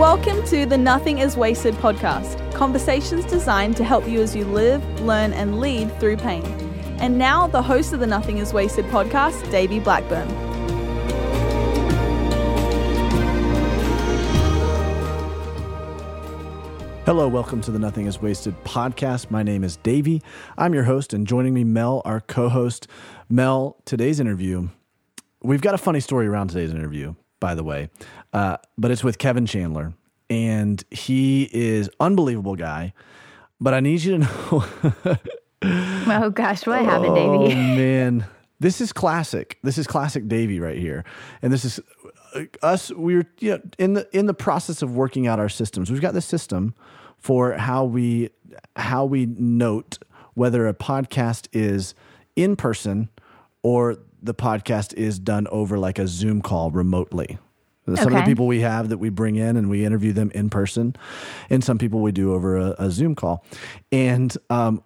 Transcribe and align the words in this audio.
Welcome 0.00 0.42
to 0.46 0.64
the 0.64 0.78
Nothing 0.78 1.18
is 1.18 1.36
Wasted 1.36 1.74
podcast, 1.74 2.54
conversations 2.54 3.26
designed 3.26 3.76
to 3.76 3.84
help 3.84 4.08
you 4.08 4.22
as 4.22 4.34
you 4.34 4.46
live, 4.46 4.82
learn, 5.02 5.34
and 5.34 5.60
lead 5.60 5.94
through 6.00 6.16
pain. 6.16 6.42
And 7.00 7.18
now, 7.18 7.46
the 7.46 7.60
host 7.60 7.92
of 7.92 8.00
the 8.00 8.06
Nothing 8.06 8.38
is 8.38 8.54
Wasted 8.54 8.86
podcast, 8.86 9.50
Davey 9.50 9.78
Blackburn. 9.78 10.26
Hello, 17.04 17.28
welcome 17.28 17.60
to 17.60 17.70
the 17.70 17.78
Nothing 17.78 18.06
is 18.06 18.22
Wasted 18.22 18.54
podcast. 18.64 19.30
My 19.30 19.42
name 19.42 19.62
is 19.62 19.76
Davey. 19.76 20.22
I'm 20.56 20.72
your 20.72 20.84
host, 20.84 21.12
and 21.12 21.26
joining 21.26 21.52
me, 21.52 21.62
Mel, 21.62 22.00
our 22.06 22.22
co 22.22 22.48
host. 22.48 22.86
Mel, 23.28 23.76
today's 23.84 24.18
interview, 24.18 24.70
we've 25.42 25.60
got 25.60 25.74
a 25.74 25.78
funny 25.78 26.00
story 26.00 26.26
around 26.26 26.48
today's 26.48 26.70
interview, 26.70 27.14
by 27.40 27.54
the 27.54 27.64
way, 27.64 27.90
uh, 28.32 28.58
but 28.78 28.90
it's 28.90 29.02
with 29.02 29.18
Kevan 29.18 29.46
Chandler, 29.46 29.94
and 30.28 30.84
he 30.90 31.48
is 31.52 31.90
unbelievable 31.98 32.56
guy. 32.56 32.92
But 33.60 33.74
I 33.74 33.80
need 33.80 34.02
you 34.02 34.18
to 34.18 34.18
know. 34.18 35.18
oh 35.62 36.30
gosh, 36.30 36.66
what 36.66 36.84
happened, 36.84 37.18
oh, 37.18 37.48
Davey? 37.48 37.54
man, 37.54 38.26
this 38.60 38.80
is 38.80 38.92
classic. 38.92 39.58
This 39.62 39.78
is 39.78 39.86
classic 39.86 40.28
Davey 40.28 40.60
right 40.60 40.78
here, 40.78 41.04
and 41.42 41.52
this 41.52 41.64
is 41.64 41.80
uh, 42.34 42.42
us. 42.62 42.90
We're 42.90 43.26
you 43.38 43.52
know, 43.52 43.60
in 43.78 43.94
the 43.94 44.08
in 44.16 44.26
the 44.26 44.34
process 44.34 44.82
of 44.82 44.94
working 44.94 45.26
out 45.26 45.38
our 45.38 45.48
systems. 45.48 45.90
We've 45.90 46.00
got 46.00 46.14
the 46.14 46.20
system 46.20 46.74
for 47.18 47.52
how 47.54 47.84
we 47.84 48.30
how 48.76 49.04
we 49.04 49.26
note 49.26 49.98
whether 50.34 50.68
a 50.68 50.74
podcast 50.74 51.48
is 51.52 51.94
in 52.36 52.56
person 52.56 53.08
or 53.62 53.98
the 54.22 54.34
podcast 54.34 54.94
is 54.94 55.18
done 55.18 55.46
over 55.48 55.78
like 55.78 55.98
a 55.98 56.06
Zoom 56.06 56.42
call 56.42 56.70
remotely. 56.70 57.38
Some 57.86 58.14
of 58.14 58.20
the 58.20 58.22
people 58.22 58.46
we 58.46 58.60
have 58.60 58.90
that 58.90 58.98
we 58.98 59.08
bring 59.08 59.36
in 59.36 59.56
and 59.56 59.68
we 59.68 59.84
interview 59.84 60.12
them 60.12 60.30
in 60.32 60.48
person, 60.48 60.94
and 61.48 61.64
some 61.64 61.76
people 61.78 62.00
we 62.00 62.12
do 62.12 62.34
over 62.34 62.56
a, 62.56 62.74
a 62.78 62.90
Zoom 62.90 63.16
call. 63.16 63.44
And 63.90 64.36
um, 64.48 64.84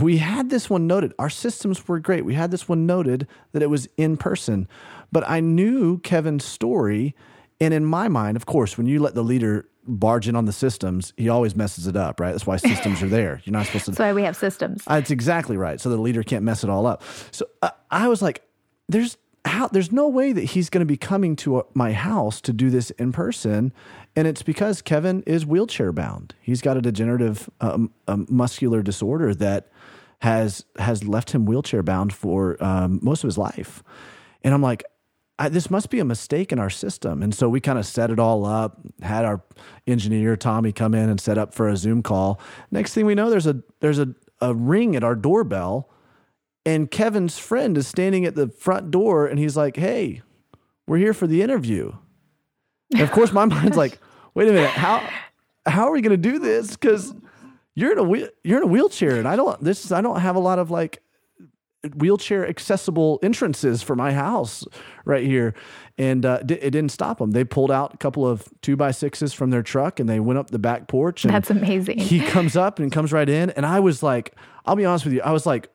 we 0.00 0.18
had 0.18 0.48
this 0.48 0.70
one 0.70 0.86
noted. 0.86 1.12
Our 1.18 1.28
systems 1.28 1.86
were 1.86 1.98
great. 1.98 2.24
We 2.24 2.34
had 2.34 2.50
this 2.50 2.68
one 2.68 2.86
noted 2.86 3.26
that 3.52 3.62
it 3.62 3.68
was 3.68 3.86
in 3.96 4.16
person, 4.16 4.66
but 5.10 5.28
I 5.28 5.40
knew 5.40 5.98
Kevan's 5.98 6.44
story. 6.44 7.14
And 7.60 7.74
in 7.74 7.84
my 7.84 8.08
mind, 8.08 8.36
of 8.36 8.46
course, 8.46 8.78
when 8.78 8.86
you 8.86 9.00
let 9.00 9.14
the 9.14 9.22
leader 9.22 9.68
barge 9.86 10.28
in 10.28 10.36
on 10.36 10.46
the 10.46 10.52
systems, 10.52 11.12
he 11.16 11.28
always 11.28 11.54
messes 11.54 11.86
it 11.86 11.96
up, 11.96 12.18
right? 12.18 12.30
That's 12.32 12.46
why 12.46 12.56
systems 12.56 13.02
are 13.02 13.08
there. 13.08 13.42
You're 13.44 13.52
not 13.52 13.66
supposed 13.66 13.84
to 13.86 13.90
That's 13.92 14.00
why 14.00 14.12
we 14.12 14.22
have 14.22 14.36
systems. 14.36 14.84
that's 14.84 15.10
exactly 15.10 15.56
right. 15.56 15.80
So 15.80 15.90
the 15.90 15.96
leader 15.96 16.22
can't 16.22 16.44
mess 16.44 16.64
it 16.64 16.70
all 16.70 16.86
up. 16.86 17.02
So 17.30 17.46
uh, 17.62 17.70
I 17.90 18.08
was 18.08 18.22
like, 18.22 18.42
"There's 18.88 19.16
how? 19.44 19.68
There's 19.68 19.92
no 19.92 20.08
way 20.08 20.32
that 20.32 20.44
he's 20.44 20.70
going 20.70 20.80
to 20.80 20.86
be 20.86 20.96
coming 20.96 21.36
to 21.36 21.56
uh 21.56 21.62
my 21.74 21.92
house 21.92 22.40
to 22.42 22.52
do 22.52 22.70
this 22.70 22.90
in 22.92 23.12
person." 23.12 23.72
And 24.14 24.28
it's 24.28 24.42
because 24.42 24.82
Kevan 24.82 25.22
is 25.26 25.46
wheelchair 25.46 25.92
bound. 25.92 26.34
He's 26.40 26.60
got 26.60 26.76
a 26.76 26.82
degenerative 26.82 27.48
um, 27.60 27.90
muscular 28.28 28.82
disorder 28.82 29.34
that 29.34 29.68
has 30.20 30.64
has 30.78 31.04
left 31.04 31.32
him 31.32 31.46
wheelchair 31.46 31.82
bound 31.82 32.12
for 32.12 32.62
um, 32.62 33.00
most 33.02 33.24
of 33.24 33.28
his 33.28 33.38
life. 33.38 33.82
And 34.44 34.54
I'm 34.54 34.62
like, 34.62 34.84
I, 35.38 35.48
this 35.48 35.70
must 35.70 35.90
be 35.90 35.98
a 35.98 36.04
mistake 36.04 36.52
in 36.52 36.58
our 36.58 36.70
system. 36.70 37.22
And 37.22 37.34
so 37.34 37.48
we 37.48 37.60
kind 37.60 37.78
of 37.78 37.86
set 37.86 38.10
it 38.10 38.18
all 38.18 38.44
up, 38.44 38.80
had 39.00 39.24
our 39.24 39.42
engineer 39.86 40.36
Tommy 40.36 40.72
come 40.72 40.94
in 40.94 41.08
and 41.08 41.20
set 41.20 41.38
up 41.38 41.54
for 41.54 41.68
a 41.68 41.76
Zoom 41.76 42.02
call. 42.02 42.38
Next 42.70 42.94
thing 42.94 43.06
we 43.06 43.14
know, 43.14 43.30
there's 43.30 43.46
a 43.46 43.62
there's 43.80 43.98
a, 43.98 44.14
a 44.40 44.54
ring 44.54 44.94
at 44.94 45.02
our 45.02 45.16
doorbell, 45.16 45.90
and 46.64 46.90
Kevan's 46.90 47.38
friend 47.38 47.76
is 47.76 47.86
standing 47.86 48.24
at 48.24 48.34
the 48.34 48.48
front 48.48 48.90
door, 48.90 49.26
and 49.26 49.38
he's 49.38 49.56
like, 49.56 49.76
"Hey, 49.76 50.22
we're 50.86 50.98
here 50.98 51.14
for 51.14 51.26
the 51.26 51.42
interview." 51.42 51.92
And 52.92 53.02
of 53.02 53.10
course, 53.10 53.32
my 53.32 53.44
mind's 53.46 53.76
like, 53.76 53.98
"Wait 54.34 54.48
a 54.48 54.52
minute, 54.52 54.70
how 54.70 55.08
how 55.66 55.88
are 55.88 55.92
we 55.92 56.00
going 56.00 56.10
to 56.10 56.30
do 56.30 56.38
this? 56.38 56.72
Because 56.72 57.14
you're 57.74 57.92
in 57.92 57.98
a 57.98 58.04
wheel, 58.04 58.28
you're 58.44 58.58
in 58.58 58.64
a 58.64 58.70
wheelchair, 58.70 59.16
and 59.16 59.26
I 59.26 59.36
don't 59.36 59.62
this 59.62 59.84
is, 59.84 59.92
I 59.92 60.00
don't 60.00 60.20
have 60.20 60.36
a 60.36 60.40
lot 60.40 60.58
of 60.58 60.70
like 60.70 61.02
wheelchair 61.96 62.46
accessible 62.46 63.18
entrances 63.22 63.82
for 63.82 63.96
my 63.96 64.12
house 64.12 64.64
right 65.04 65.24
here. 65.24 65.54
And 65.98 66.24
uh, 66.24 66.38
di- 66.38 66.54
it 66.54 66.70
didn't 66.70 66.90
stop 66.90 67.18
them. 67.18 67.32
They 67.32 67.44
pulled 67.44 67.70
out 67.70 67.94
a 67.94 67.96
couple 67.96 68.26
of 68.26 68.48
two 68.62 68.76
by 68.76 68.92
sixes 68.92 69.32
from 69.32 69.50
their 69.50 69.62
truck 69.62 69.98
and 69.98 70.08
they 70.08 70.20
went 70.20 70.38
up 70.38 70.50
the 70.50 70.58
back 70.58 70.88
porch. 70.88 71.24
And 71.24 71.34
That's 71.34 71.50
amazing. 71.50 71.98
He 71.98 72.20
comes 72.20 72.56
up 72.56 72.78
and 72.78 72.90
comes 72.92 73.12
right 73.12 73.28
in. 73.28 73.50
And 73.50 73.66
I 73.66 73.80
was 73.80 74.02
like, 74.02 74.34
I'll 74.64 74.76
be 74.76 74.84
honest 74.84 75.04
with 75.04 75.14
you, 75.14 75.22
I 75.22 75.32
was 75.32 75.44
like 75.44 75.68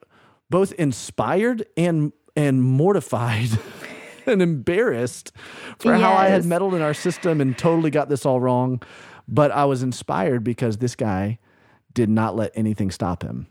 both 0.50 0.72
inspired 0.72 1.66
and 1.76 2.12
and 2.36 2.62
mortified 2.62 3.50
and 4.26 4.40
embarrassed 4.42 5.32
for 5.78 5.94
how 5.94 6.12
I 6.12 6.28
had 6.28 6.44
meddled 6.44 6.74
in 6.74 6.82
our 6.82 6.94
system 6.94 7.40
and 7.40 7.56
totally 7.56 7.90
got 7.90 8.08
this 8.08 8.24
all 8.24 8.40
wrong. 8.40 8.82
But 9.26 9.50
I 9.50 9.64
was 9.66 9.82
inspired 9.82 10.44
because 10.44 10.78
this 10.78 10.94
guy 10.94 11.38
did 11.92 12.08
not 12.08 12.36
let 12.36 12.52
anything 12.54 12.90
stop 12.90 13.22
him 13.22 13.48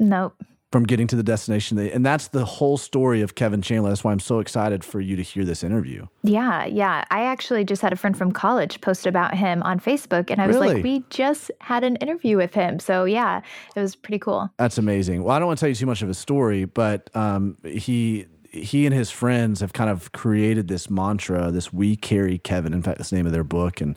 nope. 0.00 0.42
From 0.72 0.84
getting 0.84 1.08
to 1.08 1.16
the 1.16 1.24
destination. 1.24 1.76
They, 1.76 1.90
and 1.90 2.06
that's 2.06 2.28
the 2.28 2.44
whole 2.44 2.76
story 2.76 3.22
of 3.22 3.34
Kevan 3.34 3.60
Chandler. 3.60 3.90
That's 3.90 4.04
why 4.04 4.12
I'm 4.12 4.20
so 4.20 4.38
excited 4.38 4.84
for 4.84 5.00
you 5.00 5.16
to 5.16 5.22
hear 5.22 5.44
this 5.44 5.64
interview. 5.64 6.06
Yeah, 6.22 6.64
yeah. 6.64 7.04
I 7.10 7.22
actually 7.24 7.64
just 7.64 7.82
had 7.82 7.92
a 7.92 7.96
friend 7.96 8.16
from 8.16 8.30
college 8.30 8.80
post 8.80 9.04
about 9.04 9.34
him 9.34 9.64
on 9.64 9.80
Facebook, 9.80 10.30
and 10.30 10.40
I 10.40 10.46
was 10.46 10.54
Really? 10.54 10.74
like, 10.74 10.84
we 10.84 11.04
just 11.10 11.50
had 11.60 11.82
an 11.82 11.96
interview 11.96 12.36
with 12.36 12.54
him. 12.54 12.78
So 12.78 13.04
yeah, 13.04 13.40
it 13.74 13.80
was 13.80 13.96
pretty 13.96 14.20
cool. 14.20 14.48
That's 14.58 14.78
amazing. 14.78 15.24
Well, 15.24 15.34
I 15.34 15.40
don't 15.40 15.48
want 15.48 15.58
to 15.58 15.60
tell 15.64 15.68
you 15.70 15.74
too 15.74 15.86
much 15.86 16.02
of 16.02 16.08
his 16.08 16.18
story, 16.18 16.66
but 16.66 17.10
um, 17.16 17.56
he 17.64 18.26
he 18.52 18.86
and 18.86 18.94
his 18.94 19.10
friends 19.10 19.60
have 19.60 19.72
kind 19.72 19.90
of 19.90 20.12
created 20.12 20.68
this 20.68 20.88
mantra, 20.88 21.50
this 21.50 21.72
"We 21.72 21.96
Carry 21.96 22.38
Kevan." 22.38 22.72
In 22.72 22.82
fact, 22.82 22.98
that's 22.98 23.10
the 23.10 23.16
name 23.16 23.26
of 23.26 23.32
their 23.32 23.42
book, 23.42 23.80
and 23.80 23.96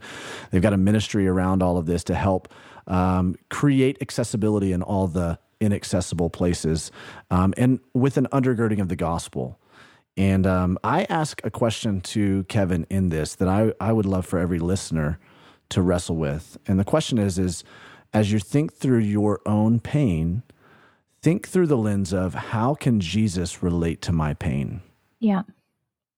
they've 0.50 0.60
got 0.62 0.74
a 0.74 0.78
ministry 0.78 1.28
around 1.28 1.62
all 1.62 1.78
of 1.78 1.86
this 1.86 2.04
to 2.06 2.16
help 2.16 2.52
um, 2.88 3.36
create 3.50 4.00
accessibility 4.02 4.72
in 4.74 4.82
all 4.82 5.08
the 5.08 5.38
inaccessible 5.64 6.30
places, 6.30 6.92
um, 7.32 7.54
and 7.58 7.80
with 7.94 8.18
an 8.18 8.28
undergirding 8.32 8.80
of 8.80 8.90
the 8.90 8.96
gospel. 8.96 9.60
And 10.16 10.46
um, 10.46 10.78
I 10.84 11.06
ask 11.06 11.42
a 11.44 11.50
question 11.50 12.02
to 12.02 12.44
Kevan 12.44 12.86
in 12.90 13.10
this 13.10 13.36
that 13.36 13.48
I, 13.48 13.74
I 13.80 13.92
would 13.92 14.06
love 14.06 14.26
for 14.26 14.38
every 14.38 14.60
listener 14.60 15.20
to 15.70 15.82
wrestle 15.82 16.16
with. 16.16 16.58
And 16.68 16.80
the 16.80 16.84
question 16.84 17.18
is, 17.18 17.40
is 17.40 17.64
as 18.14 18.32
you 18.32 18.40
think 18.40 18.74
through 18.74 19.00
your 19.00 19.42
own 19.46 19.80
pain, 19.80 20.44
think 21.22 21.48
through 21.48 21.68
the 21.68 21.78
lens 21.78 22.14
of 22.14 22.36
how 22.36 22.76
can 22.76 23.00
Jesus 23.00 23.64
relate 23.64 24.02
to 24.04 24.12
my 24.12 24.34
pain? 24.36 24.82
Yeah. 25.20 25.44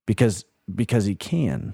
Because 0.04 0.44
because 0.74 1.06
he 1.06 1.14
can. 1.14 1.72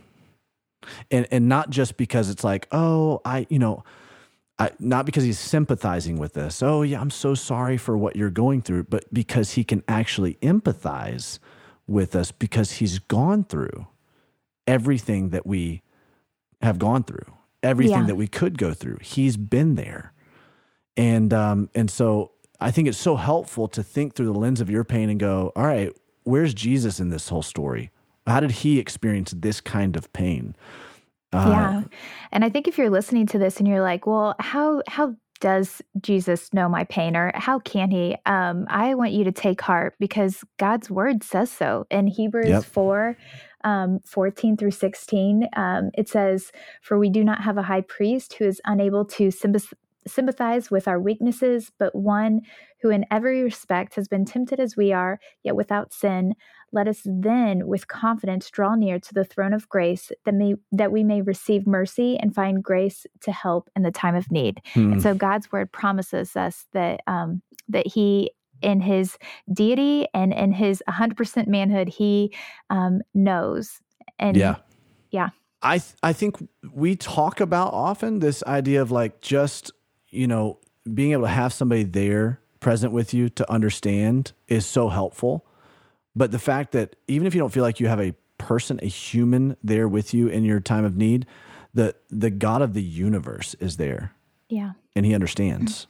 And 1.11 1.27
and 1.31 1.49
not 1.49 1.71
just 1.71 1.97
because 1.97 2.29
it's 2.31 2.45
like, 2.45 2.69
oh, 2.71 3.21
I, 3.25 3.47
you 3.49 3.59
know, 3.59 3.85
I, 4.59 4.71
not 4.79 5.07
because 5.07 5.25
he's 5.25 5.39
sympathizing 5.39 6.19
with 6.19 6.35
this. 6.35 6.63
Oh, 6.63 6.83
yeah, 6.83 7.01
I'm 7.01 7.11
so 7.11 7.35
sorry 7.35 7.77
for 7.77 7.97
what 7.97 8.17
you're 8.17 8.31
going 8.31 8.63
through, 8.63 8.85
but 8.85 9.13
because 9.13 9.53
he 9.53 9.65
can 9.65 9.83
actually 9.89 10.35
empathize 10.43 11.39
with 11.87 12.15
us 12.15 12.31
because 12.33 12.73
he's 12.73 12.99
gone 12.99 13.45
through 13.45 13.87
everything 14.67 15.31
that 15.31 15.47
we 15.47 15.83
have 16.61 16.79
gone 16.79 17.03
through, 17.03 17.25
everything 17.63 18.01
Yeah. 18.03 18.07
that 18.07 18.15
we 18.15 18.29
could 18.29 18.57
go 18.59 18.73
through. 18.73 18.99
He's 19.01 19.37
been 19.37 19.75
there. 19.75 20.13
And 20.97 21.33
um 21.35 21.71
and 21.75 21.91
so 21.91 22.33
I 22.61 22.71
think 22.71 22.87
it's 22.87 22.99
so 22.99 23.17
helpful 23.17 23.67
to 23.69 23.83
think 23.83 24.15
through 24.15 24.27
the 24.27 24.39
lens 24.39 24.61
of 24.61 24.71
your 24.71 24.85
pain 24.85 25.11
and 25.11 25.19
go, 25.19 25.51
all 25.57 25.65
right, 25.67 25.91
where's 26.23 26.55
Jesus 26.55 27.01
in 27.01 27.09
this 27.09 27.29
whole 27.31 27.43
story? 27.43 27.91
How 28.27 28.39
did 28.39 28.53
he 28.53 28.79
experience 28.79 29.35
this 29.37 29.61
kind 29.61 29.97
of 29.97 30.13
pain? 30.13 30.55
Uh, 31.33 31.41
yeah. 31.49 31.85
And 32.33 32.45
I 32.45 32.51
think 32.51 32.69
if 32.69 32.79
you're 32.79 32.91
listening 32.91 33.27
to 33.29 33.39
this 33.39 33.59
and 33.59 33.69
you're 33.69 33.83
like, 33.83 34.07
well, 34.07 34.35
how 34.41 34.83
how 34.89 35.17
does 35.41 35.83
Jesus 36.01 36.53
know 36.55 36.69
my 36.69 36.85
pain 36.85 37.17
or 37.17 37.33
how 37.35 37.61
can 37.61 37.91
he? 37.91 38.17
Um, 38.27 38.67
I 38.71 38.95
want 38.95 39.13
you 39.13 39.25
to 39.25 39.33
take 39.33 39.61
heart 39.61 39.95
because 40.01 40.45
God's 40.59 40.91
word 40.91 41.25
says 41.25 41.51
so. 41.51 41.87
In 41.91 42.07
Hebrews 42.09 42.49
Yep. 42.51 42.65
4, 42.65 43.17
um, 43.65 44.01
14 44.07 44.57
through 44.57 44.71
16, 44.73 45.49
um, 45.57 45.91
it 45.95 46.09
says, 46.09 46.53
For 46.83 46.99
we 46.99 47.11
do 47.11 47.25
not 47.25 47.43
have 47.43 47.59
a 47.59 47.63
high 47.63 47.83
priest 47.83 48.35
who 48.35 48.45
is 48.47 48.61
unable 48.67 49.05
to 49.07 49.29
sympath- 49.29 49.75
sympathize 50.07 50.71
with 50.71 50.89
our 50.89 51.01
weaknesses, 51.01 51.73
but 51.79 51.95
one 51.95 52.43
who 52.83 52.91
in 52.91 53.05
every 53.11 53.43
respect 53.43 53.97
has 53.97 54.09
been 54.09 54.25
tempted 54.25 54.61
as 54.61 54.77
we 54.77 54.93
are, 54.93 55.21
yet 55.43 55.57
without 55.57 55.93
sin. 55.93 56.35
Let 56.73 56.89
us 56.89 57.03
then 57.05 57.67
with 57.67 57.89
confidence 57.89 58.51
draw 58.51 58.75
near 58.75 58.99
to 58.99 59.15
the 59.15 59.25
throne 59.25 59.53
of 59.53 59.69
grace 59.69 60.11
that 60.25 60.35
may 60.35 60.55
that 60.73 60.91
we 60.91 61.05
may 61.05 61.23
receive 61.23 61.67
mercy 61.67 62.17
and 62.19 62.35
find 62.35 62.63
grace 62.63 63.07
to 63.21 63.33
help 63.33 63.71
in 63.77 63.83
the 63.83 63.91
time 63.91 64.15
of 64.15 64.31
need. 64.31 64.61
hmm. 64.75 64.93
And 64.93 65.03
so 65.03 65.15
God's 65.15 65.53
word 65.53 65.71
promises 65.73 66.37
us 66.37 66.67
that 66.73 67.01
um, 67.07 67.43
that 67.69 67.87
He, 67.87 68.33
in 68.61 68.81
His 68.81 69.19
deity 69.53 70.07
and 70.15 70.33
in 70.33 70.53
His 70.53 70.83
100% 70.89 71.47
manhood, 71.47 71.89
He 71.89 72.35
um, 72.71 73.01
knows. 73.15 73.81
And 74.19 74.37
yeah. 74.37 74.57
yeah. 75.11 75.31
I 75.63 75.79
th- 75.79 75.95
I 76.03 76.13
think 76.13 76.49
we 76.73 76.97
talk 76.97 77.41
about 77.41 77.73
often 77.73 78.19
this 78.19 78.43
idea 78.45 78.83
of 78.83 78.91
like 78.91 79.21
just, 79.21 79.71
you 80.09 80.27
know, 80.27 80.59
being 80.93 81.13
able 81.13 81.23
to 81.23 81.29
have 81.29 81.53
somebody 81.53 81.85
there 81.85 82.41
present 82.61 82.93
with 82.93 83.13
you 83.13 83.29
to 83.29 83.51
understand 83.51 84.33
is 84.49 84.67
so 84.67 84.89
helpful. 84.89 85.45
But 86.15 86.31
the 86.33 86.39
fact 86.39 86.73
that 86.73 86.97
even 87.09 87.27
if 87.27 87.35
you 87.35 87.41
don't 87.41 87.53
feel 87.53 87.63
like 87.63 87.81
you 87.81 87.87
have 87.89 88.01
a 88.01 88.15
person, 88.39 88.79
a 88.83 88.87
human 88.87 89.57
there 89.63 89.89
with 89.89 90.13
you 90.13 90.29
in 90.29 90.45
your 90.45 90.61
time 90.61 90.85
of 90.85 90.97
need, 90.97 91.27
the 91.75 91.95
the 92.11 92.31
God 92.31 92.61
of 92.63 92.75
the 92.75 92.83
universe 92.83 93.55
is 93.61 93.77
there 93.79 94.13
Yeah. 94.49 94.73
and 94.95 95.07
he 95.07 95.15
understands. 95.15 95.87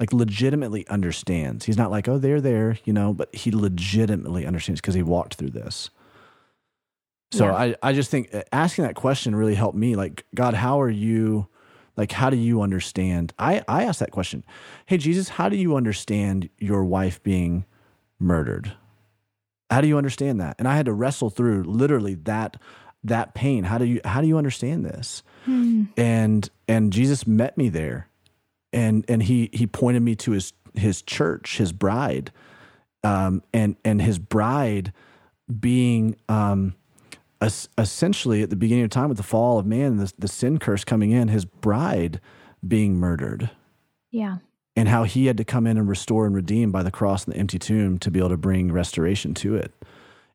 Like 0.00 0.12
legitimately 0.12 0.86
understands. 0.88 1.64
He's 1.66 1.76
not 1.76 1.92
like, 1.92 2.08
oh, 2.08 2.18
they're 2.18 2.40
there, 2.40 2.76
you 2.84 2.92
know, 2.92 3.12
but 3.14 3.32
he 3.34 3.52
legitimately 3.52 4.46
understands 4.46 4.80
because 4.80 4.94
he 4.94 5.02
walked 5.02 5.34
through 5.34 5.50
this. 5.50 5.90
So 7.30 7.46
Yeah. 7.46 7.54
I, 7.54 7.74
I 7.82 7.92
just 7.92 8.10
think 8.10 8.34
uh, 8.34 8.42
asking 8.52 8.84
that 8.84 8.94
question 8.96 9.36
really 9.36 9.54
helped 9.54 9.76
me. 9.76 9.94
Like, 9.94 10.24
God, 10.34 10.54
how 10.54 10.80
are 10.80 10.90
you 10.90 11.46
like 11.96 12.10
how 12.10 12.30
do 12.30 12.36
you 12.36 12.62
understand? 12.62 13.32
I, 13.38 13.62
I 13.68 13.84
asked 13.84 14.00
that 14.00 14.10
question. 14.10 14.42
Hey 14.86 14.96
Jesus, 14.98 15.28
how 15.28 15.48
do 15.48 15.56
you 15.56 15.76
understand 15.76 16.48
your 16.58 16.84
wife 16.84 17.22
being 17.22 17.64
murdered? 18.18 18.72
How 19.72 19.80
do 19.80 19.88
you 19.88 19.96
understand 19.96 20.40
that? 20.40 20.56
And 20.58 20.68
I 20.68 20.76
had 20.76 20.86
to 20.86 20.92
wrestle 20.92 21.30
through 21.30 21.64
literally 21.64 22.14
that 22.14 22.58
that 23.04 23.34
pain. 23.34 23.64
How 23.64 23.78
do 23.78 23.84
you 23.84 24.00
how 24.04 24.20
do 24.20 24.26
you 24.26 24.38
understand 24.38 24.84
this? 24.84 25.22
And 25.96 26.48
and 26.68 26.92
Jesus 26.92 27.26
met 27.26 27.56
me 27.56 27.68
there. 27.68 28.08
And 28.72 29.04
and 29.08 29.22
he 29.22 29.50
he 29.52 29.66
pointed 29.66 30.02
me 30.02 30.14
to 30.16 30.32
his 30.32 30.52
his 30.74 31.02
church, 31.02 31.56
his 31.58 31.72
bride. 31.72 32.30
Um 33.02 33.42
and 33.52 33.76
and 33.84 34.00
his 34.00 34.18
bride 34.18 34.92
being 35.58 36.16
um 36.28 36.74
es- 37.40 37.68
essentially 37.76 38.42
at 38.42 38.50
the 38.50 38.56
beginning 38.56 38.84
of 38.84 38.90
time 38.90 39.08
with 39.08 39.16
the 39.16 39.24
fall 39.24 39.58
of 39.58 39.66
man, 39.66 39.96
the, 39.96 40.12
the 40.18 40.28
sin 40.28 40.58
curse 40.58 40.84
coming 40.84 41.10
in, 41.10 41.28
his 41.28 41.44
bride 41.44 42.20
being 42.66 42.94
murdered 42.96 43.50
Yeah. 44.10 44.36
And 44.76 44.88
how 44.88 45.04
he 45.04 45.26
had 45.26 45.36
to 45.36 45.44
come 45.44 45.66
in 45.66 45.76
and 45.76 45.88
restore 45.88 46.26
and 46.26 46.34
redeem 46.34 46.70
by 46.70 46.82
the 46.82 46.90
cross 46.90 47.24
and 47.24 47.34
the 47.34 47.38
empty 47.38 47.58
tomb 47.58 47.98
to 47.98 48.10
be 48.10 48.18
able 48.18 48.30
to 48.30 48.36
bring 48.36 48.72
restoration 48.72 49.34
to 49.34 49.56
it. 49.56 49.72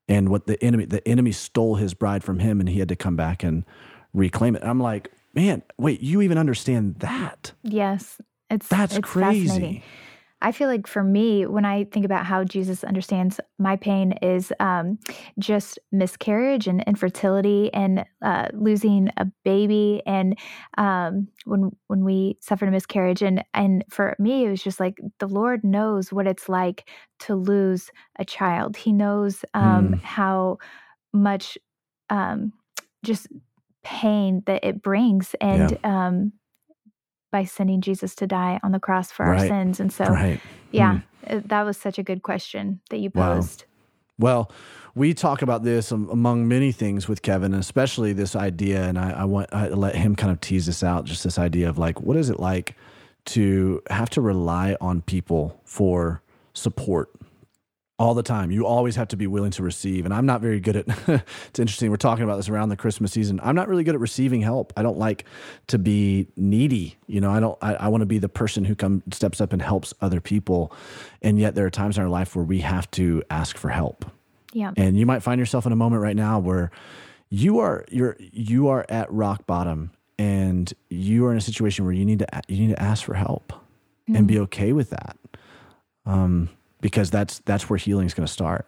And 0.07 0.29
what 0.29 0.47
the 0.47 0.61
enemy, 0.63 0.85
the 0.85 1.05
enemy 1.07 1.31
stole 1.31 1.75
his 1.75 1.93
bride 1.93 2.23
from 2.23 2.39
him 2.39 2.59
and 2.59 2.69
he 2.69 2.79
had 2.79 2.89
to 2.89 2.95
come 2.95 3.15
back 3.15 3.43
and 3.43 3.65
reclaim 4.13 4.55
it. 4.55 4.61
And 4.61 4.69
I'm 4.69 4.79
like, 4.79 5.11
man, 5.33 5.63
wait, 5.77 6.01
you 6.01 6.21
even 6.21 6.37
understand 6.37 6.95
that? 6.99 7.51
Yes. 7.63 8.21
It's 8.49 8.67
That's 8.67 8.95
it's 8.95 9.07
crazy. 9.07 9.83
I 10.41 10.51
feel 10.51 10.67
like 10.67 10.85
for 10.87 11.03
me, 11.03 11.45
when 11.47 11.65
I 11.65 11.85
think 11.85 12.05
about 12.05 12.25
how 12.25 12.43
Jesus 12.43 12.83
understands 12.83 13.39
my 13.57 13.75
pain, 13.75 14.13
is 14.21 14.53
um, 14.59 14.99
just 15.39 15.79
miscarriage 15.91 16.67
and 16.67 16.83
infertility 16.83 17.73
and 17.73 18.05
uh, 18.21 18.49
losing 18.53 19.09
a 19.17 19.25
baby, 19.43 20.01
and 20.05 20.37
um, 20.77 21.27
when 21.45 21.71
when 21.87 22.03
we 22.03 22.37
suffered 22.41 22.67
a 22.69 22.71
miscarriage, 22.71 23.21
and 23.23 23.43
and 23.53 23.83
for 23.89 24.15
me, 24.19 24.45
it 24.45 24.49
was 24.49 24.61
just 24.61 24.79
like 24.79 24.99
the 25.19 25.27
Lord 25.27 25.63
knows 25.63 26.13
what 26.13 26.27
it's 26.27 26.47
like 26.47 26.87
to 27.19 27.35
lose 27.35 27.89
a 28.19 28.25
child. 28.25 28.77
He 28.77 28.91
knows 28.93 29.43
um, 29.55 29.91
Mm. 29.91 29.99
how 30.03 30.57
much 31.13 31.57
um, 32.09 32.53
just 33.03 33.27
pain 33.83 34.43
that 34.45 34.63
it 34.63 34.81
brings, 34.81 35.35
and 35.41 35.77
um, 35.83 36.33
by 37.31 37.43
sending 37.43 37.81
Jesus 37.81 38.15
to 38.15 38.27
die 38.27 38.59
on 38.63 38.71
the 38.71 38.79
cross 38.79 39.11
for 39.11 39.25
our 39.25 39.37
sins. 39.39 39.79
And 39.79 39.91
so, 39.91 40.05
Right. 40.05 40.39
yeah, 40.71 40.99
uh, 41.27 41.41
that 41.45 41.63
was 41.63 41.77
such 41.77 41.99
a 41.99 42.03
good 42.03 42.23
question 42.23 42.79
that 42.89 42.97
you 42.99 43.11
Wow. 43.13 43.35
posed. 43.35 43.65
Well, 44.19 44.51
we 44.95 45.13
talk 45.13 45.41
about 45.43 45.63
this 45.63 45.91
among 45.91 46.47
many 46.47 46.71
things 46.71 47.07
with 47.07 47.21
Kevan, 47.21 47.53
especially 47.53 48.13
this 48.13 48.35
idea. 48.35 48.83
And 48.87 48.97
I, 48.97 49.11
I 49.11 49.25
want 49.25 49.53
I 49.53 49.67
let 49.69 49.95
him 49.95 50.15
kind 50.15 50.31
of 50.31 50.41
tease 50.41 50.65
this 50.65 50.83
out. 50.83 51.05
Just 51.05 51.23
this 51.23 51.37
idea 51.37 51.69
of 51.69 51.77
like, 51.77 52.01
what 52.01 52.17
is 52.17 52.29
it 52.29 52.39
like 52.39 52.75
to 53.25 53.81
have 53.89 54.09
to 54.11 54.21
rely 54.21 54.75
on 54.81 55.01
people 55.01 55.61
for 55.65 56.21
support 56.53 57.09
all 57.99 58.13
the 58.13 58.23
time? 58.23 58.51
You 58.51 58.65
always 58.65 58.95
have 58.95 59.07
to 59.09 59.17
be 59.17 59.27
willing 59.27 59.51
to 59.51 59.63
receive. 59.63 60.05
And 60.05 60.13
I'm 60.13 60.25
not 60.25 60.41
very 60.41 60.59
good 60.59 60.75
at. 60.75 60.87
it's 61.47 61.59
interesting. 61.59 61.89
We're 61.89 61.97
talking 61.97 62.23
about 62.23 62.37
this 62.37 62.49
around 62.49 62.69
the 62.69 62.75
Christmas 62.77 63.11
season. 63.11 63.39
I'm 63.43 63.55
not 63.55 63.67
really 63.67 63.83
good 63.83 63.95
at 63.95 64.01
receiving 64.01 64.41
help. 64.41 64.71
I 64.77 64.83
don't 64.83 64.97
like 64.97 65.25
to 65.67 65.77
be 65.79 66.27
needy. 66.35 66.97
You 67.07 67.21
know, 67.21 67.31
I 67.31 67.39
don't. 67.39 67.57
I, 67.61 67.73
I 67.75 67.87
want 67.87 68.01
to 68.01 68.05
be 68.05 68.17
the 68.19 68.29
person 68.29 68.65
who 68.65 68.75
comes 68.75 69.03
steps 69.11 69.41
up 69.41 69.53
and 69.53 69.61
helps 69.61 69.93
other 70.01 70.21
people. 70.21 70.71
And 71.21 71.39
yet, 71.39 71.55
there 71.55 71.65
are 71.65 71.71
times 71.71 71.97
in 71.97 72.03
our 72.03 72.09
life 72.09 72.35
where 72.35 72.45
we 72.45 72.59
have 72.59 72.89
to 72.91 73.23
ask 73.29 73.57
for 73.57 73.69
help 73.69 74.05
Yeah. 74.53 74.71
and 74.77 74.97
you 74.97 75.05
might 75.05 75.23
find 75.23 75.39
yourself 75.39 75.65
in 75.65 75.71
a 75.71 75.75
moment 75.75 76.01
right 76.01 76.15
now 76.15 76.39
where 76.39 76.71
you 77.29 77.59
are 77.59 77.83
you're 77.91 78.15
you 78.19 78.67
are 78.69 78.85
at 78.89 79.11
rock 79.11 79.45
bottom 79.45 79.91
and 80.19 80.73
you 80.89 81.25
are 81.25 81.31
in 81.31 81.37
a 81.37 81.41
situation 81.41 81.83
where 81.83 81.93
you 81.93 82.05
need 82.05 82.19
to 82.19 82.27
you 82.47 82.65
need 82.67 82.73
to 82.75 82.81
ask 82.81 83.03
for 83.03 83.13
help 83.15 83.51
and 84.07 84.25
be 84.27 84.39
okay 84.39 84.71
with 84.71 84.91
that 84.91 85.17
um 86.05 86.49
because 86.81 87.09
that's 87.11 87.39
that's 87.45 87.69
where 87.69 87.77
healing 87.77 88.05
is 88.07 88.13
going 88.13 88.25
to 88.27 88.31
start 88.33 88.67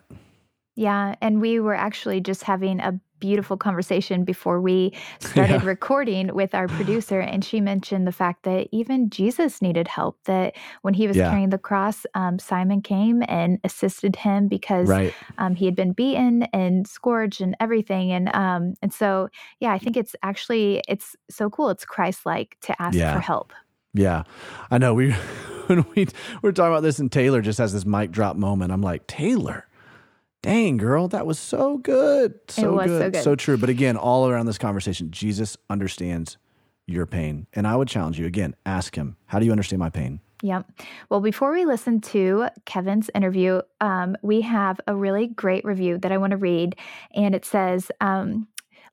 Yeah. 0.76 1.16
And 1.22 1.42
we 1.42 1.60
were 1.60 1.76
actually 1.76 2.22
just 2.22 2.44
having 2.44 2.80
a 2.80 2.94
beautiful 3.20 3.58
conversation 3.58 4.24
before 4.24 4.62
we 4.62 4.94
started 5.20 5.62
Yeah. 5.62 5.68
recording 5.68 6.34
with 6.34 6.56
our 6.56 6.70
producer. 6.70 7.20
And 7.20 7.44
she 7.44 7.60
mentioned 7.60 8.08
the 8.08 8.14
fact 8.14 8.44
that 8.44 8.70
even 8.72 9.10
Jesus 9.10 9.62
needed 9.62 9.90
help, 9.90 10.16
that 10.24 10.56
when 10.84 10.94
he 10.94 11.06
was 11.06 11.18
Yeah. 11.18 11.30
carrying 11.30 11.50
the 11.50 11.58
cross, 11.58 12.06
um, 12.16 12.40
Simon 12.40 12.82
came 12.82 13.22
and 13.28 13.60
assisted 13.66 14.16
him 14.16 14.48
because 14.48 14.88
right 14.88 15.14
um, 15.38 15.54
he 15.56 15.66
had 15.66 15.76
been 15.76 15.92
beaten 15.92 16.44
and 16.54 16.88
scourged 16.88 17.42
and 17.42 17.58
everything. 17.60 18.14
And, 18.14 18.34
um, 18.34 18.74
and 18.82 18.94
so, 18.94 19.28
yeah, 19.60 19.74
I 19.74 19.80
think 19.80 19.98
it's 19.98 20.16
actually, 20.24 20.82
it's 20.88 21.14
so 21.30 21.50
cool. 21.50 21.70
It's 21.72 21.84
Christ-like 21.84 22.56
to 22.62 22.82
ask 22.82 22.96
Yeah. 22.98 23.12
for 23.14 23.20
help. 23.20 23.52
yeah 23.94 24.24
i 24.72 24.78
know 24.78 24.94
we 24.94 25.14
when 25.76 25.86
we 25.96 26.08
were 26.42 26.52
talking 26.52 26.72
about 26.72 26.84
this 26.84 27.00
and 27.00 27.12
taylor 27.12 27.42
just 27.42 27.60
has 27.60 27.74
this 27.74 27.86
mic 27.86 28.12
drop 28.12 28.36
moment 28.36 28.72
i'm 28.72 28.82
like 28.82 29.06
taylor 29.08 29.68
dang 30.42 30.78
girl 30.78 31.08
that 31.08 31.28
was 31.28 31.38
so 31.38 31.78
good 31.78 32.34
so 32.48 32.74
was 32.74 32.90
so 32.90 33.00
good 33.00 33.14
good. 33.14 33.24
so 33.24 33.36
true 33.36 33.58
but 33.58 33.70
again 33.70 33.96
all 33.96 34.28
around 34.28 34.46
this 34.48 34.58
conversation 34.58 35.12
jesus 35.12 35.58
understands 35.70 36.38
your 36.88 37.06
pain 37.06 37.46
and 37.54 37.68
i 37.68 37.76
would 37.76 37.88
challenge 37.88 38.18
you 38.18 38.26
again 38.26 38.56
ask 38.66 38.96
him 38.96 39.16
how 39.28 39.38
do 39.38 39.46
you 39.46 39.52
understand 39.52 39.80
my 39.80 39.90
pain 39.90 40.20
Yep. 40.42 40.72
Well, 41.10 41.20
before 41.20 41.52
we 41.52 41.66
listen 41.66 42.00
to 42.02 42.48
Kevan's 42.66 43.10
interview, 43.14 43.62
um, 43.82 44.16
we 44.22 44.40
have 44.42 44.80
a 44.88 44.96
really 44.96 45.28
great 45.28 45.66
review 45.66 45.98
that 45.98 46.14
I 46.14 46.18
want 46.18 46.32
to 46.32 46.38
read. 46.38 46.78
And 47.14 47.36
it 47.36 47.44
says, 47.44 47.92
um, 48.00 48.48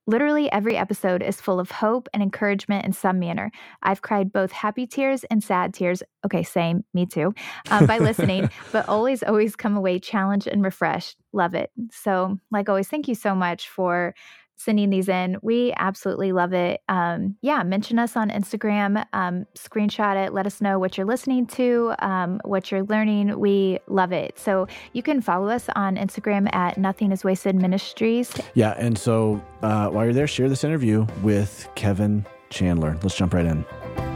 Literally 0.07 0.51
every 0.53 0.77
episode 0.77 1.23
is 1.23 1.41
full 1.41 1.59
of 1.59 1.71
hope 1.71 2.09
and 2.15 2.23
encouragement 2.23 2.85
in 2.85 2.93
some 2.93 3.19
manner. 3.19 3.51
I've 3.83 4.03
cried 4.03 4.33
both 4.33 4.53
happy 4.53 4.87
tears 4.87 5.25
and 5.25 5.43
sad 5.43 5.75
tears. 5.75 6.03
Okay, 6.25 6.43
same, 6.43 6.85
me 6.95 7.07
too, 7.07 7.35
um, 7.71 7.87
by 7.87 7.99
listening, 7.99 8.49
but 8.73 8.89
always, 8.89 9.23
always 9.23 9.57
come 9.57 9.77
away 9.77 9.99
challenged 9.99 10.47
and 10.47 10.63
refreshed. 10.63 11.17
Love 11.33 11.55
it. 11.55 11.71
So, 11.91 12.39
like 12.51 12.69
always, 12.69 12.89
thank 12.89 13.09
you 13.09 13.15
so 13.15 13.35
much 13.35 13.69
for 13.69 14.15
sending 14.57 14.91
these 14.91 15.09
in. 15.09 15.37
We 15.43 15.73
absolutely 15.77 16.33
love 16.33 16.53
it. 16.53 16.81
Um, 16.89 17.37
yeah, 17.43 17.63
mention 17.63 17.99
us 17.99 18.17
on 18.17 18.31
Instagram, 18.31 19.05
um, 19.13 19.47
screenshot 19.55 20.27
it, 20.27 20.33
let 20.33 20.47
us 20.47 20.61
know 20.61 20.79
what 20.79 20.97
you're 20.97 21.07
listening 21.07 21.47
to, 21.49 21.95
um, 22.01 22.41
what 22.45 22.71
you're 22.71 22.85
learning. 22.85 23.39
We 23.39 23.79
love 23.87 24.13
it. 24.13 24.39
So 24.39 24.67
you 24.93 25.03
can 25.03 25.21
follow 25.21 25.49
us 25.49 25.69
on 25.77 25.97
Instagram 25.97 26.53
at 26.55 26.79
Nothing 26.79 27.13
is 27.13 27.25
Wasted 27.25 27.55
Ministries. 27.55 28.33
Yeah, 28.55 28.75
and 28.79 28.99
so 28.99 29.43
uh, 29.63 29.89
while 29.89 30.05
you're 30.05 30.15
there, 30.15 30.27
share 30.27 30.49
this 30.49 30.65
interview 30.65 31.07
with 31.23 31.69
Kevan 31.75 32.27
Chandler. 32.51 32.99
Let's 33.03 33.17
jump 33.17 33.35
right 33.35 33.47
in. 33.47 34.16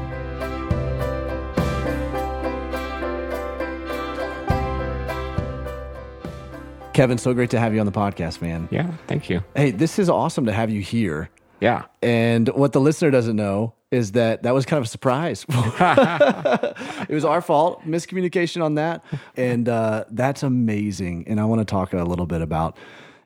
Kevan, 6.93 7.19
so 7.19 7.33
great 7.33 7.51
to 7.51 7.61
have 7.61 7.73
you 7.73 7.81
on 7.81 7.87
the 7.87 7.93
podcast, 7.93 8.43
man. 8.43 8.69
Yeah, 8.71 8.91
thank 9.07 9.31
you. 9.31 9.43
Hey, 9.55 9.71
this 9.71 9.99
is 9.99 10.11
awesome 10.11 10.47
to 10.47 10.53
have 10.53 10.71
you 10.71 10.81
here. 10.81 11.31
Yeah. 11.61 11.85
And 12.03 12.49
what 12.49 12.73
the 12.73 12.81
listener 12.81 13.11
doesn't 13.11 13.37
know 13.37 13.75
is 13.91 14.13
that 14.13 14.43
that 14.43 14.55
was 14.55 14.67
kind 14.67 14.79
of 14.79 14.85
a 14.85 14.89
surprise. 14.89 15.45
it 15.49 17.11
was 17.11 17.25
our 17.25 17.41
fault, 17.41 17.83
miscommunication 17.85 18.63
on 18.63 18.75
that. 18.75 19.05
And 19.37 19.69
uh, 19.69 20.05
that's 20.11 20.43
amazing. 20.43 21.25
And 21.29 21.41
I 21.41 21.45
want 21.45 21.61
to 21.61 21.65
talk 21.65 21.93
a 21.93 22.03
little 22.03 22.27
bit 22.27 22.41
about 22.41 22.77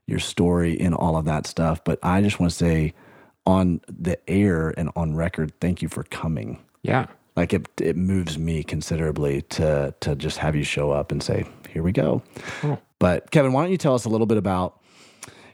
your 0.07 0.19
story 0.19 0.79
and 0.81 0.95
all 0.95 1.17
of 1.17 1.25
that 1.27 1.47
stuff. 1.47 1.83
But 1.85 1.99
I 2.03 2.23
just 2.23 2.41
want 2.41 2.51
to 2.53 2.57
say 2.57 2.95
on 3.47 3.81
the 3.89 4.19
air 4.29 4.75
and 4.77 4.91
on 4.97 5.15
record, 5.15 5.53
thank 5.61 5.81
you 5.81 5.89
for 5.89 6.03
coming. 6.05 6.63
Yeah. 6.83 7.07
Like 7.37 7.53
it, 7.53 7.69
it 7.81 7.97
moves 7.97 8.39
me 8.39 8.63
considerably 8.63 9.43
to 9.43 9.93
to 10.01 10.15
just 10.15 10.39
have 10.39 10.55
you 10.55 10.63
show 10.63 10.93
up 10.93 11.11
and 11.11 11.21
say, 11.21 11.45
"Here 11.69 11.83
we 11.83 11.91
go." 11.91 12.23
But 12.99 13.31
Kevan, 13.31 13.53
why 13.53 13.63
don't 13.63 13.73
you 13.73 13.79
tell 13.79 13.95
us 13.95 14.05
a 14.05 14.09
little 14.09 14.27
bit 14.27 14.39
about 14.39 14.81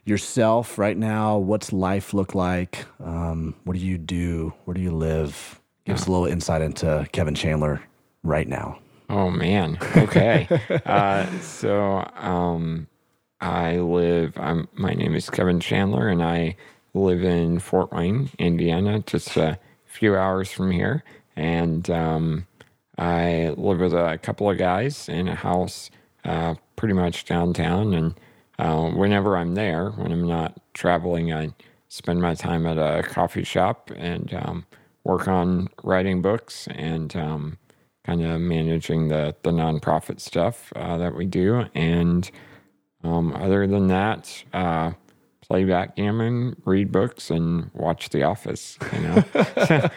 yourself 0.04 0.78
right 0.78 0.96
now? 0.96 1.38
What's 1.38 1.72
life 1.72 2.14
look 2.14 2.34
like? 2.34 2.84
Um, 3.02 3.54
what 3.64 3.74
do 3.74 3.80
you 3.80 3.98
do? 3.98 4.52
Where 4.64 4.74
do 4.74 4.80
you 4.80 4.92
live? 4.92 5.60
Give 5.84 5.96
us 5.96 6.06
a 6.06 6.10
little 6.10 6.26
insight 6.26 6.62
into 6.62 7.08
Kevan 7.12 7.34
Chandler 7.34 7.82
right 8.22 8.46
now. 8.46 8.78
Oh 9.08 9.30
man. 9.30 9.78
Okay. 9.96 10.46
uh, 10.86 11.26
so 11.40 12.08
um, 12.14 12.86
I 13.40 13.78
live. 13.78 14.34
I'm. 14.36 14.68
My 14.74 14.94
name 14.94 15.14
is 15.14 15.28
Kevan 15.28 15.58
Chandler, 15.60 16.08
and 16.08 16.22
I 16.22 16.56
live 16.94 17.24
in 17.24 17.58
Fort 17.58 17.92
Wayne, 17.92 18.30
Indiana, 18.38 19.00
just 19.00 19.36
a 19.36 19.58
few 19.86 20.14
hours 20.14 20.52
from 20.52 20.70
here. 20.70 21.02
And 21.36 21.88
um, 21.90 22.46
I 22.98 23.54
live 23.56 23.80
with 23.80 23.94
a 23.94 24.18
couple 24.22 24.50
of 24.50 24.58
guys 24.58 25.08
in 25.08 25.26
a 25.26 25.34
house, 25.34 25.90
uh, 26.24 26.54
pretty 26.76 26.94
much 26.94 27.24
downtown. 27.24 27.94
And 27.94 28.14
uh, 28.58 28.90
whenever 28.90 29.36
I'm 29.36 29.54
there, 29.54 29.90
when 29.90 30.12
I'm 30.12 30.26
not 30.26 30.60
traveling, 30.74 31.32
I 31.32 31.54
spend 31.88 32.20
my 32.22 32.34
time 32.34 32.66
at 32.66 32.78
a 32.78 33.02
coffee 33.02 33.44
shop 33.44 33.90
and 33.96 34.32
um, 34.34 34.66
work 35.04 35.28
on 35.28 35.68
writing 35.82 36.22
books 36.22 36.68
and 36.68 37.14
um, 37.16 37.58
kind 38.04 38.22
of 38.22 38.40
managing 38.40 39.08
the 39.08 39.34
the 39.42 39.50
nonprofit 39.50 40.20
stuff 40.20 40.72
uh, 40.76 40.96
that 40.98 41.14
we 41.14 41.26
do. 41.26 41.66
And 41.74 42.30
um, 43.02 43.34
other 43.34 43.66
than 43.66 43.88
that, 43.88 44.44
uh, 44.52 44.92
play 45.50 45.64
backgammon, 45.64 46.54
read 46.64 46.92
books, 46.92 47.28
and 47.28 47.72
watch 47.74 48.08
The 48.10 48.22
Office. 48.22 48.78
You 48.92 49.00
know, 49.00 49.24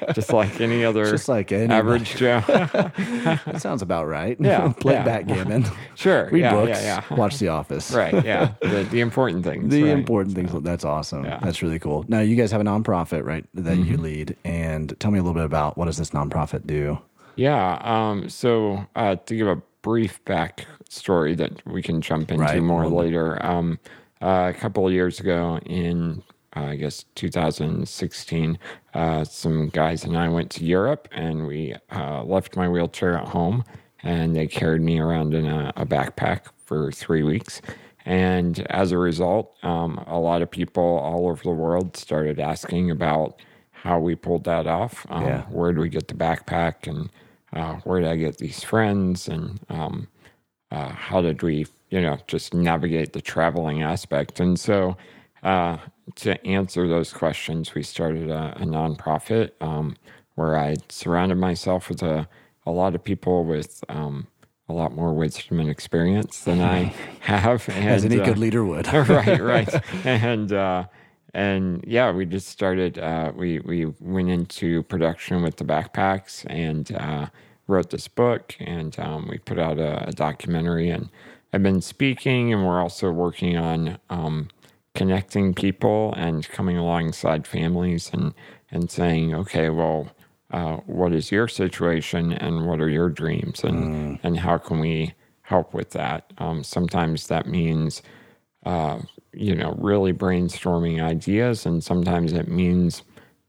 just 0.14 0.34
like 0.34 0.60
any 0.60 0.84
other 0.84 1.06
Just 1.12 1.30
like 1.30 1.52
any 1.52 1.72
average 1.72 2.16
Joe. 2.18 2.42
That 2.48 3.58
sounds 3.62 3.84
about 3.84 4.08
right. 4.08 4.36
Yeah, 4.40 4.74
Play 4.80 4.94
yeah. 4.96 5.04
backgammon. 5.06 5.66
sure. 5.94 6.28
Read 6.32 6.40
yeah, 6.42 6.52
books. 6.54 6.82
yeah. 6.82 7.04
Watch 7.16 7.38
The 7.38 7.50
Office. 7.50 7.92
right. 7.94 8.26
Yeah. 8.26 8.54
The, 8.62 8.88
the 8.90 9.00
important 9.02 9.44
things. 9.44 9.72
The 9.72 9.84
right. 9.84 9.92
important 9.92 10.34
things. 10.36 10.52
That's 10.64 10.84
awesome. 10.84 11.22
That's 11.24 11.62
really 11.62 11.78
cool. 11.80 12.04
Now 12.08 12.22
you 12.22 12.36
guys 12.36 12.52
have 12.52 12.62
a 12.62 12.64
nonprofit, 12.64 13.24
right? 13.24 13.46
That 13.54 13.78
you 13.78 13.84
Mm-hmm. 13.94 14.04
lead, 14.04 14.38
and 14.44 15.00
tell 15.00 15.12
me 15.12 15.20
a 15.20 15.22
little 15.22 15.36
bit 15.36 15.46
about 15.46 15.78
what 15.78 15.86
does 15.86 15.98
this 15.98 16.10
nonprofit 16.12 16.66
do? 16.66 16.98
Yeah. 17.36 17.78
Um, 17.84 18.28
so 18.28 18.88
uh, 18.96 19.18
to 19.18 19.36
give 19.36 19.48
a 19.48 19.62
brief 19.84 20.24
back 20.26 20.66
story 20.90 21.36
that 21.36 21.64
we 21.68 21.82
can 21.84 22.02
jump 22.02 22.32
into 22.32 22.44
Right. 22.44 22.62
more 22.64 22.88
later. 22.88 23.44
Um, 23.46 23.78
a 24.28 24.54
couple 24.54 24.88
of 24.88 24.94
years 24.94 25.20
ago, 25.20 25.60
in 25.66 26.24
uh, 26.56 26.62
I 26.62 26.76
guess 26.76 27.06
2016, 27.16 28.60
uh, 28.94 29.24
some 29.24 29.70
guys 29.70 30.04
and 30.04 30.18
I 30.18 30.30
went 30.30 30.52
to 30.52 30.64
Europe, 30.66 31.08
and 31.12 31.48
we 31.48 31.76
uh, 31.92 32.24
left 32.24 32.56
my 32.56 32.70
wheelchair 32.70 33.18
at 33.18 33.28
home, 33.28 33.64
and 34.04 34.36
they 34.36 34.48
carried 34.48 34.82
me 34.82 35.00
around 35.00 35.34
in 35.34 35.46
a, 35.48 35.74
a 35.76 35.86
backpack 35.86 36.42
for 36.66 36.92
three 36.92 37.24
weeks. 37.24 37.62
And 38.06 38.60
as 38.70 38.92
a 38.92 38.98
result, 38.98 39.56
um, 39.64 40.04
a 40.08 40.20
lot 40.20 40.42
of 40.42 40.52
people 40.52 40.84
all 40.84 41.28
over 41.30 41.42
the 41.42 41.52
world 41.52 41.96
started 41.96 42.40
asking 42.40 42.92
about 42.92 43.42
how 43.72 44.00
we 44.00 44.16
pulled 44.16 44.44
that 44.44 44.68
off. 44.68 45.06
Um, 45.10 45.26
Yeah. 45.26 45.42
Where 45.44 45.72
did 45.72 45.80
we 45.80 45.90
get 45.90 46.08
the 46.08 46.14
backpack? 46.14 46.88
And 46.88 47.10
uh, 47.54 47.76
where 47.84 48.02
did 48.02 48.10
I 48.10 48.18
get 48.18 48.38
these 48.38 48.64
friends? 48.64 49.28
And 49.28 49.60
um, 49.70 50.08
uh, 50.72 50.90
how 50.90 51.22
did 51.22 51.42
we, 51.44 51.66
you 51.94 52.02
know, 52.02 52.18
just 52.26 52.56
navigate 52.56 53.14
the 53.14 53.22
traveling 53.22 53.84
aspect? 53.84 54.40
And 54.40 54.60
so, 54.60 54.98
uh, 55.44 55.78
to 56.16 56.44
answer 56.46 56.88
those 56.88 57.14
questions, 57.14 57.76
we 57.76 57.84
started 57.84 58.32
a, 58.32 58.54
a 58.58 58.66
nonprofit 58.66 59.52
um, 59.62 59.96
where 60.34 60.58
I 60.58 60.78
surrounded 60.90 61.38
myself 61.38 61.90
with 61.90 62.02
a, 62.02 62.28
a 62.66 62.72
lot 62.72 62.96
of 62.96 63.04
people 63.04 63.46
with 63.46 63.84
um, 63.90 64.26
a 64.68 64.74
lot 64.74 64.96
more 64.96 65.14
wisdom 65.14 65.60
and 65.60 65.70
experience 65.70 66.46
than 66.46 66.62
I 66.62 66.86
have. 67.20 67.70
And, 67.70 67.88
As 67.88 68.06
any 68.06 68.20
uh, 68.20 68.26
good 68.26 68.40
leader 68.40 68.66
would. 68.66 68.88
right, 68.94 69.40
right. 69.40 69.70
And 70.04 70.52
uh, 70.52 70.86
and 71.36 71.84
yeah, 71.88 72.12
we 72.12 72.26
just 72.26 72.48
started. 72.48 72.98
Uh, 72.98 73.34
we 73.36 73.60
we 73.60 73.86
went 74.00 74.30
into 74.30 74.82
production 74.84 75.44
with 75.44 75.58
the 75.58 75.64
backpacks 75.64 76.44
and 76.50 76.92
uh, 76.92 77.28
wrote 77.68 77.92
this 77.92 78.08
book, 78.08 78.56
and 78.60 79.00
um, 79.00 79.28
we 79.30 79.38
put 79.38 79.60
out 79.60 79.78
a, 79.78 80.08
a 80.08 80.12
documentary. 80.12 80.90
And 80.90 81.10
I've 81.54 81.64
been 81.64 81.82
speaking, 81.82 82.52
and 82.54 82.66
we're 82.66 82.82
also 82.82 83.12
working 83.12 83.58
on 83.58 84.00
um, 84.10 84.50
connecting 84.96 85.54
people 85.54 86.14
and 86.18 86.48
coming 86.50 86.78
alongside 86.78 87.48
families 87.48 88.12
and 88.14 88.34
and 88.72 88.92
saying, 88.92 89.34
okay, 89.36 89.70
well. 89.70 90.10
Uh, 90.52 90.78
what 90.86 91.14
is 91.14 91.32
your 91.32 91.48
situation 91.48 92.32
and 92.32 92.68
what 92.68 92.80
are 92.80 92.90
your 92.90 93.10
dreams 93.10 93.64
and 93.64 94.20
and 94.22 94.38
how 94.38 94.56
can 94.56 94.80
we 94.80 95.12
help 95.42 95.74
with 95.74 95.90
that 95.92 96.32
um, 96.38 96.64
sometimes 96.64 97.26
that 97.26 97.48
means 97.48 98.04
uh, 98.66 99.00
you 99.34 99.56
know, 99.56 99.76
really 99.80 100.14
brainstorming 100.14 101.02
ideas. 101.04 101.66
And 101.66 101.84
sometimes 101.84 102.34
it 102.34 102.48
means 102.48 103.04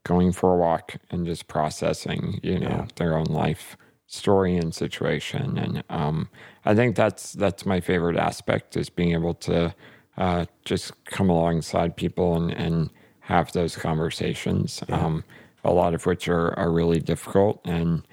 going 0.04 0.32
for 0.32 0.54
a 0.54 0.56
walk 0.56 0.96
and 1.10 1.26
just 1.26 1.46
processing, 1.48 2.40
you 2.42 2.58
know, 2.58 2.86
their 2.96 3.16
own 3.16 3.26
life 3.26 3.76
story 4.06 4.56
and 4.56 4.74
situation. 4.74 5.58
And 5.58 5.84
um, 5.90 6.28
I 6.64 6.74
think 6.74 6.96
that's 6.96 7.32
that's 7.34 7.66
my 7.66 7.80
favorite 7.80 8.16
aspect 8.16 8.76
is 8.76 8.90
being 8.90 9.12
able 9.12 9.34
to 9.34 9.74
uh, 10.16 10.46
just 10.64 10.92
come 11.06 11.30
alongside 11.30 11.96
people 11.96 12.36
and, 12.36 12.52
and 12.52 12.90
have 13.20 13.52
those 13.52 13.76
conversations. 13.76 14.82
Um, 14.90 15.24
a 15.64 15.72
lot 15.72 15.94
of 15.94 16.06
which 16.06 16.28
are, 16.28 16.58
are 16.58 16.70
really 16.70 17.00
difficult. 17.00 17.60
And 17.64 18.06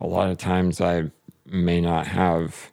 a 0.00 0.06
lot 0.06 0.30
of 0.30 0.38
times 0.38 0.80
I 0.80 1.10
may 1.46 1.80
not 1.80 2.06
have 2.08 2.72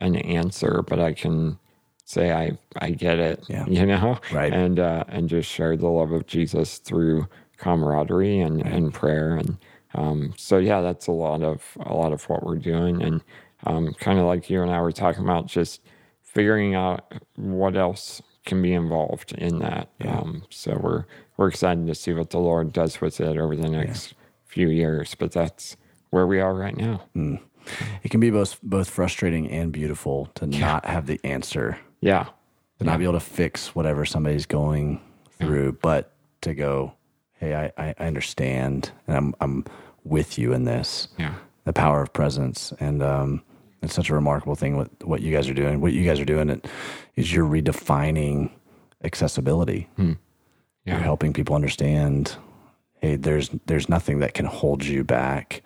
an 0.00 0.16
answer, 0.16 0.82
but 0.86 1.00
I 1.00 1.12
can 1.14 1.58
say 2.04 2.32
I 2.32 2.58
I 2.78 2.90
get 2.90 3.18
it. 3.18 3.44
Yeah. 3.48 3.66
You 3.68 3.86
know? 3.86 4.18
Right. 4.32 4.52
And 4.52 4.78
uh 4.80 5.04
and 5.08 5.28
just 5.28 5.48
share 5.50 5.76
the 5.76 5.88
love 5.88 6.12
of 6.12 6.26
Jesus 6.26 6.78
through 6.78 7.28
camaraderie 7.56 8.40
and, 8.40 8.62
and 8.62 8.92
prayer 8.92 9.36
and 9.36 9.58
um 9.94 10.32
so 10.36 10.58
yeah, 10.58 10.80
that's 10.80 11.06
a 11.06 11.12
lot 11.12 11.42
of 11.42 11.62
a 11.80 11.94
lot 11.94 12.12
of 12.12 12.24
what 12.28 12.44
we're 12.44 12.56
doing 12.56 13.02
and 13.02 13.22
um 13.66 13.94
kind 13.94 14.18
of 14.18 14.26
like 14.26 14.48
you 14.50 14.62
and 14.62 14.70
I 14.70 14.80
were 14.80 14.92
talking 14.92 15.22
about 15.24 15.46
just 15.46 15.80
figuring 16.22 16.74
out 16.74 17.12
what 17.36 17.76
else 17.76 18.22
can 18.46 18.62
be 18.62 18.72
involved 18.72 19.32
in 19.32 19.58
that. 19.60 19.88
Um 20.06 20.42
so 20.50 20.78
we're 20.80 21.04
we're 21.36 21.48
excited 21.48 21.86
to 21.86 21.94
see 21.94 22.12
what 22.12 22.30
the 22.30 22.38
Lord 22.38 22.72
does 22.72 23.00
with 23.00 23.20
it 23.20 23.36
over 23.38 23.56
the 23.56 23.68
next 23.68 24.14
few 24.44 24.68
years, 24.68 25.14
but 25.14 25.32
that's 25.32 25.76
where 26.10 26.26
we 26.26 26.40
are 26.40 26.54
right 26.54 26.76
now. 26.76 27.02
It 28.02 28.10
can 28.10 28.20
be 28.20 28.30
both 28.30 28.58
both 28.62 28.88
frustrating 28.90 29.50
and 29.50 29.70
beautiful 29.72 30.26
to 30.36 30.46
not 30.46 30.84
have 30.86 31.06
the 31.06 31.20
answer, 31.24 31.78
Yeah. 32.00 32.26
to 32.78 32.84
not 32.84 32.98
be 32.98 33.04
able 33.04 33.14
to 33.14 33.20
fix 33.20 33.74
whatever 33.74 34.04
somebody's 34.04 34.46
going 34.46 35.00
through, 35.38 35.72
but 35.82 36.12
to 36.42 36.54
go, 36.54 36.94
hey, 37.34 37.54
I, 37.54 37.64
I 37.76 37.94
I 37.98 38.06
understand, 38.06 38.90
and 39.06 39.16
I'm 39.16 39.34
I'm 39.40 39.64
with 40.04 40.38
you 40.38 40.52
in 40.54 40.64
this. 40.64 41.08
Yeah. 41.18 41.34
The 41.64 41.72
power 41.74 42.02
of 42.02 42.12
presence, 42.12 42.72
and 42.80 43.02
um, 43.02 43.42
it's 43.82 43.94
such 43.94 44.10
a 44.10 44.14
remarkable 44.14 44.54
thing 44.54 44.76
what 44.76 44.90
what 45.04 45.20
you 45.22 45.32
guys 45.32 45.48
are 45.48 45.54
doing. 45.54 45.80
What 45.80 45.92
you 45.92 46.04
guys 46.04 46.20
are 46.20 46.24
doing 46.24 46.50
it 46.50 46.66
is 47.16 47.32
you're 47.32 47.46
redefining 47.46 48.50
accessibility. 49.04 49.88
Yeah. 49.98 50.14
You're 50.86 50.98
helping 50.98 51.32
people 51.32 51.54
understand, 51.54 52.36
hey, 53.00 53.16
there's 53.16 53.50
there's 53.66 53.88
nothing 53.88 54.18
that 54.20 54.34
can 54.34 54.46
hold 54.46 54.84
you 54.84 55.04
back. 55.04 55.62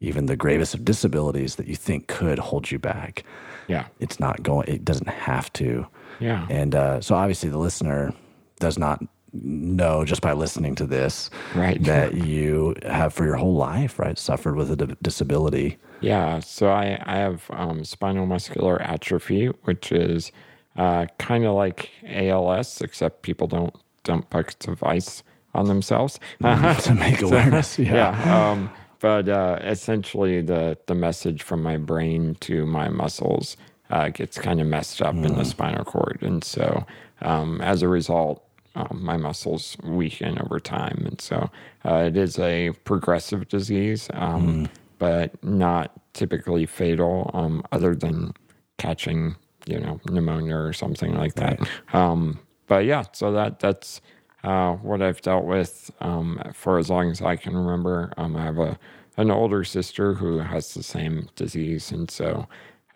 Even 0.00 0.26
the 0.26 0.36
gravest 0.36 0.74
of 0.74 0.84
disabilities 0.84 1.56
that 1.56 1.66
you 1.66 1.74
think 1.74 2.06
could 2.06 2.38
hold 2.38 2.70
you 2.70 2.78
back, 2.78 3.24
Yeah. 3.66 3.86
it's 3.98 4.20
not 4.20 4.42
going. 4.42 4.68
It 4.68 4.84
doesn't 4.84 5.08
have 5.08 5.50
to. 5.54 5.86
Yeah. 6.20 6.46
And 6.50 6.74
uh, 6.74 7.00
so, 7.00 7.14
obviously, 7.14 7.48
the 7.48 7.58
listener 7.58 8.12
does 8.60 8.78
not 8.78 9.02
know 9.42 10.04
just 10.04 10.22
by 10.22 10.32
listening 10.32 10.74
to 10.76 10.86
this 10.86 11.30
Right. 11.54 11.82
that 11.84 12.14
you 12.26 12.74
have 12.82 13.12
for 13.14 13.24
your 13.24 13.36
whole 13.36 13.54
life, 13.54 13.98
right, 13.98 14.18
suffered 14.18 14.56
with 14.56 14.70
a 14.70 14.96
disability. 15.02 15.78
Yeah, 16.00 16.40
so 16.40 16.68
I, 16.70 17.00
I 17.06 17.16
have 17.16 17.44
um, 17.50 17.84
spinal 17.84 18.26
muscular 18.26 18.80
atrophy, 18.82 19.46
which 19.64 19.92
is 19.92 20.30
uh, 20.76 21.06
kind 21.18 21.44
of 21.46 21.54
like 21.54 21.90
ALS, 22.06 22.80
except 22.82 23.22
people 23.22 23.46
don't 23.46 23.74
dump 24.04 24.28
buckets 24.30 24.66
of 24.68 24.82
ice 24.82 25.22
on 25.54 25.66
themselves. 25.66 26.20
to 26.42 26.94
make 26.94 27.22
awareness. 27.22 27.78
Yeah. 27.78 27.94
yeah. 27.94 28.50
Um, 28.50 28.70
but 29.00 29.28
uh, 29.28 29.58
essentially, 29.62 30.40
the, 30.42 30.76
the 30.86 30.94
message 30.94 31.42
from 31.42 31.62
my 31.62 31.76
brain 31.76 32.36
to 32.40 32.66
my 32.66 32.88
muscles 32.88 33.56
uh, 33.90 34.08
gets 34.08 34.38
kind 34.38 34.60
of 34.60 34.66
messed 34.66 35.00
up 35.00 35.14
in 35.14 35.34
the 35.34 35.44
spinal 35.44 35.84
cord. 35.84 36.18
And 36.22 36.42
so, 36.42 36.84
um, 37.22 37.60
as 37.60 37.82
a 37.82 37.88
result, 37.88 38.42
um, 38.76 39.00
my 39.02 39.16
muscles 39.16 39.76
weaken 39.82 40.38
over 40.38 40.60
time. 40.60 41.02
And 41.06 41.20
so, 41.20 41.50
uh, 41.84 42.04
it 42.06 42.16
is 42.16 42.38
a 42.38 42.70
progressive 42.84 43.48
disease, 43.48 44.08
um, 44.14 44.68
but 44.98 45.42
not 45.42 45.92
typically 46.12 46.66
fatal, 46.66 47.30
um, 47.34 47.62
other 47.72 47.94
than 47.94 48.32
catching, 48.78 49.36
you 49.66 49.80
know, 49.80 50.00
pneumonia 50.08 50.56
or 50.56 50.72
something 50.72 51.14
like 51.14 51.34
that. 51.34 51.58
Um, 51.92 52.38
but 52.66 52.84
yeah, 52.84 53.04
so 53.12 53.32
that 53.32 53.58
that's 53.58 54.00
uh, 54.44 54.74
what 54.74 55.02
I've 55.02 55.20
dealt 55.22 55.44
with 55.44 55.90
um, 56.00 56.40
for 56.54 56.78
as 56.78 56.88
long 56.90 57.10
as 57.10 57.20
I 57.22 57.36
can 57.36 57.56
remember. 57.56 58.12
Um, 58.16 58.36
I 58.36 58.44
have 58.44 58.58
a 58.58 58.78
an 59.18 59.30
older 59.30 59.64
sister 59.64 60.14
who 60.14 60.38
has 60.38 60.74
the 60.74 60.82
same 60.82 61.28
disease, 61.36 61.90
and 61.90 62.10
so 62.10 62.46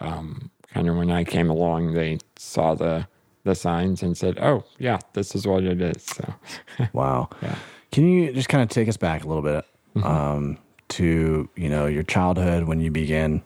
um, 0.01 0.51
kind 0.73 0.89
of 0.89 0.97
when 0.97 1.11
I 1.11 1.25
came 1.25 1.51
along, 1.51 1.95
they 1.95 2.19
saw 2.37 2.75
the 2.75 3.07
the 3.45 3.55
signs 3.55 4.03
and 4.03 4.17
said, 4.17 4.39
"Oh, 4.39 4.65
yeah, 4.79 4.99
this 5.15 5.35
is 5.35 5.47
what 5.47 5.65
it 5.65 5.81
is." 5.81 6.03
So 6.03 6.35
Wow. 6.93 7.29
Yeah. 7.43 7.57
Can 7.93 8.07
you 8.07 8.33
just 8.33 8.49
kind 8.49 8.63
of 8.63 8.69
take 8.69 8.89
us 8.89 8.97
back 8.97 9.25
a 9.25 9.27
little 9.29 9.43
bit 9.43 9.65
um, 10.05 10.59
to 10.91 11.49
you 11.57 11.69
know 11.69 11.87
your 11.87 12.03
childhood 12.05 12.65
when 12.65 12.81
you 12.81 12.91
began 12.91 13.43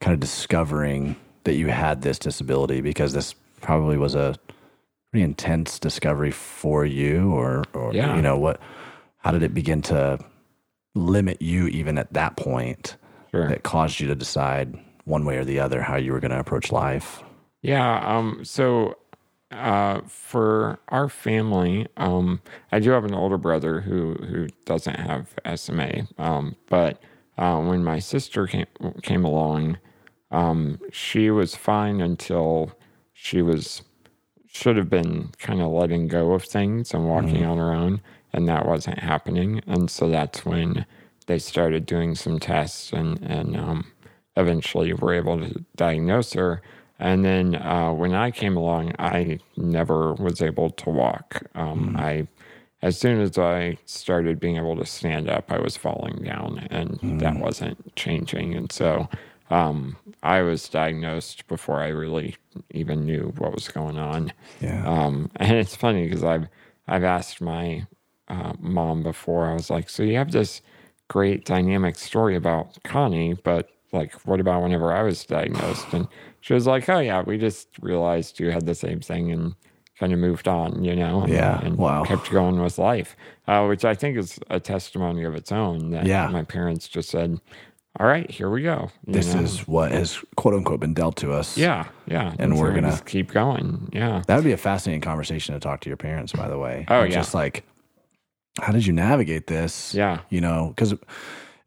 kind 0.00 0.14
of 0.14 0.20
discovering 0.20 1.16
that 1.44 1.54
you 1.54 1.68
had 1.68 2.02
this 2.02 2.18
disability 2.18 2.80
because 2.80 3.12
this 3.12 3.34
probably 3.60 3.96
was 3.96 4.14
a 4.14 4.34
pretty 5.10 5.22
intense 5.24 5.78
discovery 5.78 6.30
for 6.32 6.84
you 6.84 7.32
or 7.32 7.64
or 7.72 7.94
Yeah. 7.94 8.16
you 8.16 8.22
know 8.22 8.36
what 8.38 8.60
how 9.18 9.30
did 9.30 9.42
it 9.42 9.54
begin 9.54 9.80
to 9.82 10.18
limit 10.94 11.40
you 11.42 11.66
even 11.68 11.98
at 11.98 12.12
that 12.12 12.36
point 12.36 12.96
Sure. 13.30 13.48
that 13.48 13.62
caused 13.64 13.98
you 14.00 14.06
to 14.08 14.14
decide 14.14 14.78
one 15.04 15.24
way 15.24 15.38
or 15.38 15.44
the 15.44 15.58
other 15.60 15.82
how 15.82 15.96
you 15.96 16.12
were 16.12 16.20
going 16.20 16.30
to 16.30 16.38
approach 16.38 16.70
life 16.72 17.22
Yeah. 17.62 17.98
Um, 18.16 18.44
so 18.44 18.96
uh, 19.50 20.00
for 20.06 20.78
our 20.88 21.08
family, 21.08 21.86
um, 21.96 22.40
I 22.72 22.80
do 22.80 22.90
have 22.90 23.04
an 23.04 23.14
older 23.14 23.38
brother 23.38 23.80
who 23.80 24.14
who 24.14 24.48
doesn't 24.64 24.98
have 24.98 25.34
SMA. 25.58 26.08
Um, 26.18 26.56
but 26.68 27.00
uh, 27.38 27.60
when 27.60 27.84
my 27.84 27.98
sister 27.98 28.46
came 28.46 28.66
came 29.02 29.24
along, 29.24 29.78
um, 30.30 30.80
she 30.92 31.30
was 31.30 31.54
fine 31.54 32.00
until 32.00 32.72
she 33.12 33.42
was 33.42 33.82
should 34.46 34.76
have 34.76 34.90
been 34.90 35.30
kind 35.38 35.60
of 35.60 35.72
letting 35.72 36.08
go 36.08 36.32
of 36.32 36.44
things 36.44 36.94
and 36.94 37.08
walking 37.08 37.44
on 37.44 37.58
her 37.58 37.72
own, 37.72 38.00
and 38.32 38.48
that 38.48 38.66
wasn't 38.66 38.98
happening. 38.98 39.60
And 39.66 39.90
so 39.90 40.08
that's 40.08 40.44
when 40.44 40.86
they 41.26 41.38
started 41.38 41.86
doing 41.86 42.14
some 42.14 42.38
tests 42.40 42.92
and 42.92 43.20
and 43.22 43.56
um, 43.56 43.92
eventually 44.36 44.92
were 44.92 45.14
able 45.14 45.38
to 45.40 45.64
diagnose 45.76 46.32
her. 46.34 46.62
And 46.98 47.24
then 47.24 47.56
uh, 47.56 47.92
when 47.92 48.14
I 48.14 48.30
came 48.30 48.56
along, 48.56 48.92
I 48.98 49.40
never 49.56 50.14
was 50.14 50.40
able 50.40 50.70
to 50.70 50.90
walk. 50.90 51.42
Um, 51.54 51.96
I, 51.98 52.28
as 52.82 52.98
soon 52.98 53.20
as 53.20 53.36
I 53.36 53.78
started 53.84 54.38
being 54.38 54.56
able 54.56 54.76
to 54.76 54.86
stand 54.86 55.28
up, 55.28 55.50
I 55.50 55.58
was 55.58 55.76
falling 55.76 56.22
down, 56.22 56.66
and 56.70 56.98
that 57.20 57.36
wasn't 57.38 57.96
changing. 57.96 58.54
And 58.54 58.70
so 58.70 59.08
um, 59.50 59.96
I 60.22 60.42
was 60.42 60.68
diagnosed 60.68 61.46
before 61.48 61.80
I 61.80 61.88
really 61.88 62.36
even 62.70 63.04
knew 63.04 63.32
what 63.38 63.52
was 63.52 63.68
going 63.68 63.98
on. 63.98 64.32
Yeah. 64.60 64.86
Um, 64.86 65.30
and 65.36 65.52
it's 65.56 65.76
funny 65.76 66.04
because 66.04 66.24
I've 66.24 66.48
I've 66.86 67.04
asked 67.04 67.40
my 67.40 67.86
uh, 68.28 68.52
mom 68.58 69.02
before. 69.02 69.46
I 69.46 69.54
was 69.54 69.70
like, 69.70 69.88
"So 69.90 70.02
you 70.02 70.16
have 70.16 70.32
this 70.32 70.62
great 71.08 71.44
dynamic 71.44 71.96
story 71.96 72.36
about 72.36 72.82
Connie, 72.84 73.34
but 73.34 73.68
like, 73.92 74.12
what 74.26 74.40
about 74.40 74.62
whenever 74.62 74.92
I 74.92 75.02
was 75.02 75.24
diagnosed?" 75.24 75.92
And 75.92 76.08
she 76.44 76.52
was 76.52 76.66
like, 76.66 76.86
"Oh 76.90 76.98
yeah, 76.98 77.22
we 77.22 77.38
just 77.38 77.68
realized 77.80 78.38
you 78.38 78.50
had 78.50 78.66
the 78.66 78.74
same 78.74 79.00
thing 79.00 79.32
and 79.32 79.54
kind 79.98 80.12
of 80.12 80.18
moved 80.18 80.46
on, 80.46 80.84
you 80.84 80.94
know, 80.94 81.22
and, 81.22 81.32
Yeah, 81.32 81.58
and 81.64 81.78
wow. 81.78 82.04
kept 82.04 82.30
going 82.30 82.60
with 82.60 82.76
life, 82.78 83.16
uh, 83.48 83.64
which 83.64 83.82
I 83.84 83.94
think 83.94 84.18
is 84.18 84.38
a 84.50 84.60
testimony 84.60 85.24
of 85.24 85.34
its 85.34 85.50
own. 85.52 85.90
That 85.92 86.04
Yeah. 86.04 86.28
my 86.28 86.44
parents 86.44 86.86
just 86.86 87.08
said." 87.08 87.40
All 87.98 88.06
right, 88.08 88.28
here 88.28 88.50
we 88.50 88.60
go. 88.62 88.90
this 89.06 89.32
know? 89.34 89.40
is 89.42 89.68
what 89.68 89.92
has 89.92 90.18
quote 90.36 90.52
unquote 90.52 90.80
been 90.80 90.94
dealt 90.94 91.16
to 91.18 91.32
us. 91.32 91.56
yeah, 91.56 91.86
yeah, 92.06 92.34
and 92.40 92.52
so 92.54 92.60
we're 92.60 92.70
we 92.70 92.74
gonna- 92.80 92.90
just 92.90 93.06
keep 93.06 93.30
going. 93.32 93.88
Yeah, 93.92 94.22
That 94.26 94.34
would 94.36 94.44
be 94.44 94.52
a 94.52 94.56
fascinating 94.58 95.00
conversation 95.00 95.54
to 95.54 95.60
talk 95.60 95.80
to 95.82 95.88
your 95.88 95.96
parents, 95.96 96.32
by 96.32 96.48
the 96.48 96.58
way. 96.58 96.84
Oh, 96.88 97.04
yeah. 97.04 97.10
Just 97.10 97.32
like, 97.34 97.64
how 98.60 98.72
did 98.72 98.84
you 98.84 98.92
navigate 98.92 99.46
this? 99.46 99.94
Yeah. 99.94 100.18
You 100.28 100.40
know, 100.40 100.72
because 100.74 100.94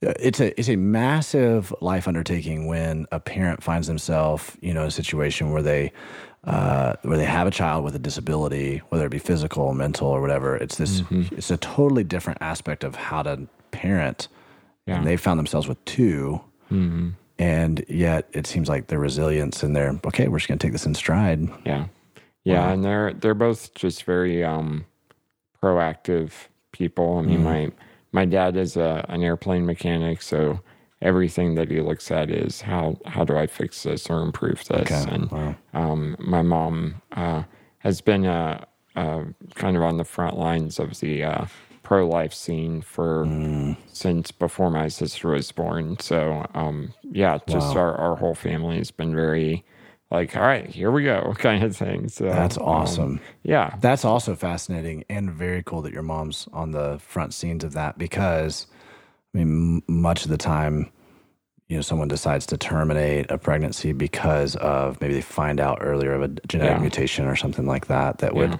it's 0.01 0.39
a 0.39 0.57
it's 0.59 0.69
a 0.69 0.75
massive 0.75 1.73
life 1.81 2.07
undertaking 2.07 2.67
when 2.67 3.07
a 3.11 3.19
parent 3.19 3.63
finds 3.63 3.87
themselves, 3.87 4.55
you 4.61 4.73
know, 4.73 4.81
in 4.81 4.87
a 4.87 4.91
situation 4.91 5.51
where 5.51 5.61
they 5.61 5.91
uh, 6.43 6.93
where 7.01 7.17
they 7.17 7.25
have 7.25 7.47
a 7.47 7.51
child 7.51 7.83
with 7.83 7.95
a 7.95 7.99
disability, 7.99 8.77
whether 8.89 9.05
it 9.05 9.09
be 9.09 9.19
physical, 9.19 9.73
mental, 9.73 10.07
or 10.07 10.21
whatever. 10.21 10.55
It's 10.55 10.77
this. 10.77 11.01
Mm-hmm. 11.01 11.35
It's 11.35 11.51
a 11.51 11.57
totally 11.57 12.03
different 12.03 12.41
aspect 12.41 12.83
of 12.83 12.95
how 12.95 13.23
to 13.23 13.47
parent. 13.71 14.27
Yeah. 14.85 14.93
Mm-hmm. 14.93 14.99
And 14.99 15.07
they 15.07 15.17
found 15.17 15.39
themselves 15.39 15.67
with 15.67 15.83
2 15.85 16.41
and 17.39 17.85
yet 17.87 18.27
it 18.33 18.47
seems 18.47 18.69
like 18.69 18.87
their 18.87 18.99
resilience 18.99 19.63
and 19.63 19.75
their 19.75 19.99
okay, 20.05 20.27
we're 20.27 20.39
just 20.39 20.47
going 20.47 20.57
to 20.57 20.65
take 20.65 20.73
this 20.73 20.85
in 20.85 20.95
stride. 20.95 21.47
Yeah. 21.65 21.87
Yeah, 22.43 22.71
and 22.71 22.83
they're 22.83 23.11
they're 23.13 23.33
both 23.33 23.73
just 23.73 24.03
very 24.03 24.41
um 24.41 24.85
proactive 25.61 26.31
people. 26.71 27.17
I 27.17 27.21
mean, 27.23 27.43
my 27.43 27.71
my 28.11 28.25
dad 28.25 28.57
is 28.57 28.77
a, 28.77 29.05
an 29.09 29.23
airplane 29.23 29.65
mechanic, 29.65 30.21
so 30.21 30.59
everything 31.01 31.55
that 31.55 31.69
he 31.69 31.79
looks 31.81 32.09
at 32.11 32.29
is 32.31 32.61
how 32.61 32.97
how 33.05 33.23
do 33.23 33.37
I 33.37 33.47
fix 33.47 33.83
this 33.83 34.09
or 34.09 34.21
improve 34.21 34.63
this? 34.65 34.89
Okay, 34.91 35.05
And 35.07 35.31
wow. 35.31 35.55
um, 35.73 36.15
my 36.19 36.41
mom 36.41 37.01
uh, 37.13 37.43
has 37.79 38.01
been 38.01 38.25
uh, 38.25 38.65
uh, 38.95 39.23
kind 39.55 39.77
of 39.77 39.83
on 39.83 39.97
the 39.97 40.03
front 40.05 40.37
lines 40.37 40.79
of 40.79 40.99
the 40.99 41.23
uh, 41.23 41.45
pro 41.83 42.07
life 42.07 42.33
scene 42.33 42.81
for 42.81 43.31
since 43.87 44.31
before 44.31 44.71
my 44.71 44.87
sister 44.87 45.29
was 45.29 45.51
born. 45.51 45.99
So 45.99 46.45
um, 46.53 46.93
yeah, 47.03 47.39
just 47.47 47.75
Wow. 47.75 47.81
our 47.81 47.95
our 47.95 48.15
whole 48.15 48.35
family 48.35 48.77
has 48.77 48.91
been 48.91 49.15
very 49.15 49.65
like, 50.11 50.35
all 50.35 50.41
right, 50.43 50.65
here 50.67 50.91
we 50.91 51.03
go, 51.03 51.33
kind 51.37 51.63
of 51.63 51.75
thing. 51.75 52.07
So 52.09 52.25
That's 52.25 52.57
um, 52.57 52.63
awesome. 52.63 53.19
yeah, 53.43 53.75
That's 53.81 54.05
also 54.05 54.35
fascinating 54.35 55.03
and 55.09 55.31
very 55.31 55.63
cool 55.63 55.81
that 55.83 55.93
your 55.93 56.03
mom's 56.03 56.47
on 56.53 56.71
the 56.71 56.99
front 56.99 57.33
scenes 57.33 57.63
of 57.63 57.73
that 57.73 57.97
because, 57.97 58.67
I 59.33 59.39
mean, 59.39 59.81
m- 59.87 60.01
much 60.01 60.23
of 60.23 60.29
the 60.31 60.37
time, 60.37 60.89
you 61.67 61.75
know, 61.75 61.81
someone 61.81 62.07
decides 62.07 62.45
to 62.47 62.57
terminate 62.57 63.29
a 63.29 63.37
pregnancy 63.37 63.91
because 63.91 64.55
of 64.57 64.99
maybe 65.01 65.13
they 65.13 65.21
find 65.21 65.59
out 65.59 65.79
earlier 65.81 66.13
of 66.13 66.21
a 66.21 66.27
genetic 66.47 66.77
Yeah. 66.77 66.81
mutation 66.81 67.27
or 67.27 67.35
something 67.35 67.65
like 67.67 67.87
that 67.87 68.19
that 68.19 68.33
would 68.35 68.51
Yeah. 68.51 68.57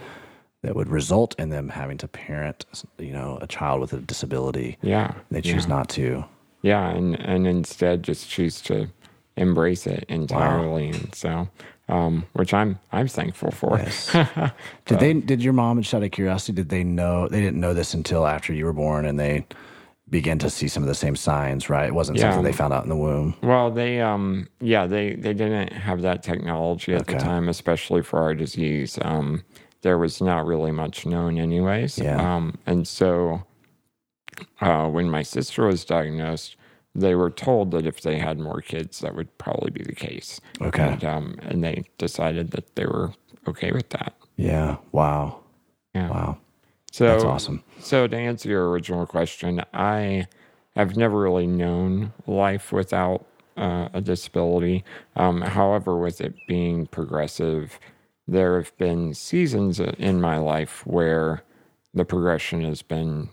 that 0.64 0.76
would 0.76 0.90
result 0.90 1.34
in 1.40 1.50
them 1.50 1.70
having 1.70 1.98
to 2.00 2.08
parent, 2.10 2.66
you 2.98 3.14
know, 3.14 3.38
a 3.42 3.48
child 3.48 3.80
with 3.80 3.94
a 3.94 3.98
disability. 4.00 4.78
yeah, 4.82 5.14
They 5.32 5.40
choose 5.40 5.64
yeah. 5.66 5.70
not 5.76 5.88
to. 5.90 6.26
Yeah, 6.64 6.90
and 6.90 7.16
and 7.22 7.48
instead 7.48 8.04
just 8.04 8.28
choose 8.30 8.60
to 8.64 8.90
embrace 9.38 9.88
it 9.88 10.06
entirely, 10.10 10.90
and 10.90 11.14
so 11.16 11.48
um, 11.90 12.26
which 12.34 12.54
I'm 12.54 12.80
I'm 12.92 13.08
thankful 13.08 13.52
for. 13.52 13.78
Yes. 13.78 14.12
Did 14.86 15.00
they? 15.00 15.14
Did 15.14 15.44
your 15.44 15.54
mom, 15.54 15.82
just 15.82 15.94
out 15.94 16.04
of 16.04 16.12
curiosity, 16.12 16.54
did 16.54 16.70
they 16.70 16.84
know? 16.84 17.28
They 17.28 17.40
didn't 17.42 17.60
know 17.62 17.74
this 17.74 17.94
until 17.94 18.28
after 18.28 18.54
you 18.54 18.66
were 18.66 18.74
born, 18.74 19.06
and 19.06 19.20
they 19.20 19.46
began 20.10 20.40
to 20.40 20.50
see 20.50 20.68
some 20.70 20.84
of 20.84 20.88
the 20.88 20.96
same 20.96 21.16
signs, 21.18 21.70
right? 21.70 21.88
It 21.88 21.94
wasn't 21.94 22.18
Yeah. 22.18 22.30
something 22.32 22.44
they 22.44 22.54
found 22.54 22.72
out 22.74 22.84
in 22.84 22.90
the 22.90 22.96
womb. 22.96 23.36
Well, 23.42 23.72
they 23.72 24.00
um 24.02 24.48
yeah 24.62 24.88
they 24.88 25.16
they 25.16 25.34
didn't 25.34 25.74
have 25.74 26.02
that 26.02 26.24
technology 26.24 26.94
at 26.94 27.08
the 27.08 27.16
time, 27.16 27.50
especially 27.50 28.02
for 28.04 28.20
our 28.22 28.34
disease. 28.34 28.98
Um, 29.02 29.44
there 29.82 29.98
was 29.98 30.22
not 30.22 30.46
really 30.46 30.72
much 30.72 31.06
known, 31.06 31.38
anyways. 31.38 31.98
Yeah. 32.00 32.18
Um, 32.36 32.58
and 32.66 32.88
so 32.88 33.44
uh, 34.62 34.88
when 34.88 35.10
my 35.10 35.24
sister 35.24 35.66
was 35.68 35.86
diagnosed, 35.86 36.56
they 36.98 37.14
were 37.14 37.30
told 37.30 37.72
that 37.72 37.86
if 37.86 38.02
they 38.02 38.18
had 38.18 38.40
more 38.40 38.60
kids, 38.60 39.00
that 39.00 39.16
would 39.16 39.38
probably 39.38 39.70
be 39.70 39.84
the 39.84 39.96
case. 39.96 40.42
Okay. 40.60 40.84
And 40.84 41.04
um, 41.06 41.36
and 41.44 41.64
they 41.64 41.86
decided 41.98 42.52
that 42.52 42.76
they 42.76 42.86
were 42.86 43.14
okay 43.48 43.72
with 43.72 43.90
that. 43.90 44.14
Yeah. 44.36 44.78
Wow. 44.92 45.44
Yeah. 45.94 46.10
Wow. 46.10 46.38
So 46.92 47.06
That's 47.06 47.24
awesome. 47.24 47.64
So 47.80 48.08
to 48.08 48.18
answer 48.18 48.50
your 48.50 48.70
original 48.70 49.06
question, 49.06 49.64
I 49.74 50.28
have 50.76 50.98
never 50.98 51.20
really 51.20 51.46
known 51.46 52.14
life 52.26 52.72
without 52.72 53.26
uh, 53.56 53.90
a 53.94 54.02
disability. 54.02 54.84
Um, 55.16 55.42
however, 55.42 55.98
with 55.98 56.20
it 56.22 56.34
being 56.48 56.88
progressive, 56.88 57.80
there 58.28 58.58
have 58.58 58.76
been 58.78 59.14
seasons 59.14 59.80
in 59.80 60.20
my 60.22 60.38
life 60.38 60.86
where 60.88 61.44
the 61.94 62.06
progression 62.06 62.64
has 62.64 62.82
been 62.82 63.30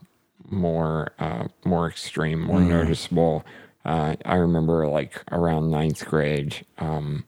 more 0.51 1.13
uh, 1.19 1.49
more 1.65 1.89
extreme, 1.89 2.41
more 2.41 2.61
noticeable. 2.61 3.45
Uh, 3.85 4.17
I 4.25 4.37
remember 4.37 4.89
like 4.89 5.23
around 5.31 5.71
ninth 5.71 6.07
grade, 6.07 6.65
um, 6.79 7.25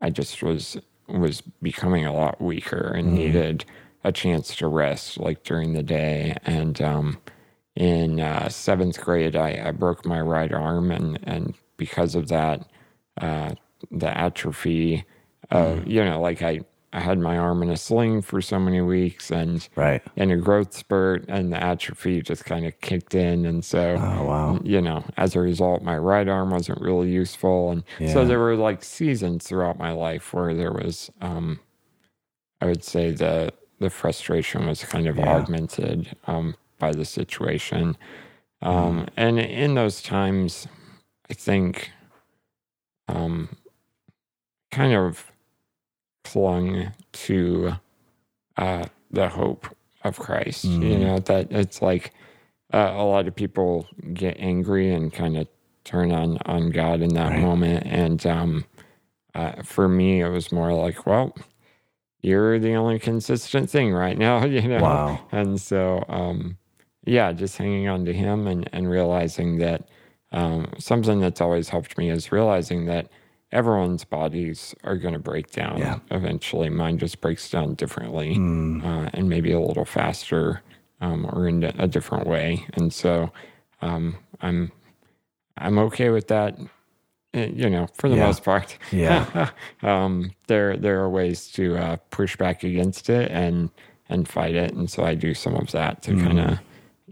I 0.00 0.10
just 0.10 0.42
was 0.42 0.78
was 1.08 1.42
becoming 1.62 2.06
a 2.06 2.12
lot 2.12 2.40
weaker 2.40 2.92
and 2.94 3.12
needed 3.14 3.64
a 4.04 4.12
chance 4.12 4.56
to 4.56 4.68
rest, 4.68 5.18
like 5.18 5.42
during 5.42 5.72
the 5.74 5.82
day. 5.82 6.36
And 6.44 6.80
um, 6.80 7.18
in 7.74 8.20
uh, 8.20 8.48
seventh 8.48 9.00
grade, 9.00 9.36
I, 9.36 9.62
I 9.66 9.70
broke 9.72 10.06
my 10.06 10.20
right 10.20 10.52
arm, 10.52 10.90
and 10.90 11.18
and 11.22 11.54
because 11.76 12.14
of 12.14 12.28
that, 12.28 12.66
uh, 13.20 13.54
the 13.90 14.16
atrophy, 14.16 15.04
of 15.50 15.86
you 15.86 16.04
know, 16.04 16.20
like 16.20 16.42
I 16.42 16.60
I 16.92 17.00
had 17.00 17.18
my 17.18 17.38
arm 17.38 17.62
in 17.62 17.70
a 17.70 17.76
sling 17.76 18.22
for 18.22 18.40
so 18.42 18.58
many 18.58 18.80
weeks, 18.80 19.30
and 19.30 19.68
Right. 19.76 20.02
in 20.16 20.30
a 20.30 20.36
growth 20.36 20.74
spurt, 20.74 21.24
and 21.28 21.52
the 21.52 21.62
atrophy 21.62 22.20
just 22.22 22.44
kind 22.44 22.66
of 22.66 22.80
kicked 22.80 23.14
in, 23.14 23.46
and 23.46 23.64
so 23.64 24.02
Oh 24.02 24.24
wow. 24.24 24.60
you 24.64 24.80
know, 24.80 25.04
as 25.16 25.36
a 25.36 25.40
result, 25.40 25.82
my 25.82 25.96
right 25.96 26.28
arm 26.28 26.50
wasn't 26.50 26.80
really 26.80 27.10
useful. 27.10 27.70
And 27.70 27.84
Yeah. 27.98 28.12
so 28.12 28.24
there 28.24 28.38
were 28.40 28.56
like 28.56 28.82
seasons 28.84 29.46
throughout 29.46 29.78
my 29.78 29.92
life 29.92 30.34
where 30.34 30.54
there 30.54 30.72
was, 30.72 31.10
um, 31.20 31.60
I 32.60 32.66
would 32.66 32.84
say 32.84 33.12
the, 33.12 33.52
the 33.78 33.90
frustration 33.90 34.66
was 34.66 34.84
kind 34.84 35.06
of 35.06 35.18
Yeah. 35.18 35.26
augmented, 35.26 36.16
um, 36.26 36.54
by 36.78 36.92
the 36.92 37.04
situation. 37.04 37.96
Um, 38.62 39.08
and 39.16 39.38
in 39.40 39.74
those 39.74 40.02
times, 40.02 40.68
I 41.30 41.34
think, 41.34 41.90
um, 43.08 43.48
kind 44.70 44.92
of 44.94 45.29
clung 46.24 46.92
to, 47.12 47.74
uh, 48.56 48.86
the 49.10 49.28
hope 49.30 49.66
of 50.04 50.18
Christ, 50.18 50.80
you 50.80 50.98
Mm. 50.98 51.00
know, 51.00 51.18
that 51.20 51.52
it's 51.52 51.82
like, 51.82 52.12
uh, 52.72 52.92
a 52.96 53.04
lot 53.04 53.28
of 53.28 53.34
people 53.36 53.86
get 54.14 54.36
angry 54.38 54.92
and 54.92 55.12
kind 55.12 55.36
of 55.36 55.48
turn 55.84 56.12
on 56.12 56.38
on 56.46 56.70
God 56.70 57.00
in 57.02 57.14
that 57.14 57.32
Right. 57.32 57.40
moment. 57.40 57.86
And 57.86 58.24
um, 58.26 58.64
uh, 59.34 59.62
for 59.62 59.88
me, 59.88 60.20
it 60.22 60.28
was 60.28 60.52
more 60.52 60.72
like, 60.74 61.06
well, 61.06 61.34
you're 62.22 62.58
the 62.58 62.74
only 62.74 62.98
consistent 62.98 63.70
thing 63.70 63.92
right 63.92 64.18
now, 64.18 64.44
you 64.46 64.62
know. 64.62 64.82
Wow. 64.82 65.20
And 65.32 65.60
so, 65.60 66.04
um, 66.08 66.58
yeah, 67.04 67.32
just 67.32 67.58
hanging 67.58 67.88
on 67.88 68.04
to 68.06 68.12
Him 68.12 68.46
and 68.46 68.68
and 68.72 68.90
realizing 68.90 69.58
that 69.58 69.88
um, 70.32 70.72
something 70.78 71.20
that's 71.20 71.40
always 71.40 71.68
helped 71.70 71.98
me 71.98 72.10
is 72.10 72.32
realizing 72.32 72.86
that 72.86 73.10
everyone's 73.52 74.04
bodies 74.04 74.74
are 74.84 74.96
going 74.96 75.14
to 75.14 75.18
break 75.20 75.50
down 75.50 75.78
Yeah. 75.78 75.98
eventually. 76.10 76.68
Mine 76.70 76.98
just 76.98 77.20
breaks 77.20 77.50
down 77.50 77.74
differently 77.74 78.36
Mm. 78.36 78.84
uh, 78.84 79.10
and 79.12 79.28
maybe 79.28 79.52
a 79.52 79.60
little 79.60 79.84
faster 79.84 80.62
um, 81.00 81.26
or 81.32 81.48
in 81.48 81.64
a 81.64 81.88
different 81.88 82.26
way. 82.26 82.64
And 82.74 82.92
so 82.92 83.32
um, 83.82 84.16
I'm 84.40 84.70
I'm 85.56 85.78
okay 85.78 86.10
with 86.10 86.28
that. 86.28 86.58
eh, 87.34 87.46
You 87.54 87.68
know, 87.70 87.86
for 87.94 88.08
the 88.08 88.16
Yeah. 88.16 88.26
most 88.26 88.44
part. 88.44 88.76
Yeah. 88.92 89.50
um, 89.82 90.30
there 90.46 90.76
there 90.76 91.00
are 91.00 91.08
ways 91.10 91.48
to 91.52 91.76
uh, 91.76 91.96
push 92.10 92.36
back 92.36 92.62
against 92.64 93.08
it 93.10 93.30
and 93.30 93.70
and 94.08 94.26
fight 94.28 94.54
it, 94.56 94.72
and 94.74 94.90
so 94.90 95.04
I 95.04 95.14
do 95.14 95.34
some 95.34 95.54
of 95.54 95.70
that 95.72 96.02
to 96.02 96.16
kind 96.16 96.38
Mm. 96.38 96.52
of 96.52 96.58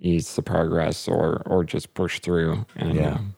ease 0.00 0.34
the 0.36 0.42
progress 0.42 1.08
or 1.08 1.42
or 1.46 1.64
just 1.64 1.94
push 1.94 2.20
through. 2.20 2.64
And, 2.76 2.94
Yeah. 2.96 3.14
um, 3.14 3.34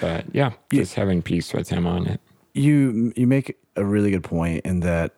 but 0.00 0.24
yeah, 0.34 0.52
just 0.72 0.94
having 0.94 1.22
peace 1.22 1.52
with 1.52 1.68
him 1.70 1.86
on 1.86 2.06
it. 2.06 2.20
You 2.54 3.12
you 3.16 3.26
make 3.26 3.58
a 3.76 3.84
really 3.84 4.10
good 4.10 4.24
point 4.24 4.64
in 4.64 4.80
that 4.80 5.12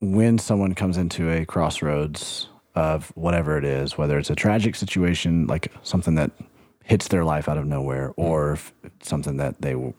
when 0.00 0.38
someone 0.38 0.74
comes 0.74 0.98
into 0.98 1.30
a 1.30 1.46
crossroads 1.46 2.48
of 2.74 3.10
whatever 3.14 3.56
it 3.58 3.64
is, 3.64 3.96
whether 3.96 4.18
it's 4.18 4.30
a 4.30 4.34
tragic 4.34 4.74
situation 4.74 5.46
like 5.46 5.72
something 5.82 6.14
that 6.14 6.30
hits 6.84 7.08
their 7.08 7.24
life 7.24 7.48
out 7.48 7.58
of 7.58 7.66
nowhere, 7.66 8.12
or 8.16 8.58
something 9.00 9.38
that 9.38 9.60
they 9.62 9.70
you 9.70 9.94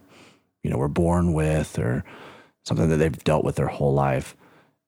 know 0.63 0.77
were 0.77 0.87
born 0.87 1.33
with, 1.33 1.79
or 1.79 2.03
something 2.63 2.89
that 2.89 2.97
they've 2.97 3.23
dealt 3.23 3.43
with 3.43 3.55
their 3.55 3.67
whole 3.67 3.93
life, 3.93 4.35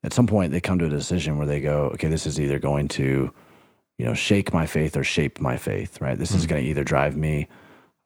at 0.04 0.13
some 0.13 0.28
point 0.28 0.51
they 0.51 0.62
come 0.62 0.78
to 0.80 0.86
a 0.86 0.89
decision 0.89 1.38
where 1.38 1.47
they 1.47 1.60
go, 1.60 1.89
okay, 1.93 2.08
this 2.08 2.28
is 2.28 2.39
either 2.39 2.60
going 2.60 2.88
to 2.88 3.32
you 3.97 4.06
know 4.06 4.13
shake 4.13 4.54
my 4.54 4.67
faith 4.67 4.95
or 4.95 5.04
shape 5.04 5.39
my 5.39 5.58
faith, 5.58 5.99
right? 5.99 6.19
This 6.19 6.32
is 6.32 6.43
hmm. 6.43 6.49
going 6.49 6.63
to 6.63 6.69
either 6.69 6.84
drive 6.84 7.17
me 7.17 7.47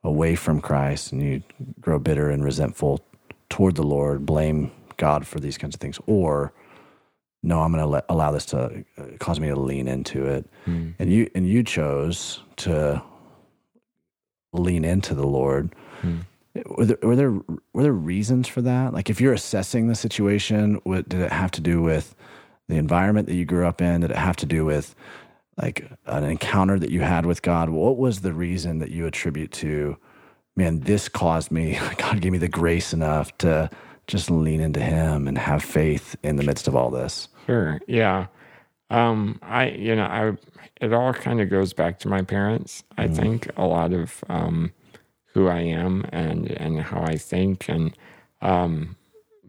away 0.04 0.34
from 0.36 0.62
Christ 0.62 1.12
and 1.12 1.22
you 1.22 1.44
grow 1.82 2.00
bitter 2.00 2.30
and 2.30 2.42
resentful 2.42 3.04
toward 3.50 3.76
the 3.76 3.84
Lord, 3.84 4.26
blame 4.26 4.72
God 4.98 5.26
for 5.28 5.40
these 5.40 5.58
kinds 5.58 5.76
of 5.76 5.82
things, 5.82 6.00
or 6.06 6.54
no, 7.42 7.62
I'm 7.62 7.72
going 7.72 7.90
to 7.90 8.04
allow 8.10 8.32
this 8.32 8.46
to 8.48 8.84
uh, 8.98 9.04
cause 9.20 9.40
me 9.40 9.48
to 9.48 9.56
lean 9.56 9.88
into 9.88 10.26
it. 10.26 10.50
And 11.00 11.12
you 11.12 11.30
and 11.34 11.48
you 11.48 11.64
chose 11.64 12.44
to 12.58 13.02
lean 14.52 14.84
into 14.84 15.16
the 15.16 15.26
Lord. 15.28 15.74
Were 16.66 16.86
there, 16.86 16.98
were 17.02 17.16
there 17.16 17.32
were 17.74 17.84
there 17.84 17.94
reasons 17.94 18.48
for 18.48 18.62
that? 18.64 18.94
Like, 18.94 19.10
if 19.10 19.22
you're 19.22 19.34
assessing 19.34 19.88
the 19.88 19.96
situation, 19.96 20.82
what 20.84 21.08
did 21.08 21.22
it 21.22 21.32
have 21.32 21.52
to 21.52 21.62
do 21.62 21.82
with 21.82 22.16
the 22.68 22.76
environment 22.76 23.28
that 23.28 23.36
you 23.36 23.46
grew 23.46 23.66
up 23.66 23.82
in? 23.82 24.02
Did 24.02 24.12
it 24.12 24.18
have 24.18 24.36
to 24.38 24.46
do 24.46 24.66
with 24.66 24.96
like 25.62 25.90
an 26.06 26.24
encounter 26.24 26.78
that 26.80 26.90
you 26.90 27.02
had 27.02 27.26
with 27.26 27.42
God? 27.42 27.70
What 27.70 27.98
was 27.98 28.22
the 28.22 28.34
reason 28.34 28.80
that 28.80 28.92
you 28.92 29.06
attribute 29.06 29.52
to, 29.54 29.98
man, 30.56 30.82
this 30.82 31.10
caused 31.10 31.52
me, 31.52 31.80
God 31.98 32.22
gave 32.22 32.32
me 32.32 32.38
the 32.38 32.48
grace 32.48 32.94
enough 32.94 33.38
to 33.40 33.70
just 34.08 34.30
lean 34.30 34.60
into 34.60 34.80
Him 34.80 35.28
and 35.28 35.38
have 35.38 35.64
faith 35.64 36.16
in 36.24 36.36
the 36.36 36.44
midst 36.44 36.68
of 36.68 36.76
all 36.76 36.90
this? 36.90 37.28
Sure. 37.46 37.80
Yeah. 37.88 38.28
Um, 38.90 39.40
I, 39.42 39.70
you 39.70 39.96
know, 39.96 40.04
I, 40.04 40.34
it 40.82 40.94
all 40.94 41.14
kind 41.14 41.42
of 41.42 41.50
goes 41.50 41.74
back 41.74 42.00
to 42.00 42.08
my 42.08 42.24
parents. 42.24 42.84
I 42.98 43.08
think 43.08 43.50
a 43.56 43.66
lot 43.66 43.94
of, 43.94 44.24
um, 44.30 44.74
who 45.34 45.48
I 45.48 45.60
am 45.60 46.06
and, 46.12 46.50
and 46.52 46.82
how 46.82 47.02
I 47.04 47.16
think. 47.16 47.70
And, 47.70 47.96
um, 48.42 48.96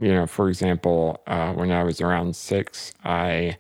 you 0.01 0.13
know, 0.13 0.27
for 0.27 0.49
example, 0.49 1.23
uh, 1.27 1.53
when 1.55 1.71
I 1.71 1.83
was 1.85 2.01
around 2.01 2.37
six, 2.37 2.93
I 3.05 3.57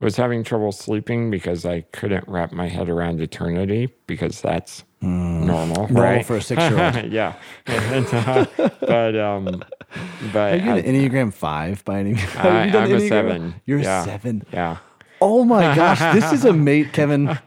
was 0.00 0.16
having 0.16 0.44
trouble 0.44 0.72
sleeping 0.72 1.30
because 1.30 1.64
I 1.64 1.80
couldn't 1.80 2.24
wrap 2.28 2.52
my 2.52 2.68
head 2.68 2.88
around 2.88 3.20
eternity 3.20 3.92
because 4.06 4.40
that's 4.40 4.84
normal, 5.00 5.66
Normal 5.88 6.02
right? 6.02 6.26
for 6.26 6.36
a 6.36 6.42
six-year-old. 6.42 7.04
yeah. 7.12 7.34
And, 7.66 8.06
uh, 8.12 8.46
but, 8.80 9.16
um, 9.16 9.64
but 10.32 10.52
Are 10.54 10.56
you 10.56 10.72
an 10.74 10.82
Enneagram 10.84 11.32
five 11.32 11.84
by 11.84 12.00
any? 12.00 12.14
have 12.14 12.46
I- 12.46 12.64
you 12.66 12.72
done 12.72 12.84
I'm 12.84 12.92
a 12.92 12.94
Enneagram? 12.96 13.08
seven. 13.08 13.54
You're 13.64 13.78
Yeah. 13.80 14.02
a 14.02 14.04
seven. 14.04 14.44
yeah. 14.52 14.76
Oh 15.20 15.44
my 15.44 15.74
gosh, 15.74 15.98
this 16.14 16.32
is 16.32 16.44
amazing, 16.44 16.92
Kevan. 16.92 17.38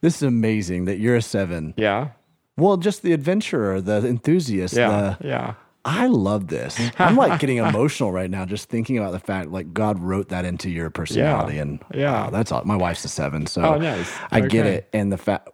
This 0.00 0.16
is 0.16 0.22
amazing 0.22 0.84
that 0.84 0.98
you're 0.98 1.16
a 1.16 1.22
seven. 1.22 1.74
Yeah. 1.76 2.10
Well, 2.56 2.76
just 2.76 3.02
the 3.02 3.12
adventurer, 3.12 3.80
the 3.80 4.06
enthusiast. 4.06 4.74
Yeah. 4.76 5.16
The, 5.20 5.26
yeah. 5.26 5.54
I 5.84 6.06
love 6.06 6.46
this. 6.48 6.80
I'm 6.98 7.16
like 7.16 7.40
getting 7.40 7.58
emotional 7.58 8.10
right 8.12 8.30
now 8.30 8.44
just 8.44 8.68
thinking 8.68 8.96
about 8.98 9.10
the 9.12 9.18
fact 9.18 9.50
like 9.50 9.72
God 9.72 9.98
wrote 10.00 10.28
that 10.28 10.44
into 10.44 10.70
your 10.70 10.88
personality, 10.90 11.58
and 11.58 11.80
Yeah. 11.94 12.12
wow, 12.26 12.30
that's 12.30 12.50
all. 12.52 12.62
My 12.64 12.76
wife's 12.76 13.04
a 13.04 13.08
seven, 13.08 13.46
so 13.46 13.62
Oh, 13.62 13.78
nice. 13.78 14.12
I 14.30 14.40
get 14.42 14.66
it. 14.66 14.88
And 14.92 15.12
the 15.12 15.16
fact 15.18 15.48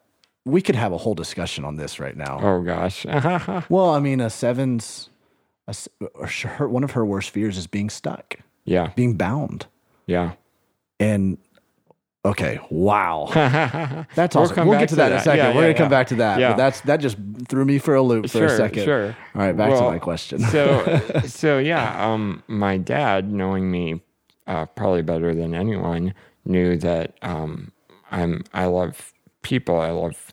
we 0.44 0.60
could 0.60 0.74
have 0.76 0.92
a 0.92 0.98
whole 0.98 1.14
discussion 1.14 1.64
on 1.64 1.76
this 1.76 2.00
right 2.00 2.16
now. 2.16 2.38
Oh 2.42 2.62
gosh. 2.62 3.06
Well, 3.68 3.90
I 3.90 4.00
mean, 4.00 4.20
a 4.20 4.30
seven's 4.30 5.08
a 5.68 5.74
her, 6.46 6.68
one 6.68 6.84
of 6.84 6.92
her 6.92 7.04
worst 7.06 7.30
fears 7.30 7.56
is 7.56 7.66
being 7.66 7.88
stuck, 7.90 8.36
yeah. 8.64 8.88
being 8.96 9.14
bound, 9.16 9.66
Yeah. 10.06 10.32
and 10.98 11.38
okay, 12.24 12.58
wow. 12.70 13.28
That's 14.14 14.34
We'll 14.34 14.44
awesome. 14.44 14.54
come 14.56 14.68
We'll 14.68 14.74
back 14.78 14.82
get 14.82 14.88
to 14.90 14.94
to 14.94 14.96
that 14.96 15.12
in 15.12 15.18
a 15.18 15.20
second. 15.22 15.38
Yeah, 15.38 15.54
We're 15.54 15.62
yeah, 15.62 15.72
gonna 15.72 15.78
come 15.78 15.88
back 15.90 16.06
to 16.08 16.14
that. 16.16 16.40
Yeah. 16.40 16.50
But 16.50 16.56
that's 16.56 16.80
that 16.82 16.96
just 16.98 17.16
threw 17.48 17.64
me 17.64 17.78
for 17.78 17.94
a 17.94 18.02
loop 18.02 18.24
for 18.24 18.38
Sure, 18.38 18.46
a 18.46 18.56
second. 18.56 18.84
sure. 18.84 19.16
All 19.34 19.40
right, 19.42 19.56
back 19.56 19.70
to 19.70 19.82
my 19.82 19.98
question. 19.98 20.40
so 20.40 21.00
so 21.26 21.58
yeah, 21.58 22.12
um 22.12 22.42
my 22.48 22.76
dad, 22.76 23.32
knowing 23.32 23.70
me 23.70 24.00
uh 24.48 24.66
probably 24.66 25.02
better 25.02 25.34
than 25.34 25.54
anyone, 25.54 26.14
knew 26.44 26.76
that 26.78 27.14
um 27.22 27.70
I'm 28.10 28.42
I 28.52 28.66
love 28.66 29.12
people, 29.42 29.80
I 29.80 29.90
love 29.90 30.31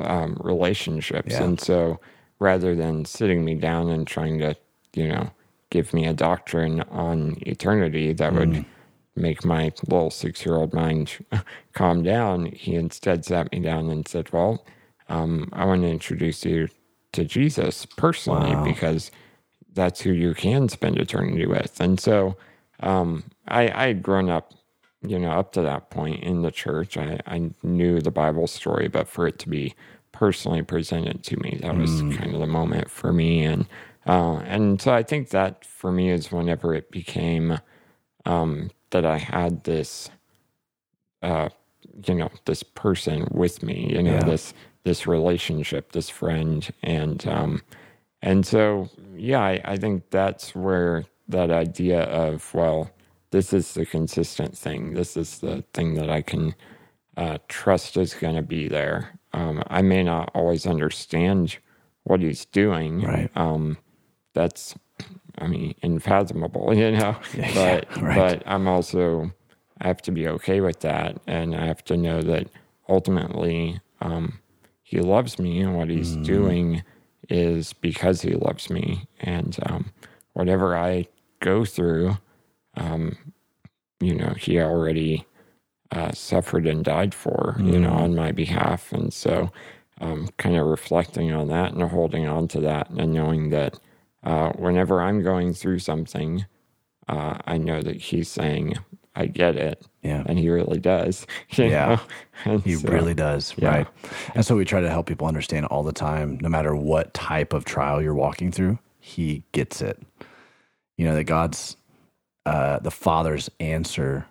um 0.00 0.36
relationships. 0.42 1.34
Yeah. 1.34 1.44
And 1.44 1.60
so 1.60 2.00
rather 2.38 2.74
than 2.74 3.04
sitting 3.04 3.44
me 3.44 3.54
down 3.54 3.88
and 3.90 4.06
trying 4.06 4.38
to, 4.40 4.56
you 4.94 5.08
know, 5.08 5.30
give 5.70 5.94
me 5.94 6.06
a 6.06 6.12
doctrine 6.14 6.82
on 6.90 7.36
eternity 7.46 8.12
that 8.14 8.32
Mm. 8.32 8.38
would 8.38 8.66
make 9.16 9.44
my 9.44 9.72
little 9.88 10.10
six 10.10 10.44
year 10.46 10.56
old 10.56 10.74
mind 10.74 11.24
calm 11.72 12.02
down, 12.02 12.46
he 12.46 12.74
instead 12.74 13.24
sat 13.24 13.50
me 13.52 13.60
down 13.60 13.90
and 13.90 14.06
said, 14.06 14.30
Well, 14.32 14.64
um, 15.08 15.48
I 15.52 15.64
want 15.64 15.82
to 15.82 15.88
introduce 15.88 16.44
you 16.44 16.68
to 17.12 17.24
Jesus 17.24 17.86
personally 17.86 18.54
Wow. 18.54 18.64
because 18.64 19.10
that's 19.74 20.00
who 20.02 20.12
you 20.12 20.34
can 20.34 20.68
spend 20.68 20.98
eternity 20.98 21.46
with. 21.46 21.80
And 21.80 21.98
so 22.00 22.36
um, 22.80 23.24
I, 23.48 23.68
I 23.68 23.86
had 23.88 24.02
grown 24.02 24.28
up, 24.30 24.52
you 25.06 25.18
know, 25.18 25.32
up 25.32 25.52
to 25.52 25.62
that 25.62 25.90
point 25.90 26.22
in 26.24 26.42
the 26.42 26.50
church. 26.52 26.96
I, 26.98 27.20
I 27.26 27.50
knew 27.62 28.00
the 28.00 28.10
Bible 28.12 28.46
story, 28.46 28.88
but 28.88 29.08
for 29.08 29.26
it 29.26 29.38
to 29.40 29.48
be 29.48 29.74
personally 30.12 30.62
presented 30.62 31.22
to 31.24 31.36
me, 31.38 31.58
that 31.62 31.76
was 31.78 32.02
kind 32.10 32.34
of 32.34 32.40
the 32.40 32.46
moment 32.46 32.90
for 32.90 33.12
me. 33.12 33.44
And 33.44 33.66
uh, 34.06 34.36
and 34.46 34.80
so 34.80 34.94
I 34.94 35.02
think 35.02 35.30
that 35.30 35.64
for 35.64 35.92
me 35.92 36.10
is 36.10 36.32
whenever 36.32 36.74
it 36.74 36.90
became 36.90 37.58
um, 38.26 38.70
that 38.90 39.04
I 39.06 39.18
had 39.18 39.64
this, 39.64 40.10
uh, 41.22 41.48
you 42.06 42.14
know, 42.14 42.30
this 42.46 42.62
person 42.62 43.28
with 43.30 43.62
me, 43.62 43.92
you 43.94 44.02
know, 44.02 44.12
Yeah. 44.12 44.24
this 44.24 44.54
this 44.84 45.06
relationship, 45.06 45.92
this 45.92 46.08
friend, 46.10 46.68
and 46.82 47.26
um, 47.28 47.62
and 48.22 48.46
so 48.46 48.90
yeah, 49.16 49.40
I, 49.42 49.60
I 49.64 49.76
think 49.76 50.10
that's 50.10 50.54
where 50.54 51.04
that 51.28 51.50
idea 51.50 52.02
of 52.04 52.52
well, 52.54 52.90
this 53.30 53.52
is 53.52 53.74
the 53.74 53.86
consistent 53.86 54.56
thing. 54.56 54.94
This 54.94 55.16
is 55.16 55.38
the 55.38 55.64
thing 55.72 55.94
that 55.94 56.10
I 56.10 56.22
can 56.22 56.54
uh, 57.16 57.38
trust 57.48 57.96
is 57.96 58.14
going 58.14 58.36
to 58.36 58.42
be 58.42 58.68
there. 58.68 59.18
Um, 59.32 59.62
I 59.68 59.82
may 59.82 60.02
not 60.02 60.30
always 60.34 60.66
understand 60.66 61.58
what 62.04 62.20
he's 62.20 62.44
doing. 62.44 63.02
Right. 63.02 63.30
Um, 63.34 63.78
that's, 64.34 64.74
I 65.38 65.46
mean, 65.46 65.74
unfathomable, 65.82 66.74
you 66.76 66.92
know. 66.92 67.16
Yeah, 67.36 67.54
but 67.54 68.02
right. 68.02 68.16
but 68.16 68.42
I'm 68.46 68.68
also 68.68 69.32
I 69.80 69.88
have 69.88 70.02
to 70.02 70.12
be 70.12 70.28
okay 70.28 70.60
with 70.60 70.80
that, 70.80 71.20
and 71.26 71.54
I 71.54 71.66
have 71.66 71.84
to 71.84 71.96
know 71.96 72.22
that 72.22 72.48
ultimately 72.88 73.80
um, 74.00 74.38
he 74.82 75.00
loves 75.00 75.38
me, 75.38 75.60
and 75.60 75.76
what 75.76 75.90
he's 75.90 76.16
doing 76.16 76.82
is 77.28 77.72
because 77.72 78.22
he 78.22 78.34
loves 78.34 78.70
me, 78.70 79.06
and 79.20 79.58
um, 79.66 79.90
whatever 80.32 80.76
I 80.76 81.08
go 81.40 81.64
through, 81.64 82.16
um, 82.76 83.16
you 84.00 84.14
know, 84.14 84.34
he 84.38 84.60
already 84.60 85.26
uh, 85.92 86.12
suffered 86.12 86.66
and 86.66 86.84
died 86.84 87.14
for, 87.14 87.56
you 87.58 87.78
know, 87.78 87.92
on 87.92 88.14
my 88.14 88.32
behalf, 88.32 88.92
and 88.92 89.12
so 89.12 89.50
um, 90.00 90.28
kind 90.36 90.56
of 90.56 90.66
reflecting 90.66 91.32
on 91.32 91.48
that 91.48 91.72
and 91.72 91.82
holding 91.82 92.26
on 92.26 92.48
to 92.48 92.60
that, 92.60 92.90
and 92.90 93.12
knowing 93.12 93.50
that 93.50 93.78
uh, 94.22 94.50
whenever 94.52 95.00
I'm 95.00 95.22
going 95.22 95.52
through 95.54 95.78
something, 95.78 96.44
uh, 97.08 97.38
I 97.46 97.56
know 97.58 97.80
that 97.82 97.96
he's 97.96 98.28
saying, 98.28 98.74
I 99.14 99.26
get 99.26 99.56
it. 99.56 99.86
Yeah. 100.02 100.24
And 100.26 100.38
he 100.38 100.50
really 100.50 100.78
does. 100.78 101.26
Yeah. 101.56 102.00
And 102.44 102.62
He 102.62 102.74
so- 102.74 102.88
really 102.88 103.14
does, 103.14 103.54
yeah. 103.56 103.68
right? 103.68 103.86
And 104.34 104.44
so 104.44 104.56
we 104.56 104.64
try 104.66 104.80
to 104.80 104.90
help 104.90 105.06
people 105.06 105.26
understand 105.26 105.66
all 105.66 105.82
the 105.82 105.92
time, 105.92 106.38
no 106.42 106.48
matter 106.50 106.74
what 106.76 107.14
type 107.14 107.52
of 107.54 107.64
trial 107.64 108.02
you're 108.02 108.14
walking 108.14 108.52
through, 108.52 108.78
he 108.98 109.42
gets 109.52 109.80
it. 109.80 110.02
You 110.98 111.06
know, 111.06 111.14
that 111.14 111.24
God's, 111.24 111.76
uh, 112.46 112.78
the 112.78 112.90
Father's 112.90 113.50
answer 113.60 114.26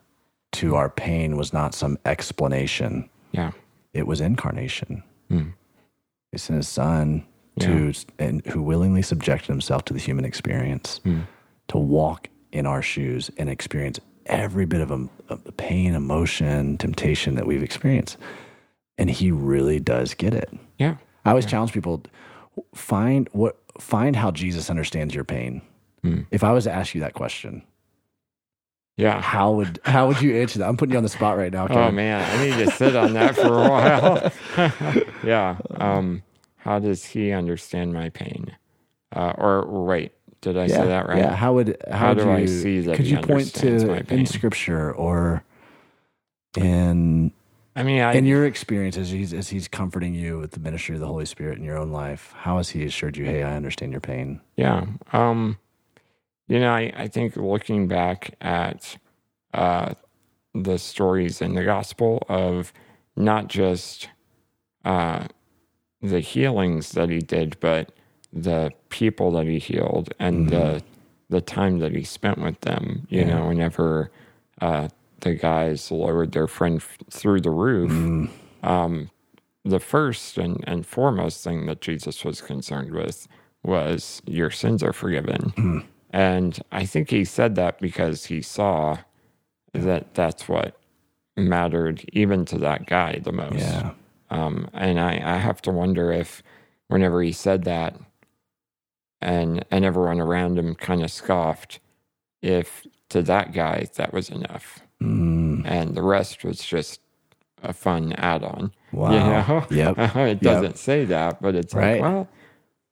to 0.54 0.76
our 0.76 0.90
pain 0.90 1.38
was 1.38 1.54
not 1.54 1.76
some 1.76 1.98
explanation, 2.06 3.10
Yeah. 3.32 3.52
it 3.94 4.08
was 4.08 4.22
incarnation. 4.22 5.04
Hmm. 5.30 5.50
He 6.32 6.38
sent 6.38 6.58
his 6.58 6.68
son 6.68 7.26
to 7.60 7.94
and 8.20 8.46
who 8.48 8.62
willingly 8.62 9.02
subjected 9.02 9.48
himself 9.48 9.86
to 9.86 9.94
the 9.94 10.00
human 10.00 10.26
experience 10.26 11.00
to 11.70 11.78
walk 11.78 12.28
in 12.52 12.66
our 12.66 12.82
shoes 12.82 13.30
and 13.38 13.50
experience 13.50 14.00
every 14.26 14.66
bit 14.66 14.82
of, 14.82 14.92
em- 14.92 15.10
of 15.30 15.42
pain, 15.58 15.94
emotion, 15.96 16.78
temptation 16.78 17.36
that 17.36 17.46
we've 17.48 17.64
experienced. 17.64 18.18
And 18.98 19.10
he 19.10 19.32
really 19.32 19.80
does 19.80 20.14
get 20.14 20.34
it. 20.34 20.50
Yeah. 20.80 20.98
I 21.26 21.30
always 21.30 21.46
challenge 21.46 21.72
people 21.74 22.04
find 22.74 23.30
what 23.34 23.58
find 23.80 24.16
how 24.16 24.32
Jesus 24.32 24.70
understands 24.70 25.14
your 25.14 25.26
pain. 25.26 25.62
If 26.32 26.44
I 26.44 26.52
was 26.52 26.66
to 26.66 26.72
ask 26.72 26.94
you 26.94 27.02
that 27.02 27.14
question, 27.14 27.64
Yeah. 28.98 29.22
how 29.22 29.52
would 29.54 29.80
how 29.84 30.08
would 30.08 30.22
you 30.22 30.36
answer 30.38 30.60
that? 30.60 30.68
I'm 30.68 30.78
putting 30.78 30.94
you 30.94 30.98
on 30.98 31.04
the 31.04 31.10
spot 31.10 31.38
right 31.38 31.52
now. 31.52 31.68
Oh 31.70 31.92
man, 31.92 32.22
I 32.22 32.46
need 32.46 32.66
to 32.66 32.72
sit 32.72 32.96
on 32.96 33.14
that 33.14 33.36
for 33.36 33.66
a 33.66 33.70
while. 33.70 34.32
yeah. 35.24 35.58
Um, 35.76 36.24
how 36.58 36.80
does 36.80 37.06
he 37.06 37.32
understand 37.32 37.94
my 37.94 38.10
pain? 38.10 38.56
Uh, 39.16 39.34
or, 39.38 39.62
or 39.64 39.86
wait, 39.86 40.14
did 40.42 40.58
I 40.58 40.66
yeah, 40.66 40.78
say 40.78 40.88
that 40.88 41.08
right? 41.08 41.18
Yeah. 41.18 41.36
How 41.36 41.54
would 41.54 41.78
how, 41.90 41.98
How 41.98 42.14
do 42.14 42.24
you, 42.24 42.32
I 42.32 42.46
see 42.46 42.82
that 42.82 42.96
Could 42.96 43.08
you 43.08 43.20
point 43.20 43.54
to 43.56 44.14
in 44.14 44.26
scripture 44.26 44.92
or 44.92 45.44
in 46.58 47.34
I 47.76 47.84
mean, 47.84 48.02
I 48.02 48.14
in 48.14 48.26
your 48.26 48.46
experience 48.46 48.96
as 48.98 49.10
he's 49.10 49.34
as 49.34 49.50
he's 49.50 49.68
comforting 49.68 50.14
you 50.14 50.40
with 50.40 50.52
the 50.52 50.60
ministry 50.60 50.96
of 50.96 51.02
the 51.02 51.08
Holy 51.08 51.26
Spirit 51.26 51.58
in 51.58 51.64
your 51.64 51.78
own 51.78 51.92
life? 51.92 52.34
How 52.38 52.58
has 52.58 52.70
he 52.70 52.86
assured 52.86 53.18
you, 53.18 53.26
"Hey, 53.26 53.44
I 53.44 53.56
understand 53.56 53.92
your 53.92 54.02
pain"? 54.02 54.40
Yeah. 54.56 54.86
Um, 55.12 55.58
you 56.48 56.60
know, 56.60 56.72
I, 56.74 56.92
I 56.96 57.08
think 57.08 57.36
looking 57.36 57.88
back 57.88 58.36
at 58.42 58.98
uh, 59.54 59.94
the 60.54 60.78
stories 60.78 61.42
in 61.42 61.56
the 61.56 61.64
gospel 61.64 62.24
of 62.30 62.72
not 63.16 63.48
just 63.48 64.10
uh, 64.84 65.28
the 66.02 66.20
healings 66.20 66.92
that 66.92 67.10
he 67.10 67.20
did, 67.20 67.58
but 67.60 67.92
the 68.32 68.72
people 68.90 69.32
that 69.32 69.46
he 69.48 69.60
healed 69.60 70.14
and 70.20 70.50
the 70.50 70.84
the 71.30 71.42
time 71.42 71.80
that 71.80 71.92
he 71.96 72.04
spent 72.04 72.38
with 72.38 72.62
them. 72.62 73.08
You 73.10 73.26
know, 73.26 73.48
whenever 73.48 74.12
uh, 74.62 74.90
the 75.22 75.34
guys 75.34 75.90
lowered 75.90 76.34
their 76.34 76.48
friend 76.48 76.78
f- 76.78 76.98
through 77.10 77.42
the 77.42 77.50
roof, 77.50 77.92
um, 78.62 79.10
the 79.64 79.80
first 79.80 80.38
and, 80.38 80.64
and 80.68 80.86
foremost 80.86 81.44
thing 81.44 81.66
that 81.66 81.82
Jesus 81.82 82.24
was 82.24 82.42
concerned 82.42 82.92
with 82.94 83.28
was 83.64 84.22
your 84.28 84.52
sins 84.52 84.84
are 84.84 84.94
forgiven. 84.94 85.88
And 86.12 86.58
I 86.72 86.86
think 86.86 87.10
he 87.10 87.26
said 87.26 87.56
that 87.56 87.80
because 87.80 88.26
he 88.26 88.42
saw 88.42 88.98
that 89.74 90.14
that's 90.14 90.48
what 90.48 90.78
mattered 91.36 92.06
even 92.14 92.46
to 92.46 92.58
that 92.60 92.86
guy 92.86 93.20
the 93.24 93.32
most. 93.34 93.56
Yeah. 93.60 93.92
Um, 94.30 94.70
and 94.74 95.00
I, 95.00 95.22
I 95.24 95.38
have 95.38 95.62
to 95.64 95.72
wonder 95.72 96.12
if 96.12 96.42
whenever 96.88 97.22
he 97.22 97.32
said 97.32 97.64
that 97.66 97.96
and 99.22 99.66
and 99.72 99.84
everyone 99.86 100.20
around 100.20 100.58
him 100.58 100.76
kind 100.76 101.04
of 101.04 101.12
scoffed, 101.12 101.80
if 102.42 102.86
to 103.10 103.22
that 103.24 103.54
guy 103.54 103.88
that 103.96 104.14
was 104.14 104.30
enough. 104.30 104.80
Mm, 105.02 105.64
And 105.66 105.96
the 105.96 106.02
rest 106.02 106.44
was 106.44 106.60
just 106.64 107.02
a 107.64 107.74
fun 107.74 108.14
add 108.14 108.44
on. 108.44 108.72
wow. 108.92 109.12
You 109.12 109.20
know? 109.20 109.66
Yep. 109.70 110.16
it 110.16 110.42
doesn't 110.42 110.78
say 110.78 111.06
that, 111.06 111.42
but 111.42 111.56
it's 111.56 111.74
Right. 111.74 112.00
like, 112.00 112.02
well, 112.02 112.28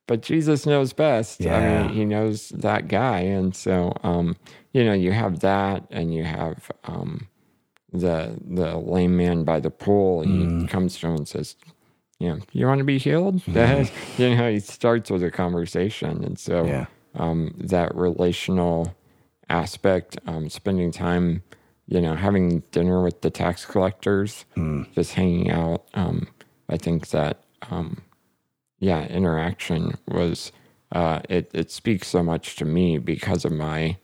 but 0.08 0.22
Jesus 0.22 0.66
knows 0.66 0.94
best. 0.94 1.46
I 1.46 1.60
mean, 1.62 1.90
he 1.90 2.06
knows 2.06 2.50
that 2.50 2.88
guy. 2.88 3.20
And 3.22 3.56
so, 3.56 3.94
um, 4.04 4.36
you 4.74 4.84
know, 4.84 4.94
you 4.94 5.12
have 5.12 5.40
that 5.40 5.86
and 5.92 6.14
you 6.14 6.24
have 6.24 6.72
um, 6.86 7.28
the 7.92 8.38
the 8.46 8.78
lame 8.78 9.16
man 9.18 9.44
by 9.44 9.60
the 9.60 9.70
pool. 9.70 10.22
He 10.22 10.46
Mm. 10.46 10.68
comes 10.68 10.98
to 11.00 11.08
him 11.08 11.16
and 11.16 11.28
says, 11.28 11.56
you 12.20 12.28
know, 12.30 12.40
you 12.52 12.66
want 12.68 12.80
to 12.80 12.84
be 12.86 12.98
healed? 12.98 13.42
you 14.18 14.36
know, 14.36 14.52
he 14.52 14.60
starts 14.60 15.10
with 15.12 15.24
a 15.24 15.32
conversation. 15.32 16.24
And 16.24 16.38
so 16.40 16.66
Yeah. 16.66 16.86
um, 17.16 17.54
that 17.60 17.94
relational 17.96 18.96
aspect, 19.50 20.18
um, 20.26 20.50
spending 20.50 20.92
time, 20.92 21.44
you 21.88 22.02
know, 22.02 22.16
having 22.16 22.62
dinner 22.72 23.02
with 23.04 23.22
the 23.22 23.30
tax 23.30 23.66
collectors, 23.66 24.46
just 24.96 25.14
hanging 25.14 25.52
out. 25.52 25.86
Um, 25.94 26.28
I 26.70 26.78
think 26.78 27.10
that, 27.10 27.44
um, 27.70 28.02
yeah, 28.84 29.06
interaction 29.08 29.98
was, 30.08 30.52
uh, 30.92 31.22
it, 31.30 31.50
it 31.54 31.72
speaks 31.72 32.08
so 32.08 32.22
much 32.22 32.56
to 32.58 32.66
me 32.66 32.98
because 32.98 33.46
of 33.46 33.52
my 33.54 33.98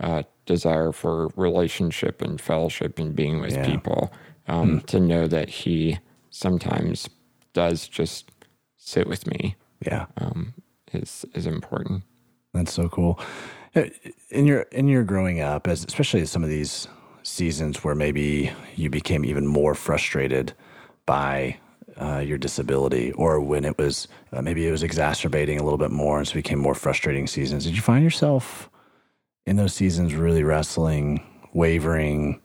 uh, 0.00 0.22
desire 0.46 0.92
for 0.92 1.28
relationship 1.36 2.22
and 2.22 2.40
fellowship 2.40 2.98
and 2.98 3.14
being 3.14 3.40
with 3.40 3.52
Yeah. 3.54 3.66
people, 3.66 4.12
um, 4.48 4.80
to 4.86 4.98
know 5.00 5.26
that 5.28 5.48
he 5.48 5.98
sometimes 6.30 7.08
does 7.52 7.86
just 7.88 8.30
sit 8.76 9.06
with 9.06 9.26
me 9.26 9.56
Yeah. 9.86 10.06
um, 10.16 10.54
is, 10.92 11.24
is 11.34 11.46
important. 11.46 12.02
That's 12.54 12.72
so 12.72 12.88
cool. 12.88 13.20
Uh, 13.76 13.84
In 14.30 14.46
your 14.46 14.62
in 14.72 14.88
your 14.88 15.04
growing 15.04 15.40
up, 15.40 15.66
as 15.68 15.84
especially 15.84 16.20
as 16.22 16.30
some 16.30 16.44
of 16.44 16.48
these 16.50 16.88
seasons 17.24 17.82
where 17.84 17.94
maybe 17.94 18.52
you 18.76 18.90
became 18.90 19.24
even 19.24 19.46
more 19.46 19.74
frustrated 19.74 20.52
by 21.06 21.56
uh, 22.00 22.18
your 22.18 22.38
disability, 22.38 23.12
or 23.12 23.40
when 23.40 23.64
it 23.64 23.78
was 23.78 24.08
uh, 24.32 24.42
maybe 24.42 24.66
it 24.66 24.70
was 24.70 24.82
exacerbating 24.82 25.58
a 25.58 25.62
little 25.62 25.78
bit 25.78 25.90
more, 25.90 26.18
and 26.18 26.26
so 26.26 26.34
became 26.34 26.58
more 26.58 26.74
frustrating 26.74 27.26
seasons. 27.26 27.64
Did 27.64 27.76
you 27.76 27.82
find 27.82 28.02
yourself 28.02 28.68
in 29.46 29.56
those 29.56 29.74
seasons 29.74 30.14
really 30.14 30.42
wrestling, 30.42 31.24
wavering, 31.52 32.40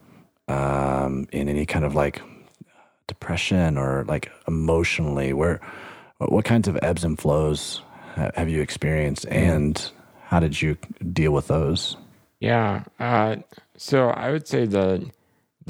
um, 0.47 1.27
in 1.31 1.49
any 1.49 1.65
kind 1.65 1.85
of 1.85 1.95
like 1.95 2.21
depression 3.07 3.77
or 3.77 4.05
like 4.07 4.31
emotionally? 4.47 5.33
Where 5.33 5.59
what, 6.17 6.45
kinds 6.45 6.67
of 6.67 6.77
ebbs 6.81 7.03
and 7.03 7.17
flows 7.17 7.81
have 8.15 8.49
you 8.49 8.61
experienced, 8.61 9.25
and 9.29 9.91
how 10.25 10.39
did 10.39 10.61
you 10.61 10.77
deal 11.13 11.31
with 11.31 11.47
those? 11.47 11.97
Yeah. 12.39 12.83
Uh, 12.99 13.37
so 13.77 14.09
I 14.09 14.31
would 14.31 14.47
say 14.47 14.65
the 14.65 15.09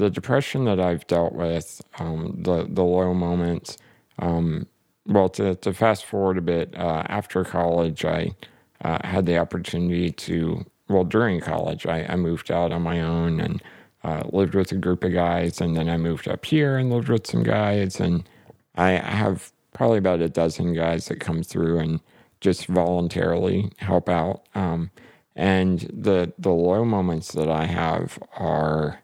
the 0.00 0.10
depression 0.10 0.64
that 0.64 0.80
I've 0.80 1.06
dealt 1.06 1.34
with, 1.34 1.82
um, 1.98 2.36
the 2.38 2.66
the 2.68 2.82
low 2.82 3.14
moments. 3.14 3.76
Um, 4.18 4.66
well, 5.06 5.28
to 5.30 5.54
to 5.56 5.74
fast 5.74 6.06
forward 6.06 6.38
a 6.38 6.42
bit, 6.42 6.74
uh, 6.76 7.04
after 7.08 7.44
college, 7.44 8.04
I 8.04 8.34
uh, 8.82 8.98
had 9.06 9.26
the 9.26 9.38
opportunity 9.38 10.10
to. 10.10 10.64
Well, 10.88 11.04
during 11.04 11.40
college, 11.40 11.86
I, 11.86 12.04
I 12.08 12.16
moved 12.16 12.50
out 12.50 12.72
on 12.72 12.82
my 12.82 13.00
own 13.00 13.40
and 13.40 13.62
uh, 14.02 14.22
lived 14.32 14.54
with 14.56 14.72
a 14.72 14.76
group 14.76 15.04
of 15.04 15.12
guys, 15.12 15.60
and 15.60 15.76
then 15.76 15.88
I 15.88 15.96
moved 15.98 16.26
up 16.26 16.44
here 16.44 16.78
and 16.78 16.90
lived 16.90 17.08
with 17.10 17.26
some 17.26 17.44
guys, 17.44 18.00
and 18.00 18.28
I 18.76 18.92
have 18.92 19.52
probably 19.74 19.98
about 19.98 20.22
a 20.22 20.28
dozen 20.30 20.74
guys 20.74 21.06
that 21.06 21.20
come 21.20 21.42
through 21.44 21.78
and 21.78 22.00
just 22.40 22.66
voluntarily 22.66 23.70
help 23.76 24.08
out. 24.08 24.46
Um, 24.54 24.90
and 25.36 25.80
the 25.92 26.32
the 26.38 26.52
low 26.52 26.84
moments 26.84 27.32
that 27.32 27.50
I 27.50 27.66
have 27.66 28.18
are 28.36 29.02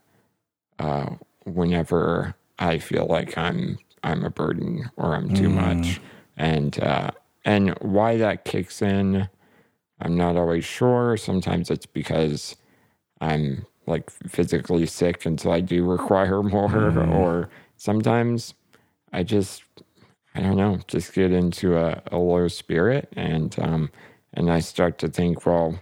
uh, 0.78 1.10
whenever 1.44 2.34
I 2.58 2.78
feel 2.78 3.06
like 3.06 3.36
I'm 3.38 3.78
I'm 4.02 4.24
a 4.24 4.30
burden 4.30 4.90
or 4.96 5.14
I'm 5.14 5.30
too 5.30 5.48
much, 5.50 6.00
and 6.36 6.78
uh, 6.82 7.10
and 7.44 7.70
why 7.80 8.16
that 8.18 8.44
kicks 8.44 8.82
in, 8.82 9.28
I'm 10.00 10.16
not 10.16 10.36
always 10.36 10.64
sure. 10.64 11.16
Sometimes 11.16 11.70
it's 11.70 11.86
because 11.86 12.56
I'm 13.20 13.66
like 13.86 14.10
physically 14.28 14.86
sick, 14.86 15.26
and 15.26 15.40
so 15.40 15.50
I 15.52 15.60
do 15.60 15.84
require 15.84 16.42
more, 16.56 17.00
or 17.00 17.48
sometimes 17.76 18.54
I 19.12 19.22
just 19.22 19.64
I 20.34 20.40
don't 20.40 20.56
know, 20.56 20.80
just 20.86 21.14
get 21.14 21.32
into 21.32 21.78
a, 21.78 22.02
a 22.12 22.18
low 22.18 22.48
spirit 22.48 23.08
and 23.16 23.56
um 23.58 23.90
and 24.34 24.50
I 24.50 24.60
start 24.60 24.98
to 24.98 25.08
think, 25.08 25.46
well, 25.46 25.78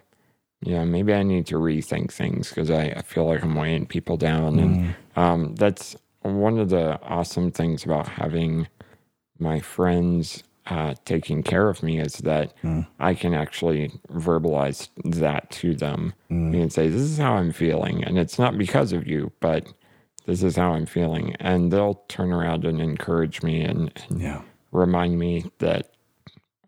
yeah, 0.66 0.84
maybe 0.84 1.12
I 1.12 1.22
need 1.22 1.46
to 1.46 1.56
rethink 1.56 2.10
things 2.12 2.48
because 2.48 2.70
I, 2.70 2.84
I 2.96 3.02
feel 3.02 3.26
like 3.26 3.42
I'm 3.44 3.54
weighing 3.54 3.86
people 3.86 4.16
down. 4.16 4.58
And 4.58 4.94
um, 5.16 5.54
that's 5.56 5.94
one 6.22 6.58
of 6.58 6.70
the 6.70 6.98
awesome 7.02 7.50
things 7.50 7.84
about 7.84 8.08
having 8.08 8.66
my 9.38 9.60
friends 9.60 10.42
uh, 10.66 10.94
taking 11.04 11.42
care 11.42 11.68
of 11.68 11.82
me 11.82 12.00
is 12.00 12.14
that 12.30 12.54
I 12.98 13.12
can 13.14 13.34
actually 13.34 13.92
verbalize 14.10 14.88
that 15.04 15.50
to 15.60 15.74
them 15.74 16.14
and 16.54 16.72
say, 16.72 16.88
This 16.88 17.02
is 17.02 17.18
how 17.18 17.34
I'm 17.34 17.52
feeling. 17.52 18.02
And 18.04 18.16
it's 18.18 18.38
not 18.38 18.56
because 18.56 18.92
of 18.92 19.06
you, 19.06 19.32
but 19.40 19.70
this 20.24 20.42
is 20.42 20.56
how 20.56 20.72
I'm 20.72 20.86
feeling. 20.86 21.34
And 21.40 21.70
they'll 21.70 22.00
turn 22.08 22.32
around 22.32 22.64
and 22.64 22.80
encourage 22.80 23.42
me 23.42 23.60
and, 23.60 23.92
and 24.08 24.20
Yeah. 24.22 24.40
remind 24.72 25.18
me 25.18 25.50
that 25.58 25.90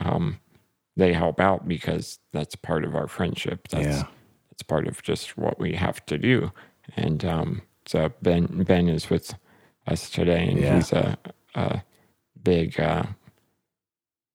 um, 0.01 0.39
they 0.97 1.13
help 1.13 1.41
out 1.41 1.69
because 1.69 2.19
that's 2.33 2.55
part 2.57 2.85
of 2.85 2.95
our 2.95 3.07
friendship. 3.09 3.69
That's 3.69 3.87
Yeah. 3.99 4.05
that's 4.51 4.63
part 4.63 4.87
of 4.89 5.03
just 5.03 5.37
what 5.37 5.59
we 5.59 5.75
have 5.75 6.05
to 6.07 6.17
do. 6.19 6.53
And 6.97 7.25
um, 7.25 7.63
so 7.87 8.11
Ben 8.23 8.47
Ben 8.65 8.89
is 8.89 9.11
with 9.11 9.35
us 9.87 10.09
today, 10.11 10.49
and 10.49 10.59
Yeah. 10.59 10.77
he's 10.77 10.93
a, 10.93 11.17
a 11.55 11.83
big 12.43 12.79
uh, 12.81 13.05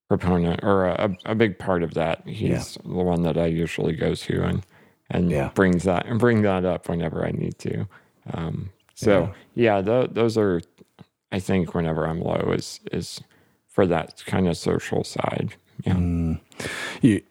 proponent 0.09 0.59
or 0.63 0.85
a, 0.87 1.15
a 1.25 1.35
big 1.35 1.57
part 1.57 1.83
of 1.83 1.93
that. 1.93 2.27
He's 2.27 2.75
the 2.83 2.89
one 2.89 3.23
that 3.23 3.37
I 3.37 3.45
usually 3.47 3.93
go 3.95 4.13
to 4.15 4.43
and 4.43 4.63
and 5.09 5.29
Yeah. 5.29 5.49
brings 5.53 5.83
that 5.83 6.05
and 6.05 6.19
bring 6.19 6.41
that 6.43 6.63
up 6.65 6.87
whenever 6.87 7.25
I 7.25 7.31
need 7.31 7.57
to. 7.59 7.87
Um, 8.33 8.69
so 8.95 9.33
yeah, 9.55 9.81
tho- 9.81 10.07
those 10.07 10.37
are 10.37 10.61
I 11.31 11.39
think 11.39 11.73
whenever 11.73 12.05
I'm 12.07 12.21
low 12.21 12.51
is 12.53 12.79
is 12.91 13.21
for 13.67 13.87
that 13.87 14.23
kind 14.25 14.47
of 14.47 14.57
social 14.57 15.03
side 15.03 15.55
Yeah. 15.85 15.93
You, 17.01 17.21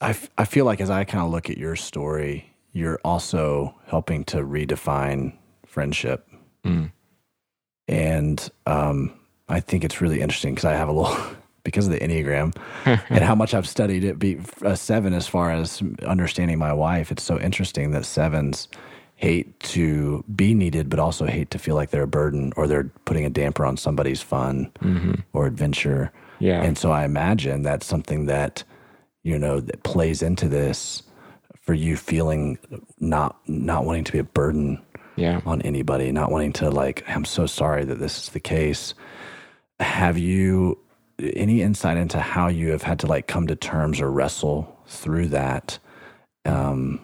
I, 0.00 0.16
I 0.36 0.44
feel 0.44 0.64
like 0.64 0.80
as 0.80 0.90
I 0.90 1.04
kind 1.04 1.24
of 1.24 1.30
look 1.30 1.50
at 1.50 1.58
your 1.58 1.76
story, 1.76 2.54
you're 2.72 3.00
also 3.04 3.74
helping 3.86 4.24
to 4.26 4.38
redefine 4.38 5.36
friendship. 5.66 6.28
Mm. 6.64 6.92
And 7.88 8.50
um, 8.66 9.12
I 9.48 9.60
think 9.60 9.84
it's 9.84 10.00
really 10.00 10.20
interesting 10.20 10.54
because 10.54 10.64
I 10.64 10.74
have 10.74 10.88
a 10.88 10.92
little, 10.92 11.16
because 11.64 11.86
of 11.86 11.92
the 11.92 12.00
Enneagram 12.00 12.56
and 12.84 13.24
how 13.24 13.34
much 13.34 13.54
I've 13.54 13.68
studied 13.68 14.04
it, 14.04 14.18
be 14.18 14.38
a 14.62 14.76
seven 14.76 15.12
as 15.12 15.26
far 15.26 15.50
as 15.50 15.82
understanding 16.06 16.58
my 16.58 16.72
wife. 16.72 17.10
It's 17.10 17.22
so 17.22 17.38
interesting 17.38 17.90
that 17.92 18.04
sevens 18.04 18.68
hate 19.16 19.58
to 19.58 20.24
be 20.36 20.54
needed, 20.54 20.88
but 20.88 21.00
also 21.00 21.26
hate 21.26 21.50
to 21.50 21.58
feel 21.58 21.74
like 21.74 21.90
they're 21.90 22.04
a 22.04 22.06
burden 22.06 22.52
or 22.56 22.68
they're 22.68 22.90
putting 23.04 23.24
a 23.24 23.30
damper 23.30 23.66
on 23.66 23.76
somebody's 23.76 24.22
fun 24.22 24.70
or 25.32 25.46
adventure. 25.46 26.12
Yeah. 26.38 26.62
And 26.62 26.78
so 26.78 26.92
I 26.92 27.04
imagine 27.04 27.62
that's 27.62 27.84
something 27.84 28.26
that, 28.26 28.62
you 29.28 29.38
know, 29.38 29.60
that 29.60 29.82
plays 29.82 30.22
into 30.22 30.48
this 30.48 31.02
for 31.60 31.74
you 31.74 31.96
feeling 31.96 32.58
not 32.98 33.36
not 33.46 33.84
wanting 33.84 34.04
to 34.04 34.12
be 34.12 34.18
a 34.18 34.24
burden 34.24 34.80
Yeah. 35.16 35.40
on 35.44 35.60
anybody, 35.62 36.10
not 36.12 36.30
wanting 36.30 36.54
to 36.54 36.70
like, 36.70 37.04
I'm 37.08 37.26
so 37.26 37.44
sorry 37.46 37.84
that 37.84 37.98
this 37.98 38.18
is 38.22 38.28
the 38.30 38.40
case. 38.40 38.94
Have 39.80 40.16
you 40.18 40.78
any 41.18 41.60
insight 41.62 41.96
into 41.98 42.20
how 42.20 42.48
you 42.48 42.70
have 42.70 42.82
had 42.84 42.98
to 43.00 43.06
like 43.06 43.26
come 43.26 43.46
to 43.48 43.56
terms 43.56 44.00
or 44.00 44.10
wrestle 44.10 44.76
through 44.86 45.26
that? 45.28 45.78
Um, 46.46 47.00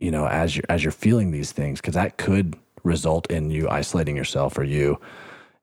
you 0.00 0.10
know, 0.10 0.26
as 0.26 0.56
you're 0.56 0.64
as 0.70 0.82
you're 0.82 0.90
feeling 0.92 1.30
these 1.30 1.52
things, 1.52 1.80
because 1.80 1.94
that 1.94 2.16
could 2.16 2.56
result 2.84 3.30
in 3.30 3.50
you 3.50 3.68
isolating 3.68 4.16
yourself 4.16 4.56
or 4.58 4.64
you, 4.64 4.98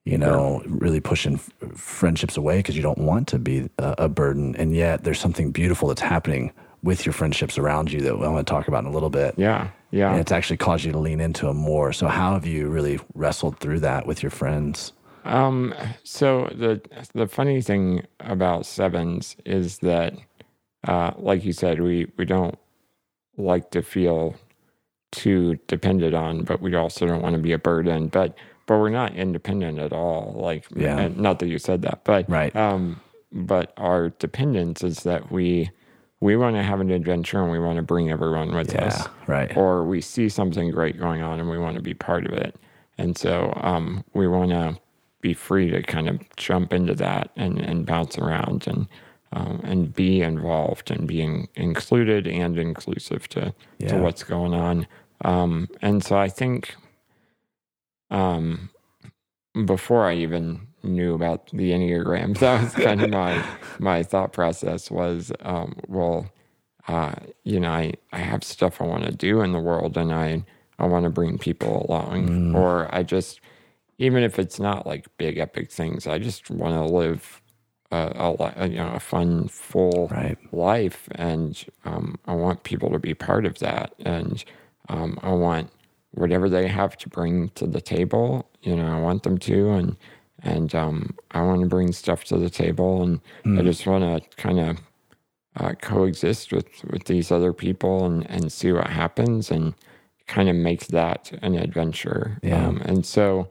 you 0.10 0.18
know, 0.18 0.62
really 0.66 1.00
pushing 1.00 1.36
f- 1.36 1.50
friendships 1.78 2.38
away 2.38 2.58
because 2.58 2.76
you 2.76 2.82
don't 2.82 2.98
want 2.98 3.28
to 3.30 3.40
be 3.40 3.70
a, 3.78 3.96
a 4.00 4.10
burden, 4.10 4.56
and 4.56 4.76
yet 4.76 5.04
there's 5.04 5.20
something 5.20 5.52
beautiful 5.52 5.88
that's 5.88 6.02
happening 6.02 6.52
with 6.82 7.06
your 7.06 7.14
friendships 7.14 7.58
around 7.58 7.92
you 7.92 8.00
that 8.02 8.12
I 8.14 8.28
want 8.30 8.46
to 8.48 8.50
talk 8.52 8.68
about 8.70 8.84
in 8.86 8.90
a 8.90 8.94
little 8.94 9.10
bit 9.10 9.36
Yeah. 9.38 9.70
Yeah. 9.92 10.12
and 10.12 10.20
it's 10.22 10.32
actually 10.32 10.56
caused 10.58 10.86
you 10.86 10.94
to 10.94 10.98
lean 10.98 11.20
into 11.20 11.46
them 11.48 11.58
more. 11.58 11.92
So 11.92 12.08
how 12.08 12.34
have 12.36 12.46
you 12.48 12.70
really 12.70 13.00
wrestled 13.16 13.60
through 13.60 13.82
that 13.82 14.08
with 14.08 14.24
your 14.24 14.30
friends? 14.30 14.94
Um, 15.26 15.74
so 16.04 16.46
the 16.56 16.82
the 17.14 17.28
funny 17.28 17.62
thing 17.62 18.06
about 18.22 18.66
sevens 18.66 19.36
is 19.46 19.80
that, 19.80 20.14
uh, 20.88 21.12
like 21.18 21.44
you 21.44 21.52
said, 21.54 21.82
we 21.82 22.08
we 22.18 22.24
don't 22.26 22.58
like 23.38 23.72
to 23.72 23.82
feel 23.82 24.36
too 25.12 25.58
dependent 25.68 26.14
on, 26.14 26.44
but 26.44 26.62
we 26.62 26.74
also 26.76 27.06
don't 27.06 27.22
want 27.22 27.36
to 27.36 27.42
be 27.42 27.52
a 27.52 27.58
burden. 27.60 28.08
But 28.08 28.36
but 28.70 28.78
we're 28.78 28.90
not 28.92 29.16
independent 29.16 29.80
at 29.80 29.92
all. 29.92 30.36
Like, 30.38 30.66
Yeah. 30.76 31.10
not 31.16 31.40
that 31.40 31.48
you 31.48 31.58
said 31.58 31.82
that, 31.82 32.02
but 32.04 32.30
Right. 32.30 32.56
Um, 32.56 33.02
but 33.32 33.74
our 33.78 34.10
dependence 34.10 34.84
is 34.84 35.02
that 35.04 35.32
we 35.32 35.72
we 36.22 36.36
want 36.36 36.54
to 36.58 36.62
have 36.62 36.82
an 36.82 36.92
adventure 36.92 37.42
and 37.42 37.50
we 37.50 37.58
want 37.60 37.78
to 37.78 37.82
bring 37.82 38.12
everyone 38.12 38.54
with 38.54 38.74
Yeah, 38.74 38.86
us 38.88 39.08
right. 39.26 39.56
or 39.56 39.86
we 39.86 40.02
see 40.02 40.28
something 40.28 40.70
great 40.70 41.00
going 41.00 41.22
on 41.22 41.40
and 41.40 41.50
we 41.50 41.58
want 41.58 41.78
to 41.78 41.82
be 41.82 41.94
part 41.94 42.26
of 42.28 42.34
it. 42.34 42.56
And 42.98 43.18
so 43.18 43.54
um, 43.62 44.04
we 44.14 44.28
want 44.28 44.52
to 44.52 44.78
be 45.22 45.34
free 45.34 45.70
to 45.72 45.82
kind 45.82 46.10
of 46.10 46.20
jump 46.36 46.74
into 46.74 46.94
that 46.96 47.32
and, 47.38 47.58
and 47.60 47.86
bounce 47.86 48.18
around 48.20 48.68
and 48.68 48.88
um, 49.32 49.62
and 49.64 49.94
be 49.94 50.22
involved 50.22 50.92
and 50.92 51.08
being 51.08 51.48
included 51.56 52.28
and 52.28 52.60
inclusive 52.60 53.28
to, 53.30 53.54
Yeah. 53.80 53.88
to 53.90 53.98
what's 54.00 54.24
going 54.24 54.54
on. 54.54 54.86
Um, 55.24 55.70
and 55.82 56.04
so 56.04 56.18
I 56.18 56.28
think 56.30 56.76
um, 58.12 58.70
before 59.66 60.06
I 60.06 60.16
even 60.16 60.68
knew 60.84 61.14
about 61.14 61.48
the 61.52 61.72
Enneagram, 61.72 62.38
that 62.40 62.62
was 62.62 62.76
kind 62.76 63.02
of 63.02 63.10
my 63.10 63.46
my 63.80 64.04
thought 64.04 64.34
process 64.34 64.92
was, 64.92 65.32
um, 65.42 65.76
well, 65.88 66.30
uh, 66.88 67.16
you 67.44 67.60
know, 67.60 67.72
I, 67.72 67.94
I 68.12 68.20
have 68.20 68.44
stuff 68.44 68.82
I 68.82 68.86
want 68.86 69.06
to 69.06 69.12
do 69.12 69.42
in 69.42 69.52
the 69.54 69.60
world 69.60 69.98
and 69.98 70.14
I, 70.14 70.44
I 70.80 70.86
want 70.86 71.04
to 71.06 71.10
bring 71.10 71.38
people 71.38 71.86
along. 71.90 72.32
Or 72.52 72.94
I 72.94 73.04
just, 73.04 73.42
even 74.00 74.24
if 74.24 74.40
it's 74.40 74.60
not 74.60 74.88
like 74.88 75.06
big 75.18 75.38
epic 75.38 75.72
things, 75.72 76.08
I 76.08 76.20
just 76.20 76.50
want 76.50 76.76
to 76.76 76.86
live 76.94 77.42
a, 77.92 78.36
a, 78.58 78.68
you 78.68 78.78
know, 78.78 78.92
a 78.94 79.00
fun, 79.00 79.48
full 79.50 80.08
Right. 80.10 80.38
life. 80.52 81.08
And 81.14 81.64
um, 81.86 82.18
I 82.26 82.34
want 82.34 82.64
people 82.64 82.90
to 82.92 83.00
be 83.00 83.14
part 83.14 83.46
of 83.46 83.60
that. 83.60 83.94
And 84.00 84.44
um, 84.90 85.20
I 85.22 85.30
want 85.32 85.72
whatever 86.12 86.50
they 86.50 86.68
have 86.68 86.98
to 86.98 87.10
bring 87.10 87.50
to 87.50 87.68
the 87.68 87.82
table, 87.82 88.50
you 88.62 88.76
know, 88.76 88.88
I 88.88 89.00
want 89.00 89.24
them 89.24 89.38
to. 89.40 89.70
And, 89.72 89.96
and 90.42 90.74
um, 90.74 91.16
I 91.32 91.42
want 91.42 91.62
to 91.62 91.68
bring 91.68 91.92
stuff 91.92 92.24
to 92.26 92.38
the 92.38 92.50
table. 92.50 93.04
And 93.04 93.22
I 93.60 93.62
just 93.62 93.86
want 93.86 94.04
to 94.04 94.38
kind 94.38 94.60
of 94.60 94.78
uh, 95.56 95.74
coexist 95.82 96.52
with, 96.52 96.68
with 96.90 97.06
these 97.06 97.32
other 97.32 97.54
people 97.54 98.06
and, 98.06 98.30
and 98.30 98.52
see 98.52 98.72
what 98.72 98.88
happens 98.88 99.52
and 99.52 99.74
kind 100.28 100.48
of 100.48 100.56
make 100.56 100.88
that 100.88 101.32
an 101.42 101.56
adventure. 101.56 102.40
Yeah. 102.44 102.68
Um, 102.68 102.82
and 102.86 103.06
so 103.06 103.50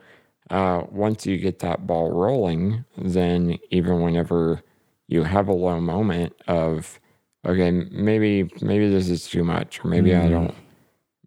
uh, 0.50 0.84
once 0.90 1.26
you 1.26 1.36
get 1.36 1.58
that 1.58 1.86
ball 1.86 2.12
rolling, 2.12 2.84
then 2.96 3.58
even 3.70 4.00
whenever 4.00 4.62
you 5.08 5.24
have 5.24 5.48
a 5.48 5.52
low 5.52 5.80
moment 5.80 6.34
of, 6.46 7.00
okay, 7.46 7.70
maybe 7.70 8.50
maybe 8.60 8.88
this 8.90 9.08
is 9.08 9.28
too 9.28 9.44
much, 9.44 9.84
or 9.84 9.88
maybe 9.88 10.14
I 10.14 10.28
don't, 10.28 10.54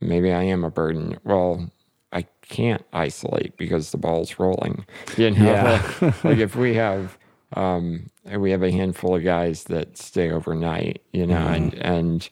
maybe 0.02 0.32
I 0.34 0.44
am 0.44 0.64
a 0.64 0.72
burden. 0.72 1.18
Well, 1.24 1.72
I 2.12 2.24
can't 2.42 2.84
isolate 2.92 3.56
because 3.58 3.92
the 3.92 3.98
ball's 3.98 4.38
rolling. 4.40 4.86
You 5.18 5.32
know, 5.32 5.46
Yeah. 5.46 5.82
like, 6.02 6.24
like 6.24 6.38
if 6.40 6.56
we 6.56 6.74
have 6.76 7.18
um, 7.56 8.10
we 8.38 8.52
have 8.52 8.64
a 8.64 8.72
handful 8.72 9.16
of 9.16 9.24
guys 9.24 9.66
that 9.66 9.98
stay 9.98 10.32
overnight, 10.32 11.02
you 11.14 11.28
know, 11.28 11.48
and 11.48 11.74
and 11.76 12.30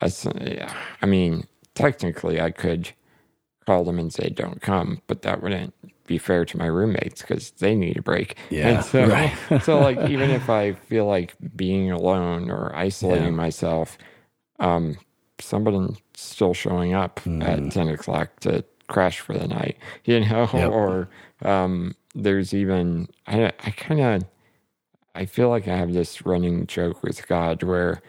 as- 0.00 0.26
I 1.02 1.06
mean, 1.06 1.44
technically, 1.74 2.40
I 2.40 2.50
could 2.52 2.90
call 3.66 3.84
them 3.84 3.98
and 3.98 4.12
say, 4.12 4.28
"Don't 4.28 4.60
come," 4.60 5.00
but 5.08 5.22
that 5.22 5.42
wouldn't 5.42 5.74
be 6.06 6.18
fair 6.18 6.44
to 6.44 6.56
my 6.58 6.66
roommates 6.66 7.22
because 7.22 7.50
they 7.52 7.74
need 7.74 7.96
a 7.96 8.02
break. 8.02 8.36
Yeah, 8.50 8.68
and 8.68 8.84
so, 8.84 9.06
right. 9.06 9.32
so 9.62 9.80
like 9.80 9.98
even 10.10 10.30
if 10.30 10.48
I 10.50 10.72
feel 10.74 11.06
like 11.06 11.34
being 11.56 11.90
alone 11.90 12.50
or 12.50 12.74
isolating 12.74 13.26
Yeah. 13.28 13.30
myself, 13.46 13.98
um, 14.60 14.96
somebody's 15.42 15.96
still 16.14 16.54
showing 16.54 16.94
up 16.94 17.20
Mm. 17.24 17.42
at 17.44 17.72
ten 17.72 17.88
o'clock 17.88 18.28
to 18.40 18.64
crash 18.88 19.20
for 19.20 19.36
the 19.36 19.48
night, 19.48 19.76
you 20.04 20.20
know, 20.20 20.48
Yep. 20.54 20.70
or 20.70 21.08
um, 21.42 21.94
there's 22.14 22.52
even 22.54 23.08
I 23.26 23.46
I 23.64 23.70
kind 23.70 24.00
of 24.00 24.28
I 25.14 25.26
feel 25.26 25.48
like 25.50 25.68
I 25.68 25.76
have 25.76 25.92
this 25.92 26.24
running 26.24 26.66
joke 26.66 27.02
with 27.02 27.26
God 27.28 27.62
where 27.62 28.00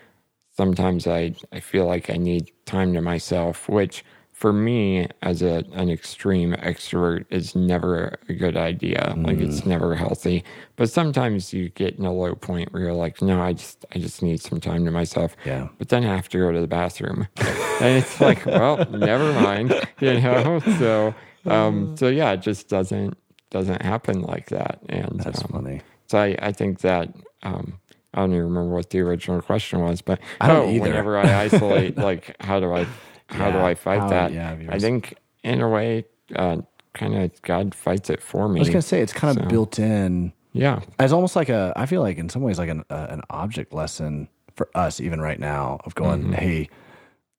sometimes 0.55 1.07
I, 1.07 1.35
I 1.51 1.59
feel 1.59 1.85
like 1.85 2.09
I 2.09 2.15
need 2.17 2.51
time 2.65 2.93
to 2.93 3.01
myself, 3.01 3.67
which 3.67 4.05
for 4.33 4.51
me 4.51 5.07
as 5.21 5.41
a 5.41 5.63
an 5.73 5.89
extreme 5.89 6.53
extrovert 6.53 7.25
is 7.29 7.55
never 7.55 8.19
a 8.27 8.33
good 8.33 8.57
idea. 8.57 9.13
Like 9.15 9.37
it's 9.37 9.65
never 9.65 9.95
healthy. 9.95 10.43
But 10.75 10.89
sometimes 10.89 11.53
you 11.53 11.69
get 11.69 11.95
in 11.97 12.05
a 12.05 12.11
low 12.11 12.35
point 12.35 12.73
where 12.73 12.81
you're 12.81 12.93
like, 12.93 13.21
no, 13.21 13.41
I 13.41 13.53
just 13.53 13.85
I 13.95 13.99
just 13.99 14.21
need 14.21 14.41
some 14.41 14.59
time 14.59 14.83
to 14.85 14.91
myself. 14.91 15.35
Yeah. 15.45 15.69
But 15.77 15.89
then 15.89 16.03
I 16.03 16.15
have 16.15 16.27
to 16.29 16.39
go 16.39 16.51
to 16.51 16.59
the 16.59 16.67
bathroom. 16.67 17.27
and 17.37 17.97
it's 17.97 18.19
like, 18.19 18.45
well, 18.45 18.85
never 18.89 19.31
mind. 19.33 19.73
You 19.99 20.19
know? 20.19 20.59
So 20.79 21.15
um 21.45 21.95
so 21.95 22.07
yeah, 22.09 22.33
it 22.33 22.41
just 22.41 22.67
doesn't 22.67 23.15
doesn't 23.51 23.81
happen 23.83 24.21
like 24.23 24.49
that. 24.49 24.79
And 24.89 25.19
That's 25.19 25.41
um, 25.43 25.49
funny. 25.51 25.81
so 26.07 26.17
I, 26.17 26.35
I 26.41 26.51
think 26.51 26.81
that 26.81 27.13
um, 27.43 27.79
I 28.13 28.21
don't 28.21 28.31
even 28.31 28.43
remember 28.43 28.73
what 28.73 28.89
the 28.89 28.99
original 28.99 29.41
question 29.41 29.79
was, 29.79 30.01
but 30.01 30.19
I 30.41 30.47
don't 30.47 30.67
oh, 30.67 30.71
either. 30.71 30.81
whenever 30.81 31.17
I 31.17 31.43
isolate, 31.43 31.97
like 31.97 32.35
how 32.41 32.59
do 32.59 32.73
I 32.73 32.85
how 33.27 33.51
do 33.51 33.59
I 33.59 33.75
fight 33.75 33.99
how- 33.99 34.09
that? 34.09 34.31
yeah, 34.33 34.55
I 34.69 34.79
think 34.79 35.15
in 35.43 35.61
a 35.61 35.69
way, 35.69 36.05
uh, 36.35 36.57
kind 36.93 37.15
of 37.15 37.41
God 37.41 37.73
fights 37.75 38.09
it 38.09 38.21
for 38.21 38.47
me. 38.49 38.59
I 38.59 38.61
was 38.61 38.69
gonna 38.69 38.81
say 38.81 39.01
it's 39.01 39.13
kind 39.13 39.37
of 39.37 39.43
So- 39.43 39.49
built 39.49 39.79
in 39.79 40.33
yeah, 40.53 40.81
as 40.99 41.11
almost 41.11 41.35
like 41.35 41.49
a. 41.49 41.73
I 41.75 41.85
feel 41.87 42.01
like 42.01 42.17
in 42.17 42.29
some 42.29 42.41
ways 42.43 42.59
like 42.59 42.69
an 42.69 42.83
uh, 42.89 43.07
an 43.09 43.21
object 43.29 43.73
lesson 43.73 44.27
for 44.55 44.69
us 44.75 45.01
even 45.01 45.19
right 45.19 45.39
now 45.39 45.79
of 45.85 45.95
going, 45.95 46.21
Mm-hmm. 46.23 46.33
hey, 46.33 46.69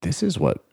this 0.02 0.22
is 0.22 0.38
what 0.38 0.64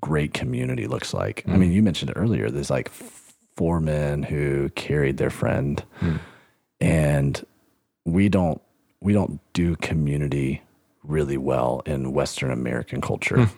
great 0.00 0.34
community 0.34 0.86
looks 0.86 1.14
like. 1.14 1.42
Mm. 1.46 1.54
I 1.54 1.56
mean, 1.56 1.72
you 1.72 1.82
mentioned 1.82 2.12
earlier 2.14 2.50
there's 2.50 2.68
like 2.70 2.90
four 2.90 3.80
men 3.80 4.22
who 4.22 4.68
carried 4.74 5.16
their 5.16 5.30
friend, 5.30 5.82
Mm. 6.02 6.20
and 6.80 7.44
we 8.04 8.28
don't 8.28 8.60
we 9.00 9.12
don't 9.14 9.40
do 9.54 9.76
community 9.76 10.62
really 11.02 11.36
well 11.38 11.80
in 11.86 12.12
Western 12.12 12.50
American 12.50 13.00
culture. 13.00 13.48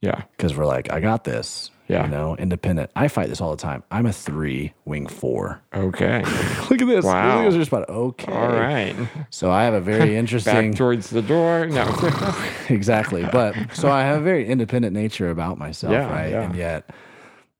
Yeah, 0.00 0.22
because 0.36 0.56
we're 0.56 0.66
like, 0.66 0.92
I 0.92 1.00
got 1.00 1.24
this. 1.24 1.70
Yeah. 1.88 2.04
You 2.04 2.10
know, 2.10 2.36
independent. 2.36 2.90
I 2.94 3.08
fight 3.08 3.30
this 3.30 3.40
all 3.40 3.50
the 3.50 3.56
time. 3.56 3.82
I'm 3.90 4.04
a 4.04 4.12
three, 4.12 4.74
wing 4.84 5.06
four. 5.06 5.62
okay, 5.74 6.18
Look 6.70 6.82
at 6.82 6.86
this. 6.86 7.02
Wow. 7.02 7.44
Look 7.44 7.54
at 7.54 7.58
this 7.58 7.68
about 7.68 7.88
okay. 7.88 8.30
all 8.30 8.48
right, 8.48 8.94
So 9.30 9.50
I 9.50 9.64
have 9.64 9.72
a 9.72 9.80
very 9.80 9.98
back 10.00 10.08
interesting 10.10 10.74
towards 10.74 11.08
the 11.08 11.22
door. 11.22 11.66
No, 11.66 11.88
exactly. 12.68 13.24
But 13.32 13.56
so 13.72 13.90
I 13.90 14.02
have 14.02 14.20
a 14.20 14.22
very 14.22 14.46
independent 14.46 14.92
nature 14.92 15.30
about 15.30 15.56
myself, 15.56 15.94
Yeah, 15.94 16.10
right? 16.10 16.30
yeah. 16.30 16.42
And 16.42 16.54
yet 16.54 16.90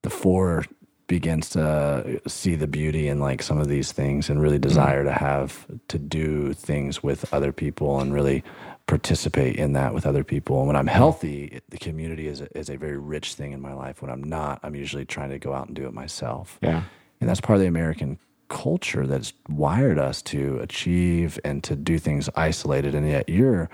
the 0.03 0.11
four 0.11 0.67
begins 1.07 1.49
to 1.51 2.21
see 2.29 2.55
the 2.55 2.67
beauty 2.67 3.09
in 3.09 3.19
like 3.19 3.43
some 3.43 3.57
of 3.57 3.67
these 3.69 3.93
things 3.93 4.29
and 4.29 4.43
really 4.43 4.59
mm-hmm. 4.59 4.69
desire 4.69 5.05
to 5.05 5.13
have 5.13 5.67
to 5.89 5.99
do 5.99 6.53
things 6.53 7.03
with 7.03 7.33
other 7.33 7.51
people 7.51 7.99
and 7.99 8.13
really 8.13 8.45
participate 8.89 9.57
in 9.57 9.75
that 9.75 9.95
with 9.95 10.07
other 10.07 10.25
people. 10.25 10.59
And 10.59 10.67
when 10.67 10.75
I'm 10.75 10.87
healthy, 10.89 11.61
the 11.69 11.79
community 11.79 12.27
is 12.27 12.41
a, 12.41 12.59
is 12.59 12.71
a 12.71 12.77
very 12.77 12.97
rich 12.97 13.35
thing 13.35 13.53
in 13.53 13.61
my 13.61 13.75
life. 13.75 14.03
When 14.03 14.11
I'm 14.11 14.25
not, 14.25 14.59
I'm 14.65 14.75
usually 14.75 15.05
trying 15.05 15.31
to 15.31 15.39
go 15.39 15.53
out 15.53 15.69
and 15.69 15.77
do 15.77 15.87
it 15.87 15.93
myself. 15.93 16.59
Yeah. 16.63 16.83
And 17.21 17.29
that's 17.29 17.41
part 17.41 17.59
of 17.59 17.61
the 17.61 17.69
American 17.69 18.19
culture 18.49 19.07
that's 19.07 19.35
wired 19.49 19.99
us 19.99 20.23
to 20.23 20.59
achieve 20.61 21.39
and 21.45 21.63
to 21.65 21.77
do 21.77 21.99
things 21.99 22.31
isolated. 22.35 22.95
And 22.95 23.07
yet 23.07 23.29
you're 23.29 23.69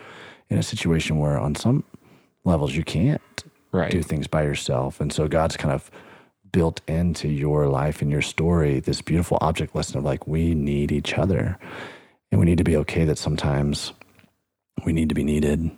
in 0.50 0.58
a 0.58 0.62
situation 0.62 1.18
where 1.18 1.38
on 1.38 1.54
some 1.54 1.84
levels 2.44 2.74
you 2.74 2.84
can't 2.84 3.44
Right. 3.72 3.90
do 3.90 4.02
things 4.02 4.28
by 4.28 4.42
yourself. 4.44 5.00
And 5.00 5.12
so 5.12 5.26
God's 5.26 5.56
kind 5.56 5.74
of 5.74 5.90
built 6.52 6.80
into 6.86 7.28
your 7.28 7.66
life 7.66 8.00
and 8.02 8.08
your 8.10 8.22
story 8.22 8.78
this 8.78 9.02
beautiful 9.02 9.38
object 9.40 9.74
lesson 9.74 9.98
of 9.98 10.04
like, 10.04 10.28
we 10.28 10.54
need 10.54 10.92
each 10.92 11.14
other. 11.14 11.58
And 12.30 12.38
we 12.38 12.46
need 12.46 12.58
to 12.58 12.64
be 12.64 12.76
okay 12.76 13.04
that 13.04 13.18
sometimes 13.18 13.92
we 14.84 14.92
need 14.92 15.08
to 15.08 15.14
be 15.14 15.24
needed 15.24 15.70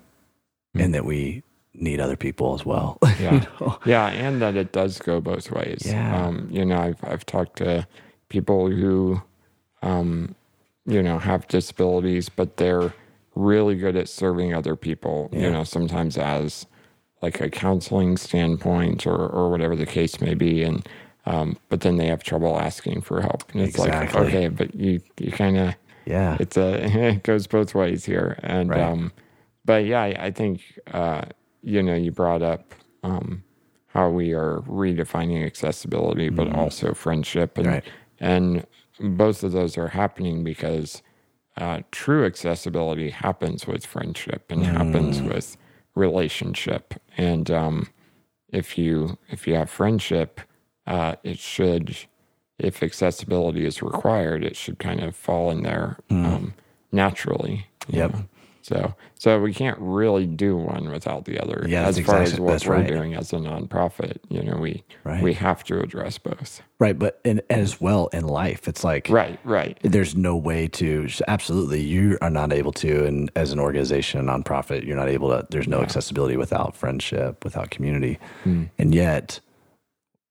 and 0.74 0.94
that 0.94 1.04
we 1.04 1.42
need 1.74 2.00
other 2.00 2.16
people 2.16 2.54
as 2.54 2.64
well. 2.64 2.98
Yeah. 3.20 3.34
you 3.34 3.40
know? 3.66 3.78
Yeah, 3.86 4.06
and 4.08 4.40
that 4.42 4.56
it 4.56 4.72
does 4.72 4.98
go 4.98 5.20
both 5.20 5.50
ways. 5.50 5.82
Yeah. 5.86 6.26
Um, 6.26 6.48
you 6.50 6.64
know, 6.64 6.78
I've 6.78 7.02
I've 7.02 7.24
talked 7.26 7.56
to 7.58 7.86
people 8.28 8.70
who 8.70 9.20
um, 9.82 10.34
you 10.86 11.02
know, 11.02 11.18
have 11.18 11.46
disabilities, 11.48 12.28
but 12.28 12.56
they're 12.58 12.92
really 13.34 13.74
good 13.74 13.96
at 13.96 14.08
serving 14.08 14.54
other 14.54 14.76
people, 14.76 15.28
Yeah. 15.32 15.40
you 15.40 15.50
know, 15.50 15.64
sometimes 15.64 16.16
as 16.18 16.66
like 17.22 17.40
a 17.40 17.48
counseling 17.50 18.16
standpoint 18.16 19.06
or 19.06 19.16
or 19.16 19.50
whatever 19.50 19.74
the 19.76 19.86
case 19.86 20.20
may 20.20 20.34
be. 20.34 20.62
And 20.62 20.86
um, 21.26 21.56
but 21.68 21.80
then 21.80 21.96
they 21.96 22.06
have 22.06 22.22
trouble 22.22 22.58
asking 22.60 23.00
for 23.02 23.20
help. 23.20 23.50
And 23.52 23.62
it's 23.62 23.76
Exactly. 23.76 24.20
like, 24.20 24.28
okay, 24.28 24.48
but 24.48 24.74
you 24.74 25.00
you 25.18 25.32
kinda 25.32 25.76
Yeah. 26.06 26.36
it's 26.40 26.56
a 26.56 26.84
it 27.14 27.22
goes 27.22 27.46
both 27.46 27.74
ways 27.74 28.04
here 28.04 28.38
and 28.42 28.70
Right. 28.70 28.80
um 28.80 29.12
but 29.64 29.84
yeah 29.84 30.02
I, 30.02 30.26
I 30.26 30.30
think 30.30 30.62
uh 30.92 31.22
you 31.62 31.82
know 31.82 31.94
you 31.94 32.12
brought 32.12 32.42
up 32.42 32.74
um 33.02 33.42
how 33.88 34.10
we 34.10 34.32
are 34.34 34.60
redefining 34.68 35.44
accessibility 35.44 36.28
but 36.28 36.52
also 36.52 36.94
friendship 36.94 37.58
and 37.58 37.66
Mm-hmm. 37.66 37.74
Right. 37.74 37.84
and 38.20 38.66
both 39.00 39.42
of 39.42 39.52
those 39.52 39.76
are 39.76 39.88
happening 39.88 40.42
because 40.44 41.02
uh, 41.58 41.80
true 41.90 42.24
accessibility 42.26 43.10
happens 43.10 43.66
with 43.66 43.84
friendship 43.86 44.50
and 44.50 44.62
happens 44.64 45.20
Mm. 45.20 45.34
with 45.34 45.56
relationship 45.94 46.94
and 47.16 47.50
um 47.50 47.88
if 48.52 48.78
you 48.78 49.18
if 49.30 49.46
you 49.46 49.54
have 49.54 49.68
friendship 49.70 50.40
uh 50.86 51.16
it 51.24 51.38
should 51.38 51.96
if 52.58 52.82
accessibility 52.82 53.64
is 53.66 53.82
required, 53.82 54.44
it 54.44 54.56
should 54.56 54.78
kind 54.78 55.00
of 55.02 55.14
fall 55.14 55.50
in 55.50 55.62
there 55.62 55.98
um, 56.10 56.54
naturally. 56.92 57.66
Mm. 57.88 57.94
Yep. 57.94 58.12
know. 58.14 58.24
So, 58.62 58.94
so 59.14 59.40
we 59.40 59.54
can't 59.54 59.78
really 59.78 60.26
do 60.26 60.56
one 60.56 60.90
without 60.90 61.24
the 61.24 61.38
other. 61.40 61.64
Yeah, 61.68 61.86
as 61.86 62.00
far 62.00 62.20
exactly- 62.22 62.32
as 62.34 62.40
what 62.40 62.66
we're 62.66 62.80
right. 62.82 62.86
doing 62.88 63.14
as 63.14 63.32
a 63.32 63.36
nonprofit, 63.36 64.16
you 64.28 64.42
know, 64.42 64.56
we 64.56 64.82
Right. 65.04 65.22
we 65.22 65.34
have 65.34 65.62
to 65.64 65.78
address 65.78 66.18
both. 66.18 66.62
Right. 66.80 66.98
But 66.98 67.20
and 67.24 67.42
as 67.48 67.80
well 67.80 68.08
in 68.08 68.26
life, 68.26 68.66
it's 68.66 68.82
like 68.82 69.08
Right, 69.08 69.38
right, 69.44 69.78
there's 69.82 70.16
no 70.16 70.34
way 70.36 70.66
to 70.68 71.06
absolutely 71.28 71.80
you 71.80 72.18
are 72.20 72.28
not 72.30 72.52
able 72.52 72.72
to 72.72 73.04
and 73.06 73.30
as 73.36 73.52
an 73.52 73.60
organization 73.60 74.18
a 74.28 74.32
nonprofit 74.32 74.84
you're 74.84 74.96
not 74.96 75.08
able 75.08 75.28
to 75.30 75.46
there's 75.50 75.68
no 75.68 75.80
accessibility 75.82 76.36
without 76.36 76.74
friendship 76.74 77.44
without 77.44 77.70
community 77.70 78.18
and 78.44 78.92
yet 78.94 79.38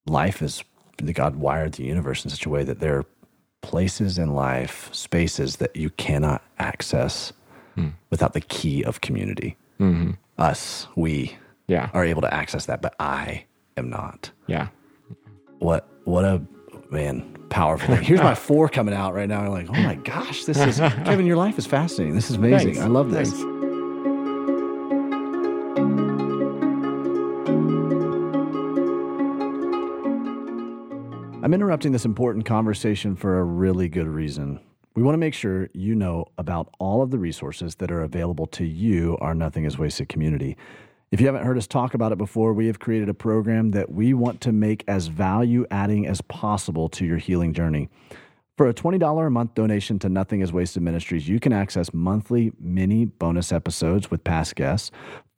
life 0.07 0.41
is 0.41 0.61
god 1.13 1.35
wired 1.35 1.73
the 1.73 1.83
universe 1.83 2.23
in 2.23 2.29
such 2.29 2.45
a 2.45 2.49
way 2.49 2.63
that 2.63 2.79
there 2.79 2.97
are 2.97 3.05
places 3.61 4.17
in 4.17 4.33
life 4.33 4.89
spaces 4.93 5.57
that 5.57 5.75
you 5.75 5.89
cannot 5.91 6.43
access 6.59 7.33
hmm. 7.75 7.89
without 8.09 8.33
the 8.33 8.41
key 8.41 8.83
of 8.83 9.01
community 9.01 9.57
mm-hmm. 9.79 10.11
us 10.37 10.87
we 10.95 11.35
yeah, 11.67 11.89
are 11.93 12.05
able 12.05 12.21
to 12.21 12.31
access 12.33 12.67
that 12.67 12.81
but 12.81 12.93
i 12.99 13.43
am 13.75 13.89
not 13.89 14.29
yeah. 14.47 14.67
what 15.59 15.87
what 16.03 16.23
a 16.23 16.41
man 16.91 17.35
powerful. 17.49 17.95
Here's 17.95 18.21
my 18.21 18.35
four 18.47 18.69
coming 18.69 18.93
out 18.93 19.13
right 19.13 19.27
now. 19.27 19.41
I'm 19.41 19.49
like, 19.49 19.69
oh 19.69 19.81
my 19.81 19.95
gosh, 19.95 20.45
this 20.45 20.57
is 20.57 20.77
Kevan. 21.05 21.25
Your 21.25 21.37
life 21.37 21.57
is 21.57 21.65
fascinating. 21.65 22.15
This 22.15 22.29
is 22.29 22.35
amazing. 22.35 22.75
Thanks. 22.75 22.79
I 22.81 22.87
love 22.87 23.11
this. 23.11 23.31
Thanks. 23.31 23.64
I'm 31.45 31.53
interrupting 31.53 31.91
this 31.91 32.05
important 32.05 32.43
conversation 32.43 33.15
for 33.15 33.37
a 33.37 33.43
really 33.43 33.87
good 33.87 34.07
reason. 34.07 34.59
We 34.95 35.03
want 35.03 35.13
to 35.13 35.19
make 35.19 35.35
sure 35.35 35.69
you 35.75 35.93
know 35.93 36.25
about 36.39 36.73
all 36.79 37.03
of 37.03 37.11
the 37.11 37.19
resources 37.19 37.75
that 37.75 37.91
are 37.91 38.01
available 38.01 38.47
to 38.47 38.65
you, 38.65 39.15
our 39.21 39.35
Nothing 39.35 39.65
is 39.65 39.77
Wasted 39.77 40.09
community. 40.09 40.57
If 41.11 41.21
you 41.21 41.27
haven't 41.27 41.45
heard 41.45 41.59
us 41.59 41.67
talk 41.67 41.93
about 41.93 42.11
it 42.11 42.17
before, 42.17 42.53
we 42.53 42.65
have 42.65 42.79
created 42.79 43.09
a 43.09 43.13
program 43.13 43.69
that 43.71 43.91
we 43.91 44.15
want 44.15 44.41
to 44.41 44.51
make 44.51 44.83
as 44.87 45.05
value 45.05 45.67
adding 45.69 46.07
as 46.07 46.19
possible 46.21 46.89
to 46.89 47.05
your 47.05 47.19
healing 47.19 47.53
journey. 47.53 47.89
For 48.57 48.67
a 48.67 48.73
$20 48.73 49.27
a 49.27 49.29
month 49.29 49.53
donation 49.53 49.99
to 49.99 50.09
Nothing 50.09 50.41
is 50.41 50.51
Wasted 50.51 50.81
Ministries, 50.81 51.29
you 51.29 51.39
can 51.39 51.53
access 51.53 51.93
monthly 51.93 52.53
mini 52.59 53.05
bonus 53.05 53.51
episodes 53.51 54.09
with 54.09 54.23
past 54.23 54.55
guests, 54.55 54.89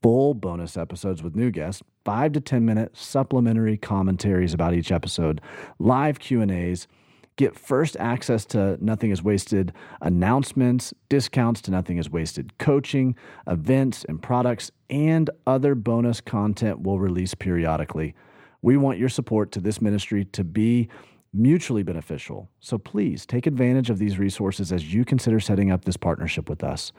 full 0.02 0.34
bonus 0.34 0.78
episodes 0.78 1.24
with 1.24 1.36
new 1.36 1.52
guests, 1.52 1.82
5 2.06 2.34
to 2.34 2.41
10 2.41 2.66
minute 2.66 2.95
supplementary 2.95 3.78
commentaries 3.78 4.54
about 4.54 4.74
each 4.74 4.91
episode, 4.91 5.41
live 5.80 6.20
Q&As, 6.20 6.88
get 7.36 7.56
first 7.58 7.98
access 8.00 8.45
to 8.45 8.78
Nothing 8.84 9.12
is 9.12 9.24
Wasted 9.24 9.74
announcements, 10.02 10.93
discounts 11.10 11.62
to 11.62 11.72
Nothing 11.72 11.98
is 11.98 12.10
Wasted 12.10 12.58
coaching, 12.58 13.16
events 13.48 14.06
and 14.08 14.22
products, 14.22 14.72
and 14.89 15.30
other 15.45 15.76
bonus 15.76 16.22
content 16.22 16.82
we'll 16.82 17.00
release 17.00 17.34
periodically. 17.34 18.16
We 18.62 18.78
want 18.78 18.98
your 18.98 19.10
support 19.10 19.52
to 19.54 19.60
this 19.60 19.82
ministry 19.82 20.26
to 20.26 20.43
be 20.43 20.89
mutually 21.34 21.84
beneficial. 21.84 22.50
So 22.60 22.78
please 22.78 23.26
take 23.26 23.45
advantage 23.45 23.89
of 23.89 24.00
these 24.00 24.18
resources 24.18 24.72
as 24.72 24.93
you 24.93 25.06
consider 25.06 25.39
setting 25.39 25.72
up 25.72 25.86
this 25.86 25.98
partnership 25.98 26.50
with 26.50 26.64
us. 26.64 26.91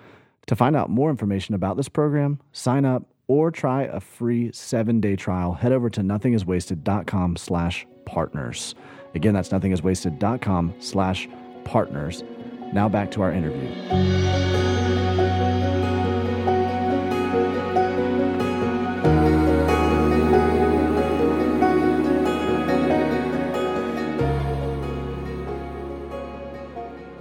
To 0.49 0.57
find 0.57 0.75
out 0.75 0.89
more 0.89 1.11
information 1.11 1.55
about 1.55 1.77
this 1.77 1.91
program, 1.91 2.41
sign 2.53 2.87
up 2.87 3.05
or 3.27 3.51
try 3.51 3.83
a 3.83 4.01
free 4.01 4.51
seven-day 4.53 5.15
trial, 5.17 5.53
head 5.53 5.73
over 5.73 5.91
to 5.91 6.01
nothingiswasted.com 6.01 7.37
slash 7.37 7.87
partners. 8.07 8.75
Again, 9.15 9.35
that's 9.35 9.51
nothingiswasted.com 9.51 10.75
slash 10.81 11.29
partners. 11.65 12.25
Now 12.73 12.89
back 12.89 13.11
to 13.13 13.23
our 13.23 13.31
interview. 13.31 13.69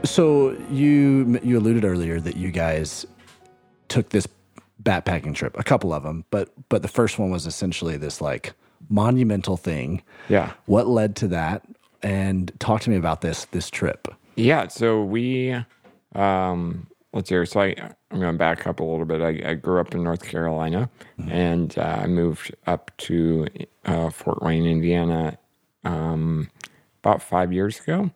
So 0.06 0.52
you 0.72 1.40
you 1.44 1.60
alluded 1.60 1.84
earlier 1.84 2.20
that 2.22 2.38
you 2.38 2.52
guys 2.52 3.06
took 3.98 4.10
this 4.10 4.28
backpacking 4.84 5.34
trip, 5.34 5.58
a 5.58 5.64
couple 5.64 5.92
of 5.92 6.04
them, 6.04 6.24
but 6.30 6.50
but 6.70 6.84
the 6.84 6.88
first 6.88 7.18
one 7.18 7.32
was 7.32 7.48
essentially 7.48 7.98
this 7.98 8.22
like 8.22 8.54
monumental 8.90 9.58
thing. 9.58 10.04
Yeah. 10.30 10.52
What 10.68 10.88
led 10.88 11.16
to 11.18 11.28
that? 11.30 11.64
And 12.04 12.52
talk 12.60 12.82
to 12.82 12.92
me 12.92 12.96
about 12.96 13.22
this 13.22 13.46
this 13.46 13.72
trip. 13.72 14.08
Yeah, 14.36 14.68
so 14.68 15.04
we, 15.04 15.56
um, 16.14 16.86
let's 17.12 17.30
hear. 17.30 17.44
So 17.48 17.62
I, 17.62 17.76
I'm 18.12 18.20
going 18.20 18.34
to 18.34 18.38
back 18.38 18.68
up 18.68 18.80
a 18.80 18.84
little 18.84 19.06
bit. 19.06 19.20
I, 19.20 19.50
I 19.50 19.54
grew 19.56 19.82
up 19.82 19.96
in 19.96 20.04
North 20.04 20.24
Carolina, 20.24 20.92
and 21.32 21.76
uh, 21.76 22.02
I 22.04 22.06
moved 22.06 22.56
up 22.68 22.92
to 22.98 23.48
uh, 23.86 24.12
Fort 24.12 24.44
Wayne, 24.44 24.68
Indiana, 24.68 25.40
um, 25.84 26.52
about 27.04 27.24
five 27.24 27.52
years 27.52 27.80
ago. 27.80 28.12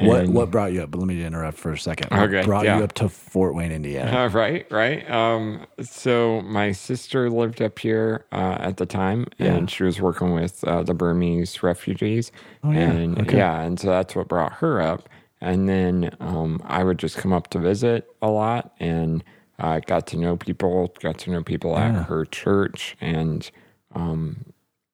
What 0.00 0.28
what 0.28 0.50
brought 0.50 0.72
you 0.72 0.82
up? 0.82 0.90
But 0.90 0.98
let 0.98 1.06
me 1.08 1.22
interrupt 1.24 1.58
for 1.58 1.72
a 1.72 1.78
second. 1.78 2.10
What 2.10 2.28
Okay, 2.28 2.44
brought 2.44 2.64
yeah. 2.64 2.78
you 2.78 2.84
up 2.84 2.92
to 2.94 3.08
Fort 3.08 3.54
Wayne, 3.54 3.72
Indiana? 3.72 4.24
Uh, 4.24 4.28
right, 4.28 4.66
right. 4.70 5.08
Um, 5.10 5.66
so 5.80 6.40
my 6.42 6.72
sister 6.72 7.30
lived 7.30 7.60
up 7.62 7.78
here 7.78 8.24
uh, 8.32 8.56
at 8.60 8.76
the 8.78 8.86
time, 8.86 9.26
and 9.38 9.70
she 9.70 9.82
was 9.84 10.00
working 10.00 10.32
with 10.32 10.62
uh, 10.64 10.82
the 10.82 10.94
Burmese 10.94 11.62
refugees. 11.62 12.32
Oh, 12.64 12.70
yeah. 12.70 12.78
And 12.90 13.20
Okay. 13.22 13.36
yeah, 13.38 13.60
and 13.62 13.78
so 13.78 13.88
that's 13.88 14.14
what 14.16 14.28
brought 14.28 14.52
her 14.54 14.80
up. 14.80 15.08
And 15.40 15.68
then 15.68 16.14
um, 16.20 16.60
I 16.64 16.84
would 16.84 16.98
just 16.98 17.16
come 17.16 17.32
up 17.32 17.48
to 17.50 17.58
visit 17.58 18.08
a 18.20 18.28
lot, 18.28 18.72
and 18.78 19.24
I 19.58 19.80
got 19.80 20.06
to 20.08 20.16
know 20.18 20.36
people, 20.36 20.92
got 21.00 21.18
to 21.18 21.30
know 21.30 21.42
people 21.42 21.72
Yeah. 21.72 21.88
at 22.00 22.06
her 22.06 22.24
church, 22.26 22.96
and 23.00 23.50
um, 23.94 24.44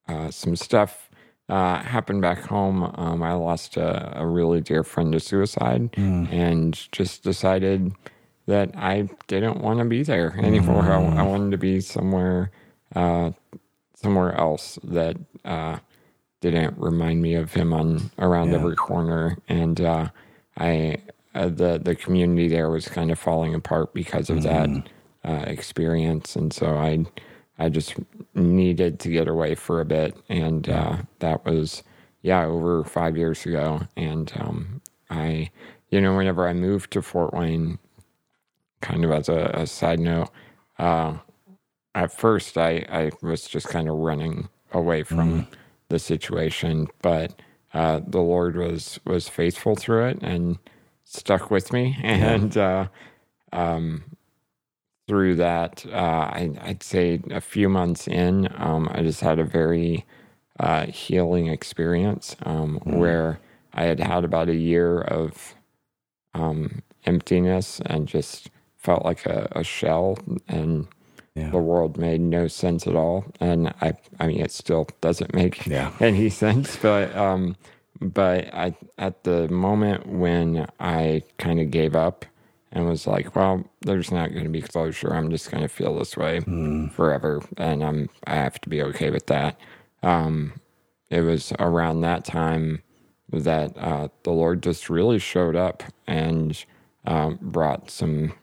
uh, 0.08 0.30
some 0.30 0.54
stuff 0.56 1.05
uh, 1.48 1.78
happened 1.82 2.22
back 2.22 2.40
home. 2.40 2.82
Um, 2.96 3.22
I 3.22 3.32
lost 3.34 3.76
a, 3.76 4.20
a 4.20 4.26
really 4.26 4.60
dear 4.60 4.82
friend 4.84 5.12
to 5.12 5.20
suicide, 5.20 5.90
Hmm. 5.94 6.24
and 6.30 6.88
just 6.92 7.22
decided 7.22 7.92
that 8.46 8.70
I 8.76 9.08
didn't 9.26 9.58
want 9.60 9.78
to 9.80 9.84
be 9.84 10.02
there 10.02 10.34
anymore. 10.38 10.84
I, 10.92 11.20
I 11.20 11.22
wanted 11.22 11.50
to 11.52 11.58
be 11.58 11.80
somewhere, 11.80 12.50
uh, 12.94 13.32
somewhere 13.94 14.34
else 14.36 14.78
that 14.84 15.16
uh, 15.44 15.78
didn't 16.40 16.74
remind 16.78 17.22
me 17.22 17.34
of 17.34 17.52
him 17.54 17.72
on 17.72 18.10
around 18.18 18.50
Yeah. 18.50 18.56
every 18.58 18.76
corner, 18.76 19.36
and 19.48 19.80
uh, 19.80 20.08
I 20.56 20.98
uh, 21.34 21.48
the 21.48 21.78
the 21.82 21.94
community 21.94 22.48
there 22.48 22.70
was 22.70 22.88
kind 22.88 23.10
of 23.10 23.18
falling 23.18 23.54
apart 23.54 23.92
because 23.94 24.30
of 24.30 24.42
that 24.44 24.68
uh, 25.24 25.44
experience, 25.46 26.34
and 26.36 26.52
so 26.52 26.76
I 26.76 27.04
I 27.58 27.68
just 27.68 27.94
needed 28.34 29.00
to 29.00 29.10
get 29.10 29.28
away 29.28 29.54
for 29.54 29.80
a 29.80 29.84
bit, 29.84 30.16
and 30.28 30.68
uh, 30.68 30.98
that 31.20 31.44
was 31.44 31.82
yeah 32.22 32.44
over 32.44 32.84
five 32.84 33.16
years 33.16 33.46
ago, 33.46 33.82
and 33.96 34.32
um, 34.38 34.82
I 35.10 35.50
you 35.90 36.00
know 36.00 36.16
whenever 36.16 36.48
I 36.48 36.52
moved 36.52 36.92
to 36.92 37.02
Fort 37.02 37.32
Wayne, 37.34 37.78
kind 38.80 39.04
of 39.04 39.10
as 39.12 39.28
a, 39.28 39.50
a 39.54 39.66
side 39.66 40.00
note, 40.00 40.30
uh, 40.78 41.14
at 41.94 42.12
first 42.12 42.58
I 42.58 42.84
I 42.90 43.10
was 43.22 43.46
just 43.48 43.68
kind 43.68 43.88
of 43.88 43.96
running 43.96 44.48
away 44.72 45.02
from 45.02 45.48
the 45.88 45.98
situation, 45.98 46.88
but 47.02 47.40
uh, 47.72 48.00
the 48.06 48.20
Lord 48.20 48.56
was 48.56 49.00
was 49.06 49.28
faithful 49.28 49.76
through 49.76 50.06
it 50.08 50.18
and 50.22 50.58
stuck 51.04 51.50
with 51.50 51.72
me, 51.72 51.98
and 52.02 52.56
uh, 52.56 52.88
um, 53.52 54.04
through 55.08 55.36
that, 55.36 55.84
uh, 55.92 55.96
I, 55.96 56.50
I'd 56.62 56.82
say 56.82 57.20
a 57.30 57.40
few 57.40 57.68
months 57.68 58.08
in, 58.08 58.48
um, 58.56 58.88
I 58.92 59.02
just 59.02 59.20
had 59.20 59.38
a 59.38 59.44
very 59.44 60.04
uh, 60.58 60.86
healing 60.86 61.46
experience 61.46 62.34
um, 62.44 62.80
where 62.84 63.38
I 63.72 63.84
had 63.84 64.00
had 64.00 64.24
about 64.24 64.48
a 64.48 64.54
year 64.56 65.00
of 65.00 65.54
um, 66.34 66.82
emptiness 67.04 67.80
and 67.86 68.08
just 68.08 68.50
felt 68.78 69.04
like 69.04 69.26
a, 69.26 69.48
a 69.52 69.62
shell 69.64 70.18
and 70.48 70.86
Yeah. 71.34 71.50
the 71.50 71.58
world 71.58 71.98
made 71.98 72.20
no 72.20 72.48
sense 72.48 72.86
at 72.86 72.96
all. 72.96 73.24
And 73.40 73.68
I, 73.80 73.94
I 74.18 74.26
mean, 74.26 74.40
it 74.40 74.50
still 74.50 74.88
doesn't 75.00 75.34
make 75.34 75.66
Yeah. 75.66 75.92
any 76.00 76.30
sense, 76.30 76.76
but, 76.76 77.14
um, 77.16 77.56
but 78.00 78.52
I, 78.54 78.74
at 78.98 79.22
the 79.24 79.48
moment 79.48 80.06
when 80.06 80.66
I 80.80 81.22
kind 81.38 81.60
of 81.60 81.70
gave 81.70 81.94
up 81.94 82.24
and 82.76 82.86
was 82.86 83.06
like, 83.06 83.34
well, 83.34 83.64
there's 83.80 84.10
not 84.10 84.32
going 84.32 84.44
to 84.44 84.50
be 84.50 84.60
closure. 84.60 85.14
I'm 85.14 85.30
just 85.30 85.50
going 85.50 85.62
to 85.62 85.68
feel 85.68 85.98
this 85.98 86.14
way 86.14 86.40
forever. 86.94 87.42
And 87.56 87.82
I'm, 87.82 88.10
I 88.26 88.34
have 88.34 88.60
to 88.60 88.68
be 88.68 88.82
okay 88.82 89.08
with 89.08 89.26
that. 89.28 89.58
Um, 90.02 90.60
it 91.08 91.22
was 91.22 91.54
around 91.58 92.02
that 92.02 92.26
time 92.26 92.82
that 93.32 93.74
uh, 93.78 94.08
the 94.24 94.30
Lord 94.30 94.62
just 94.62 94.90
really 94.90 95.18
showed 95.18 95.56
up 95.56 95.84
and 96.06 96.62
um, 97.06 97.38
brought 97.40 97.90
some, 97.90 98.34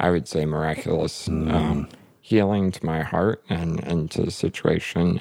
I 0.00 0.08
would 0.08 0.26
say, 0.28 0.46
miraculous 0.46 1.28
um, 1.28 1.90
healing 2.22 2.70
to 2.70 2.86
my 2.86 3.02
heart 3.02 3.44
and, 3.50 3.84
and 3.84 4.10
to 4.12 4.22
the 4.22 4.30
situation 4.30 5.20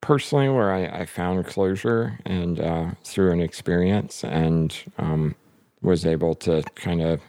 personally 0.00 0.48
where 0.48 0.72
I, 0.72 1.00
I 1.00 1.04
found 1.04 1.44
closure 1.44 2.18
and 2.24 2.58
uh, 2.58 2.90
through 3.04 3.32
an 3.32 3.42
experience 3.42 4.24
and 4.24 4.74
um, 4.96 5.34
was 5.82 6.06
able 6.06 6.34
to 6.36 6.62
kind 6.74 7.02
of 7.02 7.20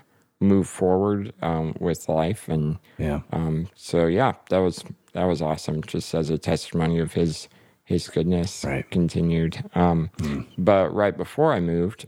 move 0.41 0.67
forward 0.67 1.33
um, 1.41 1.73
with 1.79 2.09
life 2.09 2.49
and 2.49 2.77
Yeah. 2.97 3.21
um, 3.31 3.67
so 3.75 4.07
yeah, 4.07 4.33
that 4.49 4.57
was 4.59 4.83
that 5.13 5.25
was 5.25 5.41
awesome. 5.41 5.81
Just 5.83 6.13
as 6.15 6.29
a 6.29 6.37
testimony 6.37 6.99
of 6.99 7.13
his 7.13 7.47
his 7.83 8.07
goodness, 8.07 8.63
Right. 8.65 8.89
continued. 8.91 9.63
Um, 9.75 10.09
But 10.57 10.93
right 10.93 11.15
before 11.15 11.53
I 11.53 11.59
moved, 11.59 12.07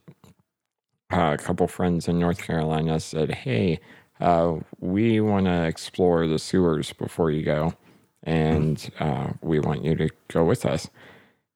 uh, 1.11 1.36
a 1.36 1.38
couple 1.38 1.67
friends 1.67 2.07
in 2.07 2.19
North 2.19 2.39
Carolina 2.41 2.99
said, 2.99 3.31
"Hey, 3.31 3.79
uh, 4.19 4.59
we 4.79 5.19
want 5.21 5.45
to 5.45 5.63
explore 5.65 6.27
the 6.27 6.39
sewers 6.39 6.93
before 6.93 7.29
you 7.31 7.43
go, 7.43 7.73
and 8.23 8.89
uh, 8.99 9.34
we 9.41 9.59
want 9.59 9.84
you 9.84 9.95
to 9.95 10.09
go 10.29 10.43
with 10.45 10.65
us." 10.65 10.88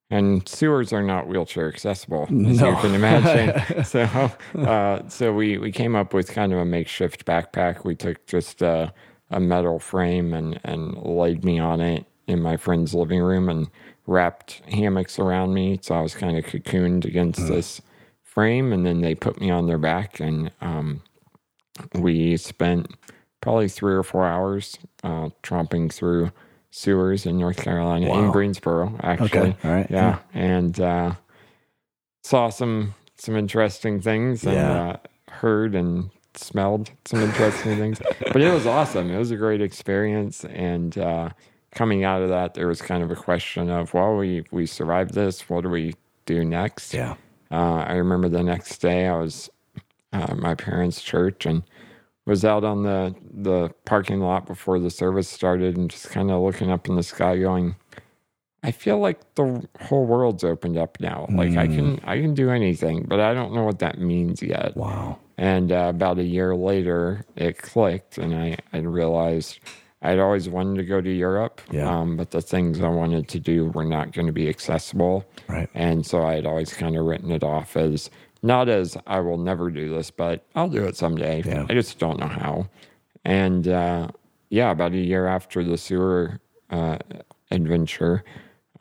And 0.10 0.48
sewers 0.48 0.94
are 0.94 1.04
not 1.04 1.28
wheelchair 1.28 1.68
accessible, 1.68 2.24
as 2.24 2.30
No. 2.62 2.70
you 2.70 2.76
can 2.78 2.96
imagine. 2.96 3.84
so, 3.84 4.32
uh, 4.58 5.02
so 5.10 5.34
we 5.34 5.58
we 5.58 5.72
came 5.72 5.96
up 5.98 6.14
with 6.14 6.32
kind 6.32 6.54
of 6.54 6.60
a 6.60 6.66
makeshift 6.66 7.26
backpack. 7.26 7.84
We 7.84 7.94
took 7.96 8.26
just 8.26 8.64
uh, 8.64 8.92
a 9.32 9.40
metal 9.42 9.80
frame 9.80 10.34
and 10.34 10.60
and 10.64 10.96
laid 11.04 11.44
me 11.44 11.60
on 11.60 11.82
it 11.82 12.06
in 12.26 12.42
my 12.42 12.56
friend's 12.56 12.94
living 12.94 13.20
room 13.22 13.50
and 13.50 13.68
wrapped 14.06 14.62
hammocks 14.70 15.20
around 15.20 15.54
me. 15.54 15.78
So 15.82 15.94
I 15.96 16.02
was 16.02 16.16
kind 16.16 16.38
of 16.38 16.46
cocooned 16.46 17.04
against 17.04 17.46
this 17.48 17.82
frame, 18.24 18.72
and 18.72 18.86
then 18.86 19.02
they 19.02 19.14
put 19.14 19.42
me 19.42 19.50
on 19.50 19.68
their 19.68 19.78
back, 19.78 20.22
and 20.22 20.52
um, 20.62 21.02
we 21.96 22.38
spent 22.38 22.88
probably 23.42 23.68
three 23.68 23.94
or 23.94 24.04
four 24.04 24.26
hours 24.26 24.78
uh, 25.04 25.30
tromping 25.44 25.92
through 25.92 26.32
sewers 26.82 27.26
in 27.26 27.38
North 27.40 27.58
Carolina 27.58 28.06
in 28.14 28.32
Greensboro, 28.32 28.96
actually. 29.02 29.26
Okay. 29.50 29.58
All 29.64 29.72
right. 29.72 29.88
Yeah, 29.90 30.20
and 30.34 30.80
uh, 30.80 31.14
saw 32.24 32.50
some 32.50 32.94
some 33.16 33.36
interesting 33.36 34.00
things 34.00 34.44
and 34.44 34.54
Yeah. 34.54 34.90
uh, 34.90 34.98
heard 35.32 35.74
and 35.74 36.12
smelled 36.36 36.92
some 37.06 37.22
interesting 37.22 37.78
things. 37.78 38.00
But 38.32 38.42
it 38.42 38.54
was 38.54 38.68
awesome. 38.68 39.10
It 39.10 39.18
was 39.18 39.32
a 39.32 39.36
great 39.38 39.62
experience, 39.62 40.46
and 40.46 40.96
uh, 40.98 41.30
coming 41.74 42.04
out 42.04 42.22
of 42.22 42.30
that, 42.30 42.54
there 42.54 42.68
was 42.68 42.80
kind 42.82 43.02
of 43.02 43.10
a 43.10 43.16
question 43.16 43.70
of, 43.72 43.94
well, 43.96 44.16
we 44.16 44.46
we 44.52 44.66
survived 44.68 45.14
this. 45.16 45.50
What 45.50 45.62
do 45.64 45.70
we 45.70 45.96
do 46.26 46.46
next? 46.46 46.94
Yeah. 46.94 47.16
Uh, 47.50 47.78
I 47.88 47.94
remember 47.94 48.30
the 48.30 48.44
next 48.44 48.78
day 48.80 49.08
I 49.08 49.18
was 49.18 49.50
uh, 50.14 50.28
at 50.30 50.38
my 50.38 50.54
parents' 50.54 51.02
church 51.02 51.46
and 51.46 51.64
was 52.28 52.46
out 52.46 52.64
on 52.64 52.84
the 52.84 53.16
the 53.34 53.70
parking 53.86 54.20
lot 54.20 54.46
before 54.46 54.80
the 54.80 54.92
service 54.92 55.28
started 55.30 55.78
and 55.78 55.90
just 55.90 56.10
kind 56.12 56.30
of 56.30 56.42
looking 56.42 56.70
up 56.70 56.88
in 56.88 56.96
the 56.96 57.02
sky, 57.04 57.38
going, 57.40 57.76
"I 58.62 58.72
feel 58.72 59.00
like 59.00 59.20
the 59.36 59.66
whole 59.82 60.06
world's 60.06 60.44
opened 60.44 60.78
up 60.78 61.00
now. 61.00 61.26
Like 61.30 61.58
I 61.58 61.68
can 61.68 62.00
I 62.04 62.22
can 62.22 62.34
do 62.36 62.52
anything, 62.52 63.06
but 63.08 63.20
I 63.20 63.34
don't 63.34 63.54
know 63.54 63.64
what 63.64 63.80
that 63.80 63.98
means 64.00 64.44
yet." 64.44 64.76
Wow. 64.78 65.18
And 65.40 65.72
uh, 65.72 65.88
about 65.90 66.18
a 66.20 66.24
year 66.24 66.56
later, 66.56 67.24
it 67.36 67.60
clicked, 67.60 68.18
and 68.18 68.36
I, 68.36 68.58
I 68.74 68.80
realized 68.80 69.60
I'd 70.02 70.20
always 70.20 70.50
wanted 70.50 70.78
to 70.78 70.84
go 70.84 71.00
to 71.00 71.12
Europe, 71.12 71.62
Yeah. 71.72 71.90
um, 71.90 72.18
but 72.18 72.32
the 72.32 72.42
things 72.42 72.82
I 72.82 72.88
wanted 72.90 73.28
to 73.30 73.40
do 73.40 73.66
were 73.70 73.86
not 73.86 74.14
going 74.14 74.26
to 74.28 74.34
be 74.34 74.50
accessible. 74.50 75.26
Right. 75.48 75.70
And 75.76 76.06
so 76.06 76.24
I 76.24 76.36
had 76.36 76.46
always 76.48 76.74
kind 76.74 76.96
of 76.98 77.06
written 77.06 77.32
it 77.32 77.44
off 77.44 77.78
as 77.78 78.10
not 78.44 78.70
as 78.70 78.98
I 79.08 79.20
will 79.20 79.38
never 79.38 79.70
do 79.72 79.90
this, 79.94 80.12
but 80.12 80.46
I'll 80.56 80.70
do 80.70 80.86
it 80.86 80.96
someday. 80.96 81.44
Yeah. 81.46 81.66
I 81.70 81.74
just 81.74 82.00
don't 82.00 82.20
know 82.20 82.28
how. 82.28 82.70
And 83.26 83.68
uh, 83.68 84.10
yeah, 84.50 84.72
about 84.72 84.94
a 84.94 84.98
year 84.98 85.28
after 85.28 85.64
the 85.64 85.78
sewer 85.78 86.40
uh, 86.70 86.98
adventure, 87.52 88.24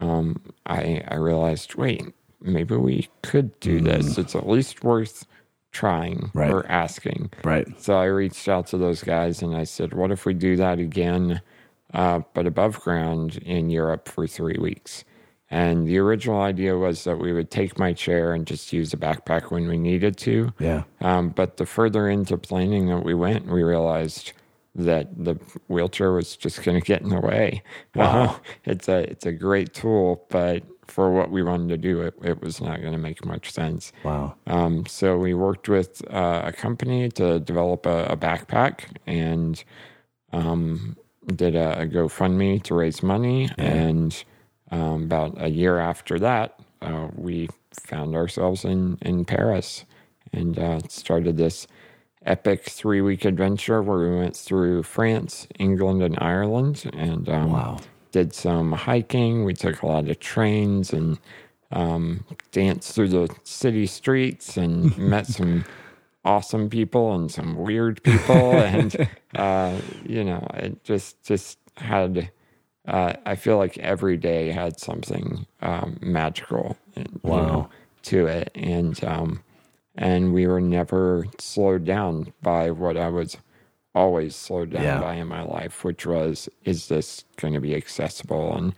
um, 0.00 0.40
I, 0.66 1.02
I 1.08 1.16
realized 1.16 1.74
wait, 1.76 2.04
maybe 2.40 2.76
we 2.76 3.08
could 3.22 3.58
do 3.60 3.80
this. 3.80 4.18
It's 4.18 4.34
at 4.34 4.48
least 4.48 4.84
worth 4.84 5.26
trying 5.72 6.16
Mm. 6.18 6.30
Right. 6.34 6.50
or 6.50 6.66
asking. 6.68 7.30
Right. 7.44 7.66
So 7.80 7.98
I 7.98 8.04
reached 8.06 8.48
out 8.48 8.66
to 8.68 8.78
those 8.78 9.02
guys 9.02 9.42
and 9.42 9.54
I 9.54 9.64
said, 9.64 9.92
what 9.94 10.10
if 10.10 10.24
we 10.24 10.32
do 10.32 10.56
that 10.56 10.78
again, 10.78 11.42
uh, 11.92 12.20
but 12.34 12.46
above 12.46 12.80
ground 12.80 13.36
in 13.38 13.68
Europe 13.68 14.08
for 14.08 14.26
three 14.26 14.56
weeks? 14.58 15.04
And 15.50 15.86
the 15.86 15.98
original 15.98 16.40
idea 16.40 16.76
was 16.76 17.04
that 17.04 17.18
we 17.18 17.32
would 17.32 17.50
take 17.50 17.78
my 17.78 17.92
chair 17.92 18.32
and 18.32 18.46
just 18.46 18.72
use 18.72 18.92
a 18.92 18.96
backpack 18.96 19.50
when 19.50 19.68
we 19.68 19.78
needed 19.78 20.16
to. 20.18 20.52
Yeah. 20.58 20.82
Um, 21.00 21.28
but 21.28 21.56
the 21.56 21.66
further 21.66 22.08
into 22.08 22.36
planning 22.36 22.86
that 22.88 23.04
we 23.04 23.14
went, 23.14 23.46
we 23.46 23.62
realized 23.62 24.32
that 24.74 25.08
the 25.24 25.34
wheelchair 25.68 26.12
was 26.12 26.36
just 26.36 26.62
going 26.62 26.78
to 26.78 26.84
get 26.84 27.00
in 27.00 27.10
the 27.10 27.20
way. 27.20 27.62
Wow. 27.94 28.40
it's 28.64 28.88
a 28.88 28.98
it's 28.98 29.24
a 29.24 29.32
great 29.32 29.72
tool, 29.72 30.26
but 30.28 30.64
for 30.86 31.12
what 31.12 31.30
we 31.30 31.42
wanted 31.42 31.68
to 31.68 31.76
do, 31.76 32.00
it, 32.02 32.14
it 32.22 32.40
was 32.40 32.60
not 32.60 32.80
going 32.80 32.92
to 32.92 32.98
make 32.98 33.24
much 33.24 33.52
sense. 33.52 33.92
Wow. 34.04 34.34
Um, 34.46 34.86
so 34.86 35.16
we 35.16 35.34
worked 35.34 35.68
with 35.68 36.02
uh, 36.12 36.42
a 36.44 36.52
company 36.52 37.08
to 37.10 37.40
develop 37.40 37.86
a, 37.86 38.04
a 38.06 38.16
backpack 38.16 38.96
and 39.06 39.62
um, 40.32 40.96
did 41.34 41.56
a, 41.56 41.80
a 41.80 41.86
GoFundMe 41.86 42.62
to 42.64 42.74
raise 42.74 43.02
money. 43.02 43.50
And 43.58 44.24
um, 44.70 45.04
about 45.04 45.40
a 45.40 45.48
year 45.48 45.78
after 45.78 46.18
that, 46.18 46.58
uh, 46.82 47.08
we 47.14 47.48
found 47.72 48.14
ourselves 48.14 48.64
in, 48.64 48.98
in 49.02 49.24
Paris 49.24 49.84
and 50.32 50.58
uh, 50.58 50.80
started 50.88 51.36
this 51.36 51.66
epic 52.24 52.64
three 52.64 53.00
week 53.00 53.24
adventure 53.24 53.82
where 53.82 53.98
we 54.10 54.16
went 54.18 54.36
through 54.36 54.82
France, 54.82 55.46
England, 55.58 56.02
and 56.02 56.18
Ireland. 56.20 56.90
And 56.92 57.28
um, 57.28 57.52
Wow. 57.52 57.78
did 58.12 58.34
some 58.34 58.72
hiking. 58.72 59.44
We 59.44 59.54
took 59.54 59.82
a 59.82 59.86
lot 59.86 60.08
of 60.08 60.18
trains 60.20 60.92
and 60.92 61.18
um, 61.72 62.24
danced 62.52 62.94
through 62.94 63.08
the 63.08 63.34
city 63.44 63.86
streets 63.86 64.56
and 64.56 64.96
met 65.12 65.26
some 65.26 65.64
awesome 66.24 66.68
people 66.68 67.14
and 67.14 67.30
some 67.30 67.56
weird 67.56 68.02
people. 68.02 68.58
and, 68.60 69.08
uh, 69.36 69.78
you 70.04 70.24
know, 70.24 70.46
it 70.54 70.82
just, 70.84 71.22
just 71.22 71.58
had, 71.76 72.30
uh, 72.86 73.14
I 73.24 73.34
feel 73.36 73.56
like 73.58 73.76
every 73.78 74.16
day 74.16 74.50
had 74.50 74.78
something 74.80 75.46
um, 75.62 75.98
magical 76.00 76.76
Wow. 77.22 77.36
know, 77.46 77.68
to 78.02 78.26
it. 78.26 78.50
And, 78.54 79.02
um, 79.04 79.42
and 79.96 80.32
we 80.32 80.46
were 80.46 80.60
never 80.60 81.26
slowed 81.38 81.84
down 81.84 82.32
by 82.42 82.70
what 82.70 82.96
I 82.96 83.08
was 83.08 83.36
always 83.94 84.36
slowed 84.36 84.70
down 84.70 84.82
Yeah. 84.82 85.00
by 85.00 85.14
in 85.14 85.26
my 85.26 85.42
life, 85.42 85.82
which 85.84 86.06
was, 86.06 86.48
is 86.64 86.88
this 86.88 87.24
going 87.36 87.54
to 87.54 87.60
be 87.60 87.74
accessible? 87.74 88.54
And 88.56 88.74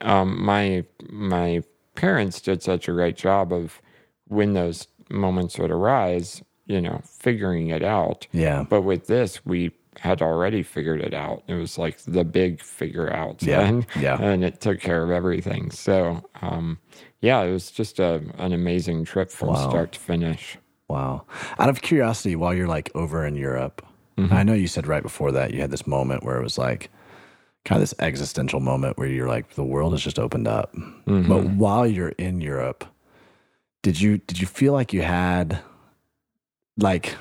um, 0.00 0.42
my 0.44 0.84
my 1.10 1.62
parents 1.94 2.40
did 2.40 2.62
such 2.62 2.88
a 2.88 2.92
great 2.92 3.16
job 3.16 3.52
of 3.52 3.80
when 4.28 4.54
those 4.54 4.86
moments 5.10 5.58
would 5.58 5.70
arise, 5.70 6.42
you 6.66 6.80
know, 6.80 7.02
figuring 7.04 7.68
it 7.68 7.82
out. 7.82 8.26
Yeah. 8.32 8.64
But 8.68 8.82
with 8.82 9.06
this, 9.08 9.44
we 9.44 9.72
had 10.00 10.22
already 10.22 10.62
figured 10.62 11.00
it 11.02 11.12
out. 11.12 11.42
It 11.46 11.54
was 11.54 11.76
like 11.76 11.98
the 12.06 12.24
big 12.24 12.62
figure 12.62 13.12
out. 13.12 13.42
Yeah, 13.42 13.60
And, 13.60 13.86
yeah. 14.00 14.16
And 14.20 14.42
it 14.42 14.58
took 14.60 14.80
care 14.80 15.02
of 15.04 15.10
everything. 15.10 15.70
So, 15.70 16.22
um, 16.40 16.78
yeah, 17.20 17.42
it 17.42 17.52
was 17.52 17.70
just 17.70 17.98
a, 18.00 18.22
an 18.38 18.52
amazing 18.54 19.04
trip 19.04 19.30
from 19.30 19.48
Wow. 19.48 19.68
start 19.68 19.92
to 19.92 20.00
finish. 20.00 20.56
Wow. 20.88 21.24
Out 21.58 21.68
of 21.68 21.82
curiosity, 21.82 22.34
while 22.34 22.54
you're 22.54 22.66
like 22.66 22.90
over 22.94 23.26
in 23.26 23.36
Europe, 23.36 23.84
I 24.30 24.42
know 24.42 24.52
you 24.52 24.66
said 24.68 24.86
right 24.86 25.02
before 25.02 25.32
that 25.32 25.54
you 25.54 25.62
had 25.62 25.70
this 25.70 25.86
moment 25.86 26.24
where 26.24 26.38
it 26.38 26.42
was 26.42 26.58
like 26.58 26.90
kind 27.64 27.80
of 27.82 27.88
this 27.88 27.94
existential 28.00 28.60
moment 28.60 28.98
where 28.98 29.08
you're 29.08 29.28
like 29.28 29.54
the 29.54 29.64
world 29.64 29.92
has 29.92 30.02
just 30.02 30.18
opened 30.18 30.46
up. 30.46 30.74
But 31.06 31.44
while 31.56 31.86
you're 31.86 32.10
in 32.18 32.40
Europe, 32.42 32.84
did 33.82 33.98
you 33.98 34.18
did 34.18 34.38
you 34.38 34.46
feel 34.46 34.74
like 34.74 34.92
you 34.92 35.00
had 35.02 35.60
like 36.76 37.16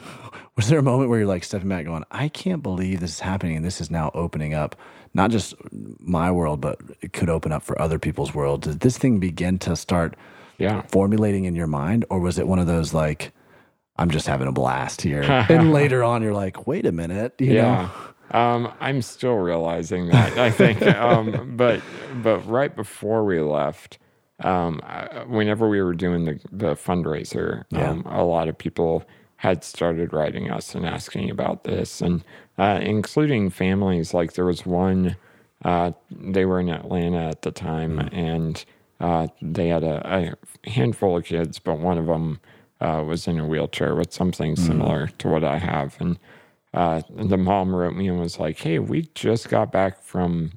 was 0.59 0.67
there 0.67 0.79
a 0.79 0.83
moment 0.83 1.09
where 1.09 1.19
you're 1.19 1.27
like 1.27 1.45
stepping 1.45 1.69
back 1.69 1.85
going, 1.85 2.03
I 2.11 2.27
can't 2.27 2.61
believe 2.61 2.99
this 2.99 3.11
is 3.13 3.19
happening 3.21 3.55
and 3.55 3.63
this 3.65 3.79
is 3.79 3.89
now 3.89 4.11
opening 4.13 4.53
up 4.53 4.75
not 5.13 5.31
just 5.31 5.53
my 5.99 6.29
world, 6.31 6.59
but 6.59 6.79
it 7.01 7.13
could 7.13 7.29
open 7.29 7.53
up 7.53 7.63
for 7.63 7.81
other 7.81 7.97
people's 7.97 8.33
world. 8.35 8.63
Did 8.63 8.81
this 8.81 8.97
thing 8.97 9.19
begin 9.19 9.57
to 9.59 9.75
start 9.77 10.15
Yeah. 10.57 10.81
formulating 10.89 11.45
in 11.45 11.55
your 11.55 11.67
mind, 11.67 12.03
or 12.09 12.19
was 12.19 12.37
it 12.37 12.45
one 12.45 12.59
of 12.59 12.67
those 12.67 12.93
like, 12.93 13.31
I'm 13.97 14.09
just 14.11 14.27
having 14.27 14.47
a 14.47 14.51
blast 14.51 15.01
here, 15.01 15.23
and 15.49 15.71
later 15.71 16.03
on 16.03 16.21
you're 16.21 16.33
like, 16.33 16.67
wait 16.67 16.85
a 16.85 16.91
minute, 16.91 17.35
you 17.39 17.53
yeah. 17.53 17.89
know, 18.33 18.39
Um, 18.39 18.71
I'm 18.81 19.01
still 19.01 19.35
realizing 19.35 20.09
that. 20.09 20.37
I 20.37 20.51
think, 20.51 20.81
um, 20.83 21.53
but 21.57 21.81
but 22.21 22.39
right 22.47 22.75
before 22.75 23.23
we 23.23 23.39
left, 23.39 23.97
um, 24.41 24.81
I- 24.83 25.23
whenever 25.25 25.69
we 25.69 25.81
were 25.81 25.93
doing 25.95 26.25
the 26.25 26.39
the 26.51 26.75
fundraiser, 26.75 27.63
Yeah. 27.71 27.89
um, 27.91 28.01
a 28.05 28.23
lot 28.25 28.47
of 28.49 28.57
people 28.57 29.03
had 29.39 29.63
started 29.63 30.11
writing 30.11 30.51
us 30.51 30.75
and 30.75 30.85
asking 30.85 31.29
about 31.29 31.63
this, 31.63 32.01
and 32.01 32.25
uh, 32.57 32.79
including 32.83 33.49
families. 33.49 34.13
Like 34.13 34.33
there 34.33 34.43
was 34.43 34.65
one, 34.65 35.15
uh, 35.63 35.91
they 36.11 36.43
were 36.43 36.59
in 36.59 36.67
Atlanta 36.67 37.29
at 37.29 37.43
the 37.43 37.51
time, 37.51 37.99
and 38.11 38.65
uh, 38.99 39.27
they 39.41 39.69
had 39.69 39.85
a, 39.85 40.35
a 40.65 40.69
handful 40.69 41.15
of 41.15 41.23
kids, 41.23 41.57
but 41.57 41.79
one 41.79 41.97
of 41.97 42.07
them 42.07 42.41
uh, 42.81 43.01
was 43.07 43.29
in 43.29 43.39
a 43.39 43.47
wheelchair 43.47 43.95
with 43.95 44.11
something 44.11 44.57
similar 44.57 45.07
to 45.19 45.29
what 45.29 45.45
I 45.45 45.57
have, 45.57 45.95
and 46.01 46.19
uh, 46.73 47.01
the 47.09 47.37
mom 47.37 47.73
wrote 47.73 47.95
me 47.95 48.09
and 48.09 48.19
was 48.19 48.39
like, 48.39 48.59
"Hey, 48.59 48.79
we 48.79 49.09
just 49.15 49.47
got 49.47 49.71
back 49.71 50.03
from 50.03 50.51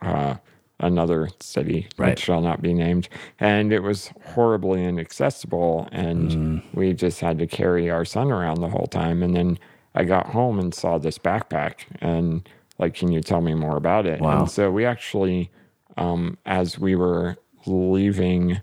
uh, 0.00 0.36
another 0.80 1.28
city 1.40 1.86
Right. 1.98 2.10
that 2.10 2.18
shall 2.18 2.40
not 2.40 2.62
be 2.62 2.74
named, 2.74 3.08
and 3.40 3.72
it 3.72 3.80
was 3.82 4.10
horribly 4.34 4.84
inaccessible, 4.84 5.88
and 5.92 6.30
Mm. 6.30 6.62
we 6.74 6.94
just 6.94 7.20
had 7.20 7.38
to 7.38 7.46
carry 7.46 7.90
our 7.90 8.04
son 8.04 8.32
around 8.32 8.60
the 8.60 8.68
whole 8.70 8.86
time. 8.88 9.22
And 9.22 9.36
then 9.36 9.58
I 9.94 10.04
got 10.04 10.26
home 10.28 10.58
and 10.58 10.74
saw 10.74 10.98
this 10.98 11.18
backpack, 11.18 11.80
and 12.00 12.48
like, 12.78 12.94
can 12.94 13.12
you 13.12 13.20
tell 13.20 13.40
me 13.42 13.54
more 13.54 13.76
about 13.76 14.06
it? 14.06 14.20
Wow. 14.20 14.40
And 14.40 14.50
so 14.50 14.70
we 14.70 14.84
actually, 14.86 15.50
um, 15.96 16.38
as 16.46 16.78
we 16.78 16.96
were 16.96 17.36
leaving 17.66 18.60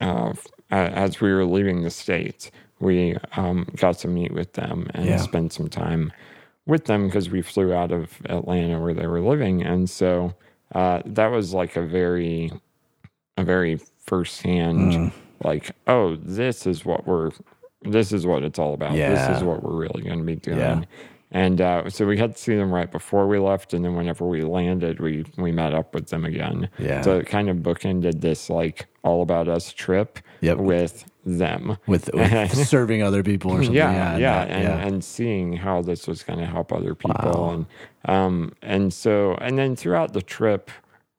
uh, 0.00 0.32
as 0.70 1.20
we 1.20 1.32
were 1.32 1.44
leaving 1.44 1.82
the 1.82 1.90
states, 1.90 2.50
we 2.80 3.16
um, 3.36 3.66
got 3.76 3.98
to 3.98 4.08
meet 4.08 4.32
with 4.32 4.54
them 4.54 4.90
and 4.94 5.06
Yeah. 5.08 5.16
spend 5.18 5.52
some 5.52 5.68
time 5.68 6.12
with 6.66 6.86
them 6.86 7.06
because 7.06 7.30
we 7.30 7.42
flew 7.42 7.72
out 7.72 7.92
of 7.92 8.20
Atlanta 8.26 8.80
where 8.80 8.94
they 8.94 9.06
were 9.06 9.20
living, 9.20 9.62
and 9.62 9.88
so 9.90 10.34
uh, 10.74 11.02
that 11.06 11.28
was 11.28 11.52
like 11.54 11.76
a 11.76 11.82
very, 11.86 12.50
a 13.36 13.44
very 13.44 13.78
firsthand, 14.04 14.92
Mm. 14.92 15.12
like, 15.44 15.70
oh, 15.86 16.16
this 16.16 16.66
is 16.66 16.84
what 16.84 17.06
we're, 17.06 17.30
this 17.82 18.12
is 18.12 18.26
what 18.26 18.42
it's 18.42 18.58
all 18.58 18.74
about. 18.74 18.92
This 18.94 19.36
is 19.36 19.42
what 19.44 19.62
we're 19.62 19.76
really 19.76 20.02
going 20.02 20.18
to 20.18 20.24
be 20.24 20.36
doing. 20.36 20.58
Yeah. 20.58 20.82
And 21.34 21.60
uh, 21.62 21.88
so 21.88 22.04
we 22.06 22.18
had 22.18 22.36
to 22.36 22.42
see 22.42 22.54
them 22.56 22.70
right 22.72 22.90
before 22.90 23.26
we 23.26 23.38
left, 23.38 23.72
and 23.72 23.82
then 23.82 23.94
whenever 23.94 24.26
we 24.26 24.42
landed, 24.42 25.00
we 25.00 25.24
we 25.38 25.50
met 25.50 25.72
up 25.72 25.94
with 25.94 26.08
them 26.08 26.26
again. 26.26 26.68
Yeah. 26.78 27.00
So 27.00 27.16
it 27.18 27.26
kind 27.26 27.48
of 27.48 27.56
bookended 27.58 28.20
this 28.20 28.50
like 28.50 28.86
all 29.02 29.22
about 29.22 29.48
us 29.48 29.72
trip 29.72 30.18
Yep. 30.42 30.58
with 30.58 31.04
them. 31.24 31.76
with, 31.86 32.10
with 32.14 32.66
serving 32.68 33.02
other 33.02 33.22
people 33.22 33.50
or 33.52 33.58
something. 33.62 33.74
Yeah, 33.74 34.16
yeah, 34.16 34.44
that- 34.44 34.50
and, 34.50 34.62
yeah. 34.64 34.86
and 34.86 35.04
seeing 35.04 35.52
how 35.54 35.82
this 35.82 36.06
was 36.06 36.22
going 36.22 36.38
to 36.38 36.46
help 36.46 36.72
other 36.72 36.94
people, 36.94 37.14
Wow. 37.44 37.50
and 37.50 37.66
um, 38.06 38.52
and 38.62 38.92
so 38.92 39.34
and 39.34 39.56
then 39.58 39.76
throughout 39.76 40.12
the 40.12 40.22
trip, 40.22 40.70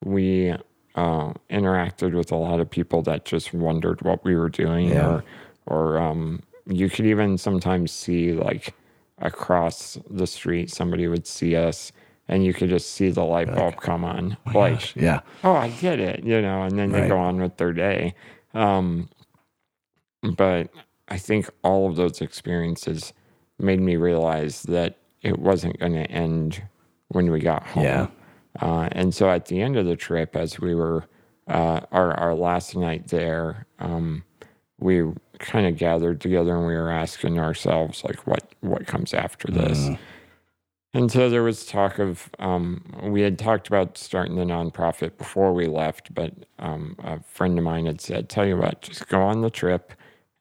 we 0.04 0.52
uh, 0.96 1.34
interacted 1.50 2.14
with 2.14 2.32
a 2.32 2.36
lot 2.36 2.60
of 2.60 2.70
people 2.70 3.02
that 3.04 3.26
just 3.26 3.54
wondered 3.54 4.02
what 4.02 4.24
we 4.26 4.36
were 4.36 4.50
doing, 4.50 4.90
Yeah. 4.90 5.08
or 5.08 5.24
or 5.66 5.98
um, 6.00 6.44
you 6.68 6.90
could 6.90 7.06
even 7.06 7.38
sometimes 7.38 7.92
see 7.92 8.34
like 8.34 8.74
across 9.20 9.98
the 10.10 10.28
street, 10.28 10.70
somebody 10.70 11.08
would 11.08 11.26
see 11.28 11.56
us. 11.56 11.92
And 12.30 12.46
you 12.46 12.54
could 12.54 12.70
just 12.70 12.92
see 12.92 13.10
the 13.10 13.24
light 13.26 13.54
bulb 13.54 13.82
come 13.82 14.06
on, 14.06 14.38
like, 14.56 14.96
yeah, 14.96 15.20
oh, 15.44 15.56
I 15.56 15.68
get 15.68 16.00
it, 16.00 16.24
you 16.24 16.42
know, 16.42 16.64
and 16.64 16.80
then 16.80 16.90
they 16.94 17.06
go 17.10 17.18
on 17.18 17.42
with 17.42 17.58
their 17.58 17.74
day. 17.74 18.16
Um, 18.54 19.10
but 20.24 20.70
I 21.10 21.18
think 21.18 21.50
all 21.64 21.90
of 21.90 21.96
those 21.96 22.22
experiences 22.22 23.14
made 23.60 23.80
me 23.80 23.96
realize 23.98 24.64
that 24.64 24.98
it 25.22 25.40
wasn't 25.40 25.80
going 25.80 25.94
to 25.94 26.10
end 26.10 26.64
when 27.10 27.32
we 27.32 27.40
got 27.40 27.66
home. 27.68 27.84
Yeah. 27.84 28.08
Uh, 28.62 28.90
and 28.92 29.14
so 29.14 29.30
at 29.30 29.46
the 29.46 29.62
end 29.62 29.78
of 29.78 29.86
the 29.86 29.96
trip, 29.96 30.36
as 30.36 30.60
we 30.60 30.76
were 30.76 31.06
uh, 31.48 31.82
our 31.92 32.18
our 32.20 32.36
last 32.36 32.76
night 32.76 33.08
there, 33.08 33.66
um, 33.80 34.24
we 34.80 35.04
kind 35.40 35.68
of 35.68 35.78
gathered 35.78 36.22
together 36.22 36.56
and 36.56 36.66
we 36.66 36.74
were 36.74 36.92
asking 36.92 37.40
ourselves 37.40 38.04
like, 38.04 38.26
what 38.28 38.54
what 38.62 38.86
comes 38.88 39.14
after 39.14 39.52
this? 39.52 39.90
And 40.96 41.12
so 41.12 41.28
there 41.28 41.42
was 41.42 41.66
talk 41.66 41.98
of, 41.98 42.30
um, 42.38 42.84
we 43.02 43.22
had 43.22 43.40
talked 43.40 43.68
about 43.68 43.98
starting 43.98 44.36
the 44.36 44.44
nonprofit 44.44 45.18
before 45.18 45.52
we 45.52 45.66
left, 45.66 46.14
but 46.14 46.34
um, 46.60 46.96
a 47.00 47.20
friend 47.24 47.58
of 47.58 47.64
mine 47.64 47.88
had 47.88 48.00
said, 48.00 48.30
tell 48.30 48.46
you 48.46 48.58
what, 48.58 48.82
just 48.82 49.08
go 49.08 49.20
on 49.24 49.42
the 49.42 49.50
trip 49.50 49.94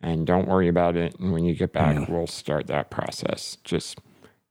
and 0.03 0.27
don't 0.27 0.49
worry 0.49 0.69
about 0.69 0.97
it. 0.97 1.19
And 1.21 1.33
when 1.33 1.45
you 1.45 1.55
get 1.55 1.73
back, 1.73 2.09
we'll 2.09 2.27
start 2.27 2.67
that 2.67 2.91
process. 2.91 3.57
Just, 3.65 3.99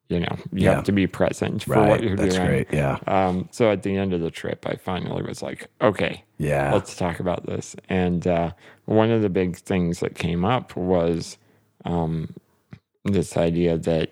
you 0.10 0.20
know, 0.22 0.36
you 0.52 0.66
Yeah. 0.66 0.76
have 0.76 0.84
to 0.86 0.91
be 0.91 1.08
present 1.08 1.64
for 1.64 1.72
right. 1.74 1.89
what 1.89 2.04
you're 2.04 2.16
That's 2.16 2.36
doing. 2.36 2.47
great. 2.47 2.68
Yeah, 2.74 2.97
Um, 3.08 3.49
so 3.52 3.72
at 3.72 3.84
the 3.84 3.95
end 3.97 4.14
of 4.14 4.22
the 4.22 4.32
trip, 4.32 4.66
I 4.68 4.76
finally 4.76 5.22
was 5.24 5.41
like, 5.41 5.68
okay, 5.82 6.24
yeah, 6.38 6.72
let's 6.74 6.95
talk 6.95 7.20
about 7.20 7.45
this. 7.45 7.76
And 7.89 8.26
uh, 8.28 8.52
one 8.86 9.12
of 9.12 9.22
the 9.22 9.30
big 9.30 9.58
things 9.58 9.99
that 9.99 10.16
came 10.16 10.45
up 10.45 10.76
was 10.76 11.38
um, 11.86 12.34
this 13.04 13.36
idea 13.38 13.78
that 13.78 14.10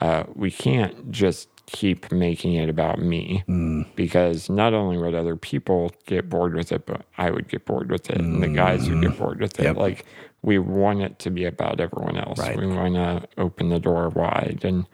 uh, 0.00 0.24
we 0.34 0.50
can't 0.50 1.10
just 1.10 1.48
keep 1.70 2.10
making 2.10 2.54
it 2.54 2.68
about 2.70 2.98
me 2.98 3.44
Mm. 3.46 3.86
because 3.94 4.48
not 4.48 4.72
only 4.72 4.96
would 4.96 5.14
other 5.14 5.36
people 5.36 5.92
get 6.06 6.28
bored 6.28 6.54
with 6.54 6.72
it, 6.72 6.86
but 6.86 7.02
I 7.18 7.30
would 7.30 7.48
get 7.48 7.66
bored 7.66 7.90
with 7.90 8.08
it, 8.10 8.16
and 8.20 8.42
the 8.42 8.48
guys 8.48 8.88
would 8.88 9.02
get 9.02 9.18
bored 9.18 9.40
with 9.40 9.60
it. 9.60 9.62
Mm. 9.62 9.66
Yep. 9.66 9.76
Like 9.76 10.04
we 10.42 10.58
want 10.58 11.02
it 11.02 11.18
to 11.20 11.30
be 11.30 11.44
about 11.44 11.78
everyone 11.80 12.16
else. 12.16 12.38
Right. 12.38 12.56
We 12.56 12.66
want 12.66 12.94
to 12.94 13.28
open 13.36 13.68
the 13.68 13.78
door 13.80 14.08
wide, 14.08 14.60
and 14.64 14.86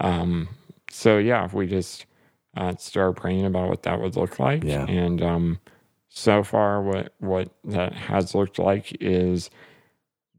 um, 0.00 0.48
so 0.90 1.18
yeah, 1.18 1.48
we 1.52 1.66
just 1.66 2.06
uh, 2.56 2.76
started 2.76 3.20
praying 3.20 3.44
about 3.44 3.68
what 3.68 3.82
that 3.82 4.00
would 4.00 4.16
look 4.16 4.38
like. 4.38 4.64
Yeah. 4.64 4.86
And 4.86 5.22
um, 5.22 5.58
so 6.08 6.42
far, 6.42 6.82
what 6.82 7.12
what 7.18 7.50
that 7.64 7.92
has 7.92 8.34
looked 8.34 8.58
like 8.58 8.96
is 9.00 9.50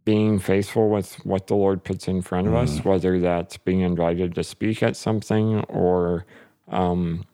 being 0.06 0.40
faithful 0.40 0.90
with 0.90 1.16
what 1.26 1.48
the 1.48 1.56
Lord 1.56 1.84
puts 1.84 2.08
in 2.08 2.22
front 2.22 2.48
of 2.48 2.56
us, 2.56 2.84
whether 2.86 3.20
that's 3.20 3.58
being 3.58 3.82
invited 3.82 4.36
to 4.36 4.44
speak 4.44 4.84
at 4.84 4.96
something 4.96 5.62
or, 5.70 6.26
um, 6.70 7.26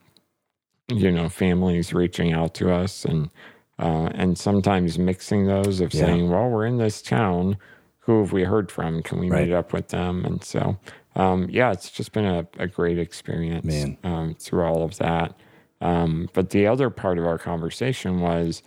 you 0.88 1.10
know, 1.10 1.28
families 1.28 1.92
reaching 1.94 2.32
out 2.32 2.54
to 2.54 2.72
us 2.72 3.04
and 3.04 3.30
uh, 3.78 4.10
and 4.14 4.38
sometimes 4.38 4.98
mixing 4.98 5.46
those 5.46 5.80
of 5.80 5.94
Yeah. 5.94 6.06
saying, 6.06 6.30
well, 6.30 6.48
we're 6.50 6.66
in 6.66 6.78
this 6.78 7.00
town. 7.02 7.56
Who 8.00 8.20
have 8.20 8.32
we 8.32 8.44
heard 8.44 8.70
from? 8.70 9.02
Can 9.02 9.18
we 9.18 9.30
Right. 9.30 9.48
meet 9.48 9.54
up 9.54 9.72
with 9.72 9.88
them? 9.88 10.24
And 10.24 10.44
so, 10.44 10.78
um, 11.16 11.48
yeah, 11.50 11.72
it's 11.72 11.90
just 11.90 12.12
been 12.12 12.26
a, 12.26 12.46
a 12.58 12.66
great 12.66 12.98
experience 12.98 13.86
um, 14.04 14.34
through 14.38 14.64
all 14.64 14.82
of 14.84 14.98
that. 14.98 15.34
Um, 15.80 16.28
but 16.34 16.50
the 16.50 16.66
other 16.66 16.90
part 16.90 17.18
of 17.18 17.24
our 17.26 17.38
conversation 17.38 18.20
was 18.20 18.62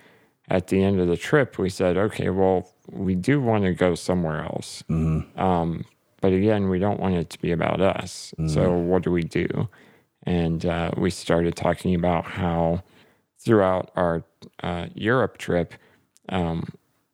at 0.50 0.68
the 0.68 0.84
end 0.84 1.00
of 1.00 1.08
the 1.08 1.18
trip, 1.18 1.58
we 1.58 1.70
said, 1.70 1.98
okay, 1.98 2.30
well, 2.30 2.70
we 2.92 3.16
do 3.16 3.42
want 3.42 3.64
to 3.64 3.74
go 3.74 3.96
somewhere 3.96 4.44
else. 4.44 4.84
Um, 5.40 5.86
but 6.22 6.34
again, 6.34 6.70
we 6.70 6.80
don't 6.80 7.00
want 7.00 7.16
it 7.16 7.30
to 7.32 7.40
be 7.42 7.52
about 7.52 7.82
us. 7.82 8.34
So 8.48 8.72
what 8.72 9.04
do 9.04 9.12
we 9.12 9.24
do? 9.24 9.68
And 10.26 10.66
uh, 10.66 10.92
we 10.98 11.10
started 11.10 11.56
talking 11.56 11.96
about 11.96 12.26
how 12.26 12.84
throughout 13.40 13.92
our 13.96 14.24
uh, 14.62 14.88
Europe 14.94 15.38
trip, 15.38 15.74
um, 16.30 16.68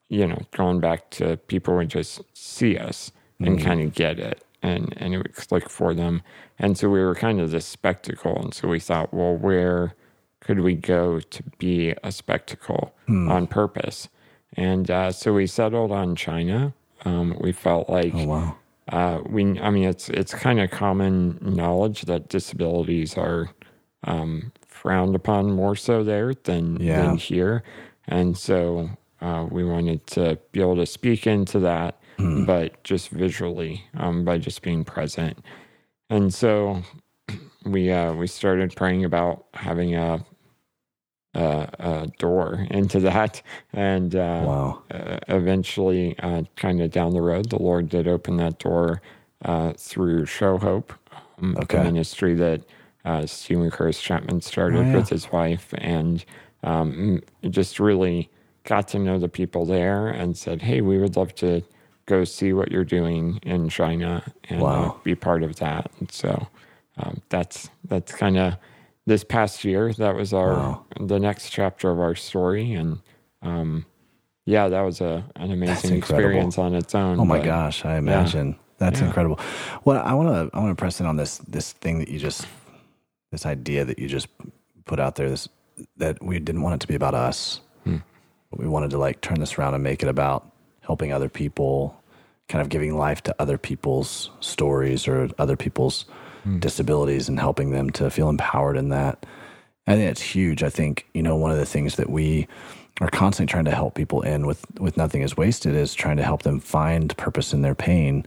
you 0.10 0.28
know, 0.28 0.42
going 0.52 0.80
back 0.80 1.10
to 1.12 1.38
people 1.38 1.76
would 1.76 1.90
just 1.90 2.22
see 2.34 2.78
us 2.78 3.12
and 3.40 3.60
kind 3.62 3.82
of 3.82 3.94
get 3.94 4.20
it 4.20 4.44
and, 4.62 4.94
and 4.98 5.14
it 5.14 5.18
would 5.18 5.36
click 5.36 5.70
for 5.70 5.94
them. 5.94 6.22
And 6.60 6.78
so 6.78 6.90
we 6.90 7.00
were 7.00 7.16
kind 7.16 7.40
of 7.40 7.52
this 7.52 7.66
spectacle. 7.66 8.38
And 8.40 8.54
so 8.54 8.68
we 8.68 8.80
thought, 8.80 9.14
well, 9.14 9.36
where 9.36 9.96
could 10.50 10.62
we 10.62 10.74
go 10.74 11.20
to 11.20 11.44
be 11.60 11.94
a 12.04 12.12
spectacle 12.12 12.92
Hmm. 13.06 13.30
on 13.30 13.46
purpose? 13.46 14.10
And 14.58 14.90
uh, 14.90 15.12
so 15.12 15.32
we 15.34 15.46
settled 15.46 15.92
on 15.92 16.16
China. 16.16 16.74
Um, 17.06 17.38
we 17.40 17.52
felt 17.52 17.88
like 17.88 18.16
Oh, 18.16 18.26
wow. 18.26 18.56
uh, 18.92 19.20
we, 19.30 19.60
I 19.60 19.70
mean, 19.70 19.84
it's 19.88 20.10
it's 20.10 20.34
kind 20.34 20.60
of 20.60 20.72
common 20.72 21.38
knowledge 21.40 22.02
that 22.10 22.30
disabilities 22.30 23.16
are 23.16 23.50
um, 24.06 24.52
frowned 24.68 25.14
upon 25.16 25.52
more 25.52 25.76
so 25.76 26.04
there 26.04 26.34
than 26.34 26.78
Yeah. 26.82 26.98
than 27.10 27.18
here, 27.18 27.62
and 28.08 28.36
so 28.36 28.90
uh, 29.22 29.46
we 29.52 29.64
wanted 29.64 30.08
to 30.08 30.40
be 30.52 30.62
able 30.62 30.78
to 30.78 30.88
speak 30.88 31.28
into 31.28 31.60
that, 31.60 32.02
Hmm. 32.18 32.46
but 32.46 32.84
just 32.84 33.10
visually 33.10 33.84
um, 33.98 34.26
by 34.26 34.40
just 34.40 34.64
being 34.64 34.84
present. 34.84 35.38
And 36.10 36.34
so 36.34 36.82
we 37.66 37.92
uh, 37.92 38.14
we 38.14 38.26
started 38.26 38.76
praying 38.76 39.06
about 39.06 39.46
having 39.54 39.94
a 39.96 40.26
a, 41.36 41.70
a 41.80 42.08
door 42.18 42.66
into 42.72 43.00
that, 43.02 43.42
and 43.74 44.16
uh, 44.16 44.46
Wow. 44.46 44.82
uh, 44.92 45.20
eventually, 45.28 46.18
uh, 46.20 46.44
kind 46.56 46.82
of 46.82 46.92
down 46.92 47.14
the 47.14 47.22
road, 47.22 47.50
the 47.50 47.62
Lord 47.62 47.90
did 47.90 48.08
open 48.08 48.38
that 48.38 48.60
door 48.60 49.02
uh, 49.46 49.74
through 49.78 50.26
Show 50.26 50.58
Hope, 50.58 50.94
um, 51.42 51.56
Okay. 51.58 51.78
the 51.78 51.84
ministry 51.84 52.34
that 52.36 52.62
uh, 53.06 53.26
Steven 53.26 53.70
Curtis 53.72 54.02
Chapman 54.02 54.42
started 54.42 54.88
Oh, 54.88 54.90
yeah. 54.90 54.98
with 54.98 55.10
his 55.10 55.32
wife, 55.32 55.74
and 55.78 56.26
um, 56.64 57.22
just 57.50 57.80
really 57.80 58.30
got 58.66 58.88
to 58.90 59.00
know 59.00 59.18
the 59.18 59.30
people 59.30 59.66
there 59.66 60.08
and 60.08 60.38
said, 60.38 60.62
"Hey, 60.62 60.82
we 60.82 60.98
would 60.98 61.16
love 61.16 61.34
to 61.36 61.62
go 62.06 62.24
see 62.24 62.54
what 62.54 62.72
you're 62.72 62.84
doing 62.84 63.40
in 63.44 63.70
China 63.70 64.24
and 64.50 64.62
uh, 64.62 64.64
Wow. 64.64 65.00
be 65.04 65.16
part 65.16 65.44
of 65.44 65.56
that." 65.58 65.92
And 66.00 66.12
so 66.12 66.48
um, 66.98 67.22
that's 67.30 67.70
that's 67.86 68.14
kind 68.14 68.38
of 68.38 68.56
this 69.10 69.24
past 69.24 69.66
year. 69.66 69.92
That 69.94 70.16
was 70.16 70.32
our 70.34 70.54
Wow. 70.54 70.86
the 71.00 71.20
next 71.20 71.50
chapter 71.50 71.90
of 71.92 72.00
our 72.00 72.16
story, 72.16 72.74
and 72.74 73.00
um, 73.42 73.86
yeah, 74.46 74.70
that 74.70 74.82
was 74.82 75.02
a 75.02 75.26
an 75.36 75.52
amazing 75.52 75.98
experience 75.98 76.58
on 76.58 76.74
its 76.76 76.94
own. 76.96 77.20
Oh 77.20 77.26
my 77.26 77.38
but- 77.40 77.46
gosh, 77.46 77.84
I 77.86 77.98
imagine 77.98 78.56
that's 78.78 79.00
Yeah. 79.02 79.08
incredible. 79.08 79.40
Well, 79.84 80.02
I 80.06 80.14
want 80.14 80.30
to 80.30 80.56
I 80.56 80.60
want 80.62 80.72
to 80.72 80.80
press 80.82 81.00
in 81.02 81.06
on 81.06 81.18
this 81.18 81.40
this 81.40 81.74
thing 81.74 82.00
that 82.00 82.08
you 82.08 82.20
just 82.20 82.46
this 83.32 83.46
idea 83.46 83.84
that 83.86 84.00
you 84.00 84.08
just 84.08 84.28
put 84.86 85.00
out 85.00 85.16
there 85.16 85.30
this 85.30 85.50
that 85.98 86.22
we 86.24 86.40
didn't 86.40 86.62
want 86.62 86.76
it 86.76 86.82
to 86.82 86.88
be 86.88 86.96
about 86.96 87.14
us. 87.14 87.62
Hmm. 87.86 87.98
We 88.52 88.68
wanted 88.68 88.92
to 88.92 88.98
like 88.98 89.22
turn 89.22 89.40
this 89.40 89.58
around 89.58 89.74
and 89.76 89.84
make 89.84 90.04
it 90.04 90.10
about 90.10 90.46
helping 90.82 91.14
other 91.14 91.30
people, 91.30 91.96
kind 92.48 92.62
of 92.62 92.70
giving 92.70 92.98
life 92.98 93.22
to 93.24 93.36
other 93.40 93.58
people's 93.58 94.30
stories 94.40 95.08
or 95.08 95.30
other 95.38 95.56
people's 95.56 96.06
Hmm. 96.44 96.60
disabilities 96.60 97.28
and 97.28 97.40
helping 97.40 97.72
them 97.72 97.90
to 97.92 98.10
feel 98.10 98.30
empowered 98.30 98.78
in 98.78 98.90
that. 98.90 99.26
I 99.88 99.96
think 99.96 100.12
it's 100.12 100.22
huge. 100.22 100.64
I 100.64 100.70
think, 100.70 101.08
you 101.14 101.24
know, 101.24 101.36
one 101.36 101.52
of 101.52 101.58
the 101.58 101.66
things 101.66 101.96
that 101.96 102.10
we 102.10 102.48
are 103.02 103.10
constantly 103.10 103.52
trying 103.52 103.66
to 103.66 103.76
help 103.76 103.96
people 103.96 104.22
in 104.22 104.46
with, 104.46 104.66
with 104.80 104.98
Nothing 104.98 105.22
is 105.22 105.36
Wasted 105.36 105.74
is 105.76 105.94
trying 105.94 106.18
to 106.18 106.24
help 106.24 106.44
them 106.44 106.60
find 106.60 107.16
purpose 107.18 107.54
in 107.54 107.62
their 107.62 107.76
pain. 107.76 108.26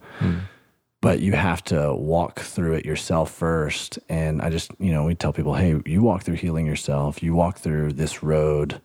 But 1.01 1.21
you 1.21 1.33
have 1.33 1.65
to 1.65 1.95
walk 1.95 2.41
through 2.41 2.75
it 2.75 2.85
yourself 2.87 3.31
first. 3.33 3.99
And 4.09 4.41
I 4.41 4.51
just, 4.51 4.71
you 4.79 4.93
know, 4.93 5.05
we 5.05 5.15
tell 5.15 5.33
people, 5.33 5.55
hey, 5.55 5.81
you 5.85 6.03
walk 6.03 6.23
through 6.23 6.37
healing 6.37 6.65
yourself. 6.67 7.23
You 7.23 7.35
walk 7.35 7.59
through 7.59 7.95
this 7.95 8.23
road, 8.23 8.81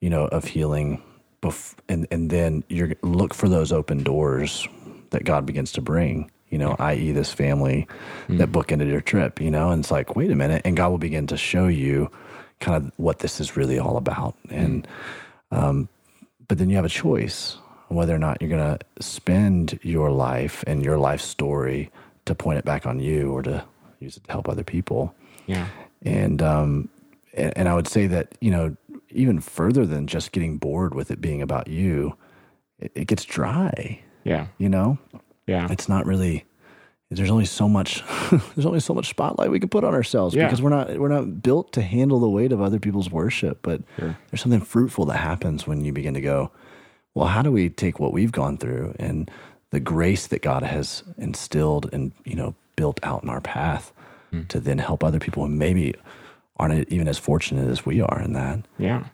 you 0.00 0.08
know, 0.08 0.26
of 0.28 0.44
healing. 0.44 1.02
Bef- 1.42 1.74
and, 1.88 2.06
and 2.10 2.30
then 2.30 2.64
you're 2.68 2.92
look 3.02 3.34
for 3.34 3.48
those 3.48 3.70
open 3.70 4.02
doors 4.02 4.66
that 5.10 5.24
God 5.24 5.46
begins 5.46 5.72
to 5.72 5.80
bring, 5.82 6.30
you 6.50 6.58
know, 6.58 6.76
i.e., 6.78 7.12
this 7.12 7.32
family 7.32 7.86
that 8.38 8.50
bookended 8.52 8.88
your 8.88 9.00
trip, 9.00 9.40
you 9.40 9.50
know, 9.50 9.70
and 9.70 9.80
it's 9.82 9.90
like, 9.90 10.16
wait 10.16 10.30
a 10.30 10.34
minute. 10.34 10.62
And 10.64 10.76
God 10.76 10.90
will 10.90 10.98
begin 10.98 11.26
to 11.28 11.36
show 11.36 11.66
you 11.66 12.10
kind 12.60 12.76
of 12.76 12.92
what 12.96 13.20
this 13.20 13.40
is 13.40 13.56
really 13.56 13.78
all 13.78 13.96
about. 13.96 14.34
And, 14.50 14.88
um, 15.50 15.88
but 16.48 16.58
then 16.58 16.70
you 16.70 16.76
have 16.76 16.84
a 16.84 16.90
choice 16.90 17.58
whether 17.88 18.14
or 18.14 18.18
not 18.18 18.40
you're 18.40 18.50
going 18.50 18.78
to 18.78 19.02
spend 19.02 19.78
your 19.82 20.10
life 20.10 20.62
and 20.66 20.84
your 20.84 20.98
life 20.98 21.20
story 21.20 21.90
to 22.26 22.34
point 22.34 22.58
it 22.58 22.64
back 22.64 22.86
on 22.86 23.00
you 23.00 23.32
or 23.32 23.42
to 23.42 23.64
use 24.00 24.16
it 24.16 24.24
to 24.24 24.32
help 24.32 24.48
other 24.48 24.64
people. 24.64 25.14
Yeah, 25.46 25.66
And, 26.02 26.42
um, 26.42 26.88
and, 27.32 27.56
and 27.56 27.68
I 27.68 27.74
would 27.74 27.88
say 27.88 28.06
that, 28.08 28.34
you 28.40 28.50
know, 28.50 28.76
even 29.10 29.40
further 29.40 29.86
than 29.86 30.06
just 30.06 30.32
getting 30.32 30.58
bored 30.58 30.94
with 30.94 31.10
it 31.10 31.20
being 31.20 31.40
about 31.40 31.68
you, 31.68 32.14
it, 32.78 32.92
it 32.94 33.06
gets 33.06 33.24
dry, 33.24 34.02
yeah, 34.24 34.48
you 34.58 34.68
know? 34.68 34.98
Yeah, 35.48 35.66
It's 35.70 35.88
not 35.88 36.06
really, 36.06 36.44
there's 37.10 37.30
only 37.30 37.46
so 37.46 37.68
much, 37.68 38.04
there's 38.54 38.66
only 38.66 38.80
so 38.80 38.94
much 38.94 39.08
spotlight 39.08 39.50
we 39.50 39.58
can 39.58 39.68
put 39.68 39.82
on 39.82 39.94
ourselves 39.94 40.34
Yeah. 40.34 40.44
because 40.46 40.60
we're 40.62 40.70
not, 40.70 40.98
we're 40.98 41.08
not 41.08 41.42
built 41.42 41.72
to 41.72 41.82
handle 41.82 42.20
the 42.20 42.28
weight 42.28 42.52
of 42.52 42.60
other 42.60 42.78
people's 42.78 43.10
worship. 43.10 43.58
But 43.62 43.82
Sure. 43.98 44.16
there's 44.30 44.42
something 44.42 44.60
fruitful 44.60 45.06
that 45.06 45.16
happens 45.18 45.66
when 45.66 45.84
you 45.84 45.92
begin 45.92 46.14
to 46.14 46.20
go, 46.20 46.50
well, 47.14 47.26
how 47.28 47.42
do 47.42 47.50
we 47.50 47.70
take 47.70 47.98
what 47.98 48.12
we've 48.12 48.30
gone 48.32 48.58
through 48.58 48.94
and 48.98 49.30
the 49.70 49.80
grace 49.80 50.26
that 50.28 50.42
God 50.42 50.62
has 50.62 51.02
instilled 51.16 51.88
and, 51.92 52.12
you 52.24 52.36
know, 52.36 52.54
built 52.76 53.00
out 53.02 53.22
in 53.24 53.28
our 53.30 53.40
path 53.40 53.92
Hmm. 54.30 54.42
to 54.48 54.60
then 54.60 54.76
help 54.78 55.02
other 55.02 55.18
people 55.18 55.42
who 55.44 55.48
maybe 55.50 55.94
aren't 56.58 56.88
even 56.90 57.08
as 57.08 57.16
fortunate 57.18 57.68
as 57.70 57.86
we 57.86 58.02
are 58.02 58.20
in 58.20 58.34
that. 58.34 58.58
yeah, 58.78 59.04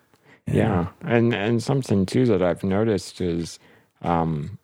yeah. 0.46 0.88
And 1.02 1.32
and 1.32 1.62
something 1.62 2.04
too 2.04 2.26
that 2.26 2.42
I've 2.42 2.64
noticed 2.64 3.20
is, 3.20 3.58
um, 4.02 4.58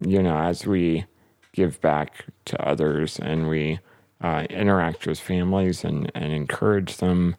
you 0.00 0.22
know, 0.22 0.36
as 0.38 0.66
we 0.66 1.04
give 1.52 1.80
back 1.80 2.26
to 2.46 2.60
others 2.66 3.18
and 3.18 3.48
we 3.48 3.80
uh, 4.20 4.46
interact 4.50 5.06
with 5.06 5.18
families 5.20 5.84
and 5.84 6.10
and 6.14 6.32
encourage 6.32 6.96
them, 6.98 7.36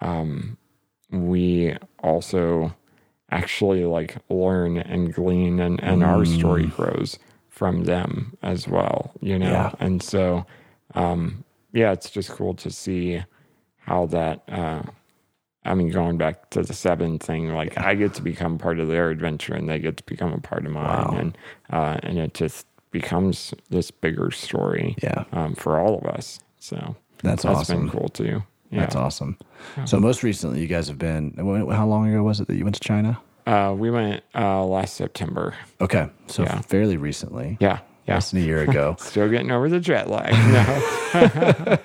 um, 0.00 0.56
we 1.10 1.76
also 2.02 2.74
actually 3.30 3.84
like 3.84 4.16
learn 4.28 4.76
and 4.78 5.12
glean 5.12 5.58
and, 5.60 5.82
and 5.82 6.04
our 6.04 6.24
story 6.24 6.66
grows 6.66 7.18
from 7.48 7.84
them 7.84 8.36
as 8.42 8.68
well 8.68 9.10
you 9.20 9.36
know 9.38 9.50
Yeah. 9.50 9.72
and 9.80 10.00
so 10.02 10.46
um 10.94 11.42
yeah 11.72 11.90
it's 11.92 12.08
just 12.10 12.30
cool 12.30 12.54
to 12.54 12.70
see 12.70 13.22
how 13.78 14.06
that 14.06 14.42
uh 14.48 14.82
i 15.66 15.74
mean 15.74 15.90
going 15.90 16.16
back 16.16 16.48
to 16.50 16.62
the 16.62 16.72
seven 16.72 17.18
thing 17.18 17.52
like 17.52 17.76
i 17.78 17.94
get 17.94 18.14
to 18.14 18.22
become 18.22 18.56
part 18.58 18.78
of 18.78 18.88
their 18.88 19.10
adventure 19.10 19.54
and 19.54 19.68
they 19.68 19.78
get 19.78 19.96
to 19.96 20.04
become 20.04 20.32
a 20.32 20.38
part 20.40 20.64
of 20.66 20.72
mine 20.72 20.84
Wow. 20.84 21.16
and 21.18 21.38
uh 21.70 21.98
and 22.02 22.18
it 22.18 22.34
just 22.34 22.66
becomes 22.90 23.52
this 23.68 23.90
bigger 23.90 24.30
story 24.30 24.96
Yeah. 25.02 25.24
um 25.32 25.54
for 25.54 25.78
all 25.78 25.98
of 25.98 26.04
us 26.06 26.38
so 26.58 26.96
That's 27.22 27.42
that's 27.42 27.58
awesome. 27.60 27.80
been 27.82 27.90
cool 27.90 28.08
too 28.08 28.42
yeah 28.70 28.80
That's 28.80 28.96
awesome. 28.96 29.36
So 29.86 29.98
most 30.00 30.22
recently, 30.24 30.60
you 30.60 30.66
guys 30.66 30.88
have 30.88 30.98
been. 30.98 31.32
How 31.38 31.86
long 31.86 32.08
ago 32.10 32.22
was 32.24 32.40
it 32.40 32.48
that 32.48 32.56
you 32.56 32.64
went 32.64 32.74
to 32.76 32.80
China? 32.80 33.18
uh 33.46 33.72
we 33.78 33.90
went 33.90 34.22
uh 34.34 34.64
last 34.64 34.96
september 34.96 35.54
Okay, 35.80 36.08
so 36.26 36.42
Yeah. 36.42 36.60
fairly 36.62 36.96
recently, 36.96 37.56
yeah 37.60 37.78
yeah 38.08 38.14
less 38.14 38.30
than 38.32 38.42
a 38.42 38.44
year 38.44 38.62
ago, 38.62 38.96
Still 39.00 39.28
getting 39.30 39.50
over 39.52 39.68
the 39.68 39.78
jet 39.80 40.10
lag. 40.10 40.32
No. 40.56 41.78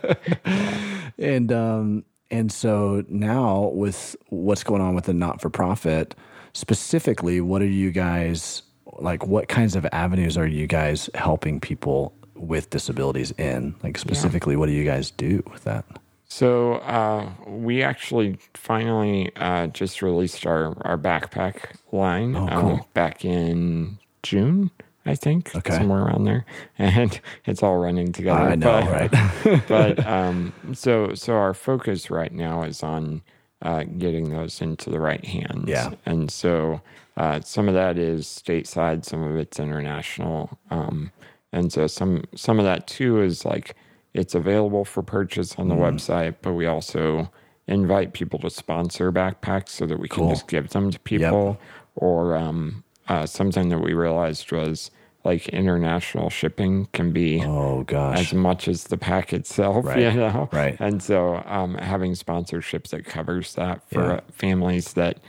and 1.17 1.51
um, 1.51 2.03
and 2.31 2.51
so 2.51 3.03
now 3.09 3.71
with 3.73 4.15
what's 4.29 4.63
going 4.63 4.81
on 4.81 4.95
with 4.95 5.05
the 5.05 5.13
not 5.13 5.41
for 5.41 5.49
profit, 5.51 6.15
specifically, 6.53 7.41
what 7.41 7.61
are 7.61 7.65
you 7.67 7.91
guys 7.91 8.63
like? 8.99 9.25
What 9.27 9.47
kinds 9.47 9.75
of 9.75 9.85
avenues 9.91 10.37
are 10.37 10.47
you 10.47 10.67
guys 10.67 11.09
helping 11.15 11.59
people 11.59 12.13
with 12.35 12.69
disabilities 12.69 13.31
in? 13.37 13.75
Like 13.83 13.97
specifically, 13.97 14.55
what 14.55 14.65
do 14.67 14.71
you 14.73 14.85
guys 14.85 15.11
do 15.11 15.43
with 15.51 15.63
that? 15.65 15.85
so 16.27 16.75
uh, 16.75 17.29
we 17.45 17.83
actually 17.83 18.37
finally 18.53 19.35
uh, 19.35 19.67
just 19.67 20.01
released 20.01 20.45
our, 20.45 20.77
our 20.87 20.97
backpack 20.97 21.75
line 21.91 22.37
Oh, 22.37 22.47
uh, 22.47 22.61
cool. 22.61 22.87
back 22.93 23.25
in 23.25 23.99
June, 24.23 24.71
I 25.05 25.15
think, 25.15 25.55
Okay. 25.55 25.75
somewhere 25.77 26.03
around 26.03 26.25
there, 26.25 26.45
and 26.77 27.19
it's 27.45 27.63
all 27.63 27.77
running 27.77 28.11
together. 28.11 28.39
I 28.39 28.55
know, 28.55 28.81
but- 28.81 29.11
right? 29.45 29.67
but 29.67 30.05
um, 30.07 30.53
so 30.73 31.13
so 31.15 31.33
our 31.35 31.53
focus 31.53 32.09
right 32.11 32.31
now 32.31 32.63
is 32.63 32.83
on 32.83 33.21
uh, 33.63 33.83
getting 33.97 34.29
those 34.31 34.61
into 34.61 34.89
the 34.89 34.99
right 34.99 35.23
hands. 35.25 35.67
Yeah. 35.67 35.91
and 36.05 36.29
so 36.31 36.81
uh, 37.17 37.39
some 37.41 37.67
of 37.67 37.73
that 37.75 37.97
is 37.97 38.25
stateside, 38.27 39.05
some 39.05 39.23
of 39.23 39.35
it's 39.37 39.59
international, 39.59 40.57
um, 40.69 41.11
and 41.51 41.71
so 41.73 41.87
some 41.87 42.23
some 42.35 42.59
of 42.59 42.65
that 42.65 42.85
too 42.87 43.21
is 43.21 43.43
like 43.45 43.75
it's 44.13 44.35
available 44.35 44.83
for 44.85 45.01
purchase 45.01 45.55
on 45.57 45.67
the 45.69 45.75
Mm. 45.75 45.93
website, 45.95 46.35
but 46.41 46.53
we 46.53 46.65
also 46.65 47.31
invite 47.67 48.13
people 48.13 48.37
to 48.39 48.49
sponsor 48.49 49.11
backpacks 49.11 49.69
so 49.69 49.85
that 49.85 49.97
we 49.99 50.07
can 50.09 50.23
Cool. 50.23 50.29
just 50.31 50.47
give 50.47 50.69
them 50.69 50.91
to 50.91 50.99
people. 50.99 51.57
Or 51.95 52.35
um, 52.35 52.83
uh, 53.07 53.25
something 53.25 53.69
that 53.69 53.79
we 53.79 53.93
realized 53.93 54.51
was 54.51 54.91
like 55.23 55.47
international 55.49 56.29
shipping 56.29 56.87
can 56.93 57.11
be 57.11 57.43
oh 57.45 57.83
gosh, 57.83 58.19
as 58.19 58.33
much 58.33 58.67
as 58.67 58.85
the 58.85 58.97
pack 58.97 59.33
itself, 59.33 59.85
Right, 59.85 59.97
you 60.01 60.11
know? 60.13 60.49
right. 60.51 60.75
And 60.79 61.01
so 61.01 61.43
um, 61.45 61.75
having 61.75 62.13
sponsorships 62.13 62.89
that 62.89 63.05
covers 63.05 63.53
that 63.55 63.87
for 63.89 64.13
Yeah. 64.13 64.19
families 64.31 64.93
that, 64.93 65.19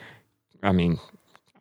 I 0.62 0.72
mean, 0.72 0.98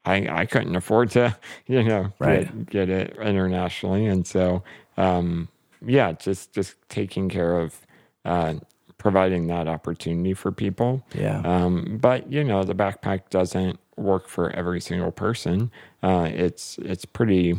I, 0.05 0.27
I 0.29 0.45
couldn't 0.45 0.75
afford 0.75 1.11
to, 1.11 1.35
you 1.67 1.83
know, 1.83 2.13
Right. 2.19 2.45
get, 2.69 2.87
get 2.87 2.89
it 2.89 3.17
internationally. 3.17 4.05
And 4.05 4.25
so, 4.25 4.63
um, 4.97 5.49
yeah, 5.85 6.13
just, 6.13 6.53
just 6.53 6.75
taking 6.89 7.27
care 7.27 7.59
of 7.59 7.75
uh, 8.23 8.55
providing 8.97 9.47
that 9.47 9.67
opportunity 9.67 10.33
for 10.33 10.51
people. 10.51 11.03
Yeah. 11.15 11.41
Um, 11.43 11.97
but 11.99 12.31
you 12.31 12.43
know, 12.43 12.63
the 12.63 12.75
backpack 12.75 13.29
doesn't 13.29 13.79
work 14.01 14.27
for 14.27 14.49
every 14.51 14.81
single 14.81 15.11
person. 15.11 15.71
Uh, 16.03 16.29
it's 16.31 16.77
it's 16.79 17.05
pretty 17.05 17.55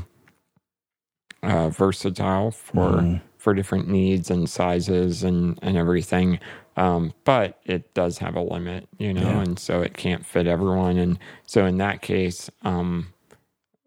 uh, 1.43 1.69
versatile 1.71 2.51
for 2.51 2.91
Mm-hmm. 2.93 3.17
for 3.39 3.55
different 3.55 3.89
needs 3.89 4.31
and 4.31 4.49
sizes 4.49 5.23
and 5.25 5.59
and 5.63 5.77
everything. 5.77 6.39
Um, 6.77 7.13
but 7.25 7.61
it 7.67 7.93
does 7.93 8.19
have 8.19 8.35
a 8.35 8.41
limit, 8.41 8.89
you 8.99 9.13
know, 9.13 9.21
Yeah. 9.23 9.43
and 9.43 9.59
so 9.59 9.83
it 9.83 9.95
can't 9.95 10.25
fit 10.25 10.47
everyone. 10.47 10.97
And 10.97 11.19
so 11.47 11.67
in 11.67 11.77
that 11.79 12.01
case, 12.01 12.49
um, 12.63 13.09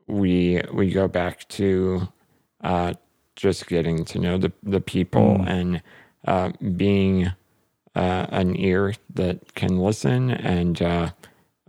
we 0.07 0.61
we 0.73 0.91
go 0.91 1.07
back 1.07 1.47
to 1.49 2.07
uh, 2.61 2.93
just 3.35 3.67
getting 3.67 4.05
to 4.05 4.19
know 4.19 4.37
the 4.37 4.51
the 4.63 4.81
people 4.81 5.37
Mm. 5.39 5.47
and 5.49 5.81
uh, 6.27 6.51
being 6.75 7.27
uh, 7.95 8.25
an 8.29 8.55
ear 8.57 8.93
that 9.13 9.53
can 9.55 9.79
listen 9.79 10.29
and 10.31 10.81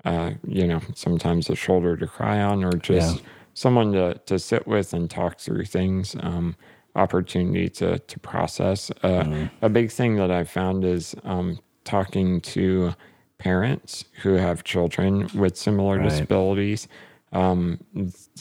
uh, 0.07 0.31
you 0.47 0.67
know 0.67 0.81
sometimes 0.95 1.51
a 1.51 1.55
shoulder 1.57 1.97
to 1.97 2.07
cry 2.07 2.41
on 2.41 2.65
or 2.65 2.73
just 2.73 3.17
Yeah. 3.17 3.23
someone 3.55 3.93
to 3.93 4.15
to 4.27 4.39
sit 4.39 4.67
with 4.67 4.93
and 4.95 5.11
talk 5.11 5.39
through 5.39 5.65
things. 5.67 6.17
Um, 6.21 6.57
opportunity 6.95 7.69
to 7.69 7.99
to 7.99 8.19
process. 8.21 8.91
Uh, 9.03 9.23
Mm-hmm. 9.25 9.65
A 9.65 9.69
big 9.69 9.91
thing 9.91 10.17
that 10.17 10.31
I've 10.31 10.49
found 10.49 10.83
is 10.85 11.15
um, 11.25 11.59
talking 11.85 12.41
to 12.57 12.95
parents 13.39 14.07
who 14.23 14.33
have 14.47 14.65
children 14.65 15.29
with 15.35 15.57
similar 15.59 15.97
Right. 15.99 16.09
disabilities. 16.09 16.89
Um, 17.33 17.79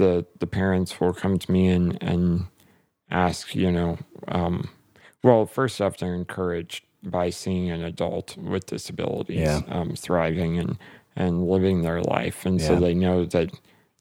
the 0.01 0.25
the 0.39 0.47
parents 0.47 0.99
will 1.01 1.13
come 1.13 1.37
to 1.37 1.51
me 1.51 1.67
and 1.67 1.97
and 2.01 2.45
ask, 3.11 3.53
you 3.55 3.71
know, 3.71 3.97
um, 4.29 4.69
well, 5.23 5.45
first 5.45 5.81
off, 5.81 5.97
they're 5.97 6.15
encouraged 6.15 6.85
by 7.03 7.29
seeing 7.31 7.69
an 7.69 7.83
adult 7.83 8.37
with 8.37 8.65
disabilities 8.67 9.37
Yeah. 9.39 9.61
um, 9.67 9.95
thriving 9.95 10.57
and 10.57 10.77
and 11.15 11.47
living 11.47 11.81
their 11.81 12.01
life, 12.01 12.45
and 12.45 12.61
so 12.61 12.75
they 12.79 12.93
know 12.93 13.25
that 13.25 13.51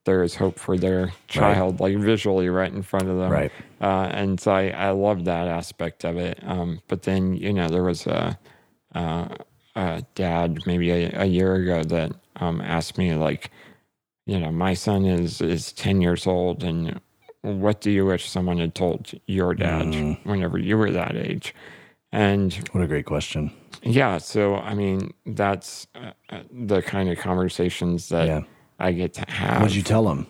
there 0.04 0.22
is 0.22 0.34
hope 0.34 0.58
for 0.58 0.76
their 0.76 1.12
child, 1.28 1.80
like 1.80 1.96
visually 1.96 2.48
right 2.50 2.72
in 2.72 2.82
front 2.82 3.08
of 3.08 3.16
them. 3.16 3.30
Right. 3.30 3.52
Uh, 3.80 4.08
and 4.12 4.38
so 4.38 4.52
I, 4.52 4.68
I 4.68 4.90
love 4.90 5.24
that 5.24 5.48
aspect 5.48 6.04
of 6.04 6.16
it. 6.18 6.38
Um, 6.42 6.80
but 6.88 7.02
then, 7.04 7.34
you 7.34 7.52
know, 7.54 7.68
there 7.68 7.82
was 7.84 8.06
a, 8.06 8.38
uh, 8.94 9.28
a 9.74 10.04
dad 10.14 10.58
maybe 10.66 10.90
a, 10.90 11.22
a 11.22 11.24
year 11.24 11.54
ago 11.54 11.82
that 11.84 12.12
um, 12.36 12.60
asked 12.60 12.98
me, 12.98 13.14
like, 13.14 13.50
you 14.26 14.38
know, 14.38 14.50
my 14.52 14.74
son 14.74 15.06
is, 15.06 15.40
is 15.40 15.72
10 15.72 16.02
years 16.02 16.26
old, 16.26 16.62
and 16.62 17.00
what 17.40 17.80
do 17.80 17.90
you 17.90 18.04
wish 18.06 18.28
someone 18.28 18.58
had 18.58 18.74
told 18.74 19.12
your 19.26 19.54
dad 19.54 19.86
Mm. 19.86 20.18
whenever 20.24 20.58
you 20.58 20.76
were 20.76 20.90
that 20.90 21.16
age? 21.16 21.54
And 22.14 22.54
What 22.72 22.82
a 22.84 22.86
great 22.86 23.06
question. 23.06 23.50
yeah, 23.82 24.18
so 24.18 24.54
I 24.56 24.74
mean, 24.74 25.12
that's 25.26 25.86
uh, 25.94 26.12
uh, 26.30 26.40
the 26.52 26.80
kind 26.82 27.08
of 27.10 27.18
conversations 27.18 28.08
that 28.10 28.26
Yeah. 28.28 28.40
I 28.78 28.92
get 28.92 29.14
to 29.14 29.24
have. 29.28 29.60
What'd 29.62 29.76
you 29.76 29.82
tell 29.82 30.08
him? 30.08 30.26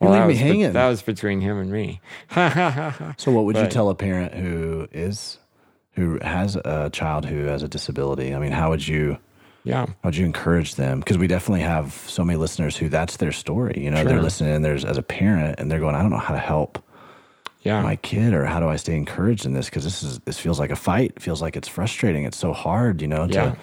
You 0.00 0.08
Well, 0.08 0.12
leave 0.12 0.22
me 0.22 0.26
was 0.28 0.38
be- 0.38 0.44
hanging. 0.44 0.72
that 0.72 0.88
was 0.88 1.02
between 1.02 1.40
him 1.40 1.58
and 1.58 1.70
me. 1.70 2.00
so, 3.16 3.30
what 3.32 3.44
would 3.44 3.56
you 3.56 3.66
tell 3.68 3.88
a 3.90 3.94
parent 3.94 4.34
who 4.34 4.88
is 4.92 5.38
who 5.92 6.18
has 6.20 6.56
a 6.56 6.90
child 6.92 7.24
who 7.26 7.44
has 7.44 7.62
a 7.62 7.68
disability? 7.68 8.34
I 8.34 8.38
mean, 8.40 8.52
how 8.52 8.70
would 8.70 8.86
you 8.86 9.18
yeah. 9.62 9.86
how 9.86 9.94
would 10.04 10.16
you 10.16 10.26
encourage 10.26 10.74
them? 10.74 10.98
Because 10.98 11.16
we 11.16 11.26
definitely 11.28 11.60
have 11.62 11.92
so 12.08 12.24
many 12.24 12.36
listeners 12.38 12.76
who 12.76 12.88
that's 12.88 13.16
their 13.18 13.32
story. 13.32 13.74
You 13.84 13.90
know, 13.92 14.02
they're 14.04 14.20
listening. 14.20 14.52
And 14.56 14.64
there's 14.64 14.84
as 14.84 14.98
a 14.98 15.02
parent, 15.02 15.58
and 15.60 15.70
they're 15.70 15.78
going, 15.80 15.94
I 15.94 16.02
don't 16.02 16.10
know 16.10 16.18
how 16.18 16.34
to 16.34 16.40
help 16.40 16.82
Yeah. 17.64 17.82
my 17.82 17.96
kid, 17.96 18.34
or 18.34 18.44
how 18.44 18.60
do 18.60 18.68
I 18.68 18.76
stay 18.76 18.94
encouraged 18.96 19.46
in 19.46 19.52
this? 19.54 19.66
Because 19.70 19.84
this 19.84 20.02
is 20.02 20.18
this 20.20 20.38
feels 20.38 20.60
like 20.60 20.70
a 20.70 20.76
fight. 20.76 21.12
It 21.16 21.22
feels 21.22 21.42
like 21.42 21.56
it's 21.56 21.68
frustrating. 21.68 22.24
It's 22.24 22.36
so 22.38 22.52
hard. 22.52 23.00
You 23.02 23.08
know, 23.08 23.26
to, 23.26 23.32
Yeah. 23.34 23.54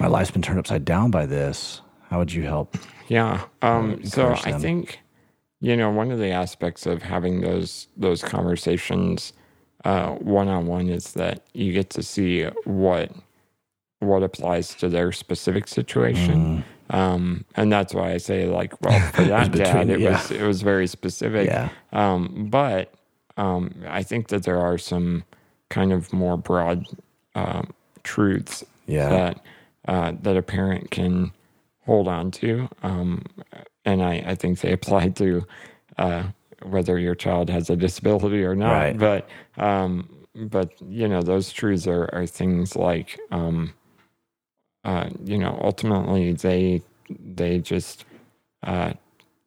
my 0.00 0.08
life's 0.08 0.30
been 0.32 0.42
turned 0.42 0.58
upside 0.58 0.84
down 0.84 1.10
by 1.10 1.26
this. 1.26 1.80
How 2.10 2.18
would 2.18 2.32
you 2.32 2.42
help? 2.42 2.76
Yeah. 3.08 3.44
Um, 3.62 4.04
so 4.04 4.28
encourage 4.30 4.46
I 4.46 4.58
think, 4.58 5.00
you 5.60 5.76
know, 5.76 5.90
one 5.90 6.10
of 6.10 6.18
the 6.18 6.30
aspects 6.30 6.86
of 6.86 7.02
having 7.02 7.40
those 7.40 7.88
those 7.96 8.22
conversations 8.22 9.32
one 9.84 10.48
on 10.48 10.66
one 10.66 10.88
is 10.88 11.12
that 11.12 11.46
you 11.54 11.72
get 11.72 11.90
to 11.90 12.02
see 12.02 12.44
what 12.64 13.12
what 14.00 14.22
applies 14.22 14.74
to 14.74 14.88
their 14.88 15.12
specific 15.12 15.68
situation. 15.68 16.64
Um, 16.90 17.44
and 17.56 17.72
that's 17.72 17.94
why 17.94 18.12
I 18.12 18.18
say 18.18 18.46
like, 18.46 18.72
well, 18.82 19.00
for 19.12 19.22
that 19.24 19.52
between- 19.52 19.72
dad, 19.72 19.90
it 19.90 20.00
yeah. 20.00 20.10
was 20.10 20.30
it 20.30 20.42
was 20.42 20.62
very 20.62 20.86
specific. 20.86 21.46
Yeah. 21.48 21.68
Um, 21.92 22.48
but 22.50 22.92
um, 23.36 23.74
I 23.86 24.02
think 24.02 24.28
that 24.28 24.42
there 24.44 24.58
are 24.60 24.78
some 24.78 25.24
kind 25.68 25.92
of 25.92 26.12
more 26.12 26.36
broad 26.36 26.86
um, 27.34 27.72
truths 28.02 28.64
Yeah. 28.86 29.08
that 29.08 29.40
uh, 29.88 30.12
that 30.22 30.36
a 30.36 30.42
parent 30.42 30.90
can 30.90 31.32
hold 31.84 32.08
on 32.08 32.30
to, 32.32 32.68
um, 32.82 33.24
and 33.84 34.02
I, 34.02 34.14
I 34.26 34.34
think 34.34 34.60
they 34.60 34.72
apply 34.72 35.10
to 35.10 35.46
uh, 35.98 36.24
whether 36.62 36.98
your 36.98 37.14
child 37.14 37.48
has 37.50 37.70
a 37.70 37.76
disability 37.76 38.42
or 38.42 38.56
not. 38.56 38.72
Right. 38.72 38.98
But 38.98 39.28
um, 39.56 40.08
but 40.34 40.72
you 40.82 41.06
know 41.08 41.22
those 41.22 41.52
truths 41.52 41.86
are, 41.86 42.10
are 42.12 42.26
things 42.26 42.74
like 42.74 43.18
um, 43.30 43.72
uh, 44.84 45.10
you 45.24 45.38
know 45.38 45.58
ultimately 45.62 46.32
they 46.32 46.82
they 47.08 47.58
just 47.60 48.04
uh, 48.64 48.92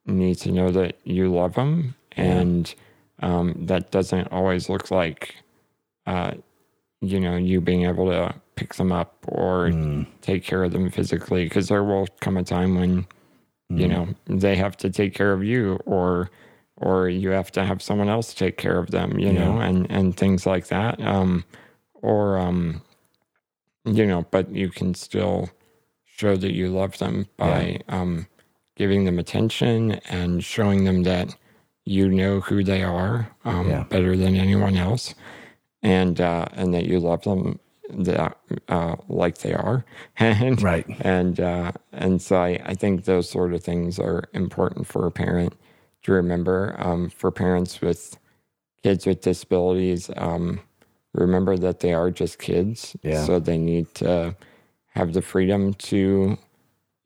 need 0.05 0.35
to 0.35 0.51
know 0.51 0.71
that 0.71 0.95
you 1.03 1.33
love 1.33 1.55
them, 1.55 1.95
and 2.15 2.73
um, 3.21 3.53
that 3.65 3.91
doesn't 3.91 4.27
always 4.31 4.69
look 4.69 4.91
like 4.91 5.35
uh, 6.07 6.31
you 7.01 7.19
know 7.19 7.35
you 7.37 7.61
being 7.61 7.85
able 7.85 8.07
to 8.09 8.33
pick 8.55 8.75
them 8.75 8.91
up 8.91 9.15
or 9.27 9.71
take 10.21 10.43
care 10.43 10.63
of 10.63 10.71
them 10.71 10.89
physically 10.89 11.43
because 11.45 11.67
there 11.69 11.83
will 11.83 12.07
come 12.19 12.37
a 12.37 12.43
time 12.43 12.75
when 12.75 13.05
you 13.69 13.87
know 13.87 14.07
they 14.25 14.55
have 14.55 14.75
to 14.77 14.89
take 14.89 15.13
care 15.13 15.31
of 15.31 15.43
you 15.43 15.79
or 15.85 16.29
or 16.77 17.07
you 17.09 17.29
have 17.29 17.51
to 17.51 17.63
have 17.63 17.81
someone 17.81 18.09
else 18.09 18.33
take 18.33 18.57
care 18.57 18.79
of 18.79 18.91
them 18.91 19.19
you 19.19 19.31
know 19.31 19.59
and 19.59 19.89
and 19.91 20.17
things 20.17 20.45
like 20.45 20.67
that. 20.67 20.99
Um 21.01 21.43
or 21.93 22.37
um 22.39 22.81
you 23.85 24.05
know 24.05 24.25
but 24.31 24.49
you 24.51 24.69
can 24.69 24.93
still 24.93 25.49
show 26.05 26.35
that 26.35 26.53
you 26.53 26.67
love 26.69 26.97
them 26.97 27.27
by 27.37 27.79
um 27.87 28.27
giving 28.75 29.05
them 29.05 29.19
attention 29.19 29.93
and 30.09 30.43
showing 30.43 30.83
them 30.85 31.03
that 31.03 31.35
you 31.89 32.07
know 32.07 32.39
who 32.41 32.63
they 32.63 32.83
are 32.83 33.29
um, 33.45 33.67
Yeah. 33.67 33.83
better 33.89 34.15
than 34.15 34.35
anyone 34.35 34.75
else 34.77 35.15
and 35.81 36.19
uh 36.21 36.45
and 36.59 36.73
that 36.73 36.85
you 36.85 36.99
love 36.99 37.23
them 37.23 37.59
that 37.89 38.37
uh 38.67 38.95
like 39.07 39.37
they 39.39 39.53
are 39.53 39.83
and 40.19 40.61
Right. 40.61 40.85
and 41.01 41.39
uh, 41.39 41.71
and 41.91 42.21
so 42.21 42.35
I, 42.37 42.51
I 42.65 42.73
think 42.75 43.05
those 43.05 43.29
sort 43.29 43.53
of 43.53 43.63
things 43.63 43.97
are 43.99 44.25
important 44.33 44.85
for 44.87 45.07
a 45.07 45.11
parent 45.11 45.53
to 46.03 46.11
remember. 46.11 46.75
Um, 46.77 47.09
for 47.09 47.31
parents 47.31 47.81
with 47.81 48.17
kids 48.83 49.05
with 49.07 49.21
disabilities, 49.21 50.09
um, 50.17 50.59
remember 51.13 51.57
that 51.57 51.79
they 51.79 51.93
are 51.93 52.11
just 52.11 52.37
kids. 52.39 52.95
Yeah. 53.03 53.25
So 53.25 53.39
they 53.39 53.57
need 53.57 53.87
to 53.95 54.35
have 54.97 55.13
the 55.13 55.21
freedom 55.21 55.73
to, 55.89 56.37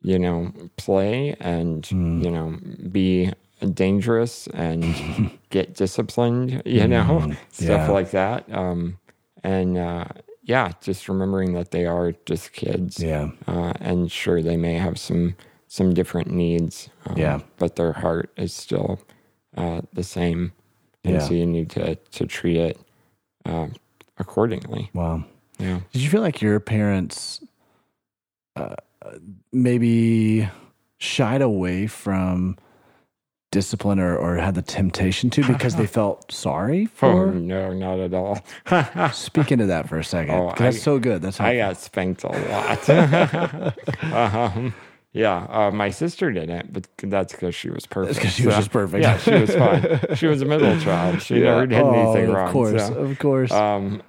you 0.02 0.20
know, 0.20 0.52
play 0.78 1.36
and 1.40 1.90
you 1.92 2.30
know 2.32 2.58
be 2.92 3.32
dangerous 3.66 4.48
and 4.48 5.32
get 5.50 5.74
disciplined. 5.76 6.62
You 6.66 6.88
know, 6.88 7.32
stuff 7.52 7.68
Yeah. 7.88 7.92
like 7.92 8.12
that. 8.12 8.52
Um, 8.54 8.98
and 9.44 9.78
uh, 9.78 10.06
yeah, 10.44 10.72
just 10.82 11.08
remembering 11.10 11.54
that 11.54 11.72
they 11.72 11.86
are 11.86 12.14
just 12.26 12.54
kids 12.54 13.02
Yeah. 13.02 13.30
uh, 13.48 13.74
and 13.80 14.12
sure 14.12 14.42
they 14.42 14.58
may 14.58 14.76
have 14.76 14.98
some 15.00 15.36
some 15.68 15.94
different 15.94 16.30
needs 16.30 16.90
um, 17.08 17.18
Yeah. 17.18 17.40
but 17.58 17.76
their 17.78 17.94
heart 17.94 18.32
is 18.38 18.54
still 18.54 19.00
uh, 19.58 19.82
the 19.92 20.04
same 20.04 20.52
and 21.04 21.14
Yeah. 21.16 21.20
so 21.20 21.34
you 21.34 21.46
need 21.48 21.70
to 21.72 21.96
to 21.96 22.26
treat 22.28 22.58
it 22.58 22.78
uh, 23.46 23.68
accordingly 24.20 24.92
Wow. 24.94 25.24
yeah 25.58 25.80
Did 25.92 26.02
you 26.04 26.10
feel 26.10 26.22
like 26.22 26.42
your 26.44 26.60
parents 26.60 27.42
uh, 28.56 28.76
maybe 29.52 30.48
shied 31.00 31.42
away 31.42 31.88
from 31.88 32.58
discipline 33.54 34.00
or, 34.00 34.18
or 34.18 34.36
had 34.38 34.56
the 34.56 34.62
temptation 34.64 35.30
to 35.30 35.46
because 35.46 35.76
they 35.76 35.86
felt 36.00 36.32
sorry 36.32 36.86
oh 36.86 36.96
for? 36.96 37.28
no 37.28 37.72
not 37.72 38.00
at 38.00 38.14
all 38.14 38.40
Speak 39.14 39.52
into 39.52 39.68
that 39.68 39.88
for 39.88 40.00
a 40.00 40.04
second. 40.04 40.34
Oh, 40.36 40.50
'cause 40.50 40.58
that's 40.60 40.78
I- 40.78 40.80
so 40.80 40.98
good. 41.00 41.22
That's 41.22 41.40
I 41.40 41.58
got 41.58 41.78
spanked 41.78 42.24
a 42.24 42.30
lot. 42.30 42.90
um, 44.12 44.74
yeah, 45.14 45.46
uh, 45.50 45.70
my 45.72 45.92
sister 45.92 46.32
didn't, 46.32 46.74
but 46.74 46.88
that's 46.98 47.34
because 47.34 47.54
she 47.54 47.70
was 47.70 47.86
perfect. 47.86 48.20
'cause 48.20 48.32
she 48.34 48.48
was 48.48 48.56
just 48.56 48.72
perfect. 48.72 49.04
Yeah, 49.04 49.18
she 49.18 49.32
was 49.36 49.54
fine. 49.56 50.00
She 50.16 50.26
was 50.26 50.42
a 50.42 50.46
middle 50.46 50.80
child. 50.80 51.22
She 51.22 51.36
Yeah. 51.36 51.52
never 51.54 51.68
did 51.68 51.82
Oh, 51.82 51.94
anything 51.94 52.30
of 52.30 52.36
wrong. 52.36 52.48
Of 52.48 52.52
course, 52.54 52.88
so. 52.88 52.94
of 52.96 53.20
course. 53.20 53.52
Um, 53.52 54.02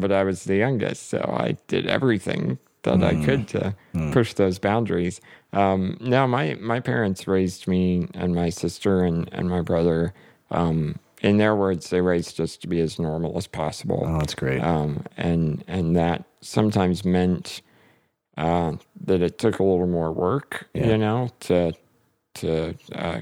but 0.00 0.10
I 0.12 0.24
was 0.24 0.44
the 0.44 0.56
youngest, 0.56 1.10
so 1.10 1.18
I 1.38 1.56
did 1.68 1.86
everything 1.86 2.56
that 2.84 3.02
I 3.02 3.22
could 3.24 3.48
to 3.48 3.74
push 4.12 4.32
those 4.34 4.58
boundaries. 4.60 5.20
Um, 5.52 5.96
now, 6.00 6.26
my 6.26 6.54
my 6.60 6.80
parents 6.80 7.26
raised 7.26 7.66
me 7.66 8.08
and 8.14 8.34
my 8.34 8.50
sister 8.50 9.04
and 9.04 9.28
and 9.32 9.48
my 9.48 9.60
brother. 9.62 10.12
Um, 10.50 10.96
in 11.22 11.38
their 11.38 11.56
words, 11.56 11.88
they 11.90 12.00
raised 12.02 12.40
us 12.40 12.56
to 12.58 12.68
be 12.68 12.80
as 12.80 12.98
normal 12.98 13.36
as 13.38 13.46
possible. 13.46 14.02
oh, 14.06 14.18
that's 14.18 14.34
great. 14.34 14.60
Um, 14.62 15.04
and 15.16 15.64
and 15.66 15.96
that 15.96 16.24
sometimes 16.40 17.04
meant 17.04 17.62
uh, 18.36 18.72
that 19.06 19.22
it 19.22 19.38
took 19.38 19.58
a 19.58 19.64
little 19.64 19.86
more 19.86 20.12
work, 20.12 20.68
Yeah. 20.74 20.88
you 20.88 20.98
know, 20.98 21.30
to 21.40 21.72
to 22.34 22.74
uh, 22.94 23.20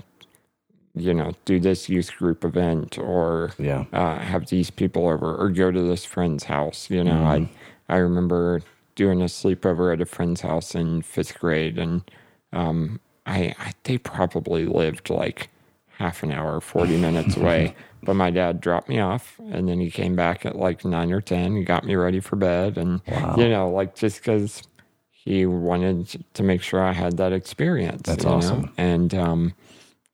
you 0.97 1.15
know 1.15 1.33
do 1.45 1.61
this 1.61 1.89
youth 1.89 2.15
group 2.17 2.45
event 2.45 2.99
or 2.99 3.53
Yeah. 3.59 3.85
uh, 3.93 4.19
have 4.19 4.49
these 4.49 4.71
people 4.71 5.09
over 5.09 5.37
or 5.37 5.51
go 5.51 5.71
to 5.71 5.83
this 5.83 6.05
friend's 6.05 6.45
house. 6.45 6.91
You 6.91 7.05
know, 7.05 7.13
Mm-hmm. 7.13 7.45
I 7.91 7.95
I 7.95 7.99
remember 7.99 8.61
doing 8.95 9.21
a 9.21 9.27
sleepover 9.27 9.93
at 9.93 10.01
a 10.01 10.07
friend's 10.07 10.41
house 10.41 10.75
in 10.75 11.03
fifth 11.03 11.39
grade, 11.39 11.79
and 11.79 12.11
um, 12.53 13.01
I, 13.27 13.55
I 13.59 13.73
they 13.85 13.99
probably 13.99 14.67
lived 14.67 15.11
like 15.11 15.51
half 15.99 16.23
an 16.23 16.33
hour, 16.33 16.61
forty 16.61 16.97
minutes 16.97 17.37
away. 17.37 17.75
But 18.05 18.17
my 18.17 18.31
dad 18.31 18.61
dropped 18.61 18.91
me 18.91 19.01
off, 19.01 19.41
and 19.51 19.67
then 19.67 19.81
he 19.81 19.91
came 19.91 20.15
back 20.15 20.45
at 20.45 20.57
like 20.57 20.85
nine 20.85 21.11
or 21.11 21.23
ten. 21.23 21.57
He 21.57 21.65
got 21.65 21.87
me 21.87 21.95
ready 21.95 22.21
for 22.21 22.37
bed, 22.37 22.77
and 22.77 23.01
you 23.39 23.49
know, 23.49 23.71
like 23.71 23.95
just 23.95 24.19
because 24.19 24.63
he 25.11 25.47
wanted 25.47 26.23
to 26.35 26.43
make 26.43 26.61
sure 26.61 26.83
I 26.83 26.93
had 26.93 27.17
that 27.17 27.33
experience. 27.33 28.03
That's 28.05 28.25
you 28.25 28.29
know? 28.29 28.37
awesome. 28.37 28.71
And 28.77 29.15
um, 29.15 29.55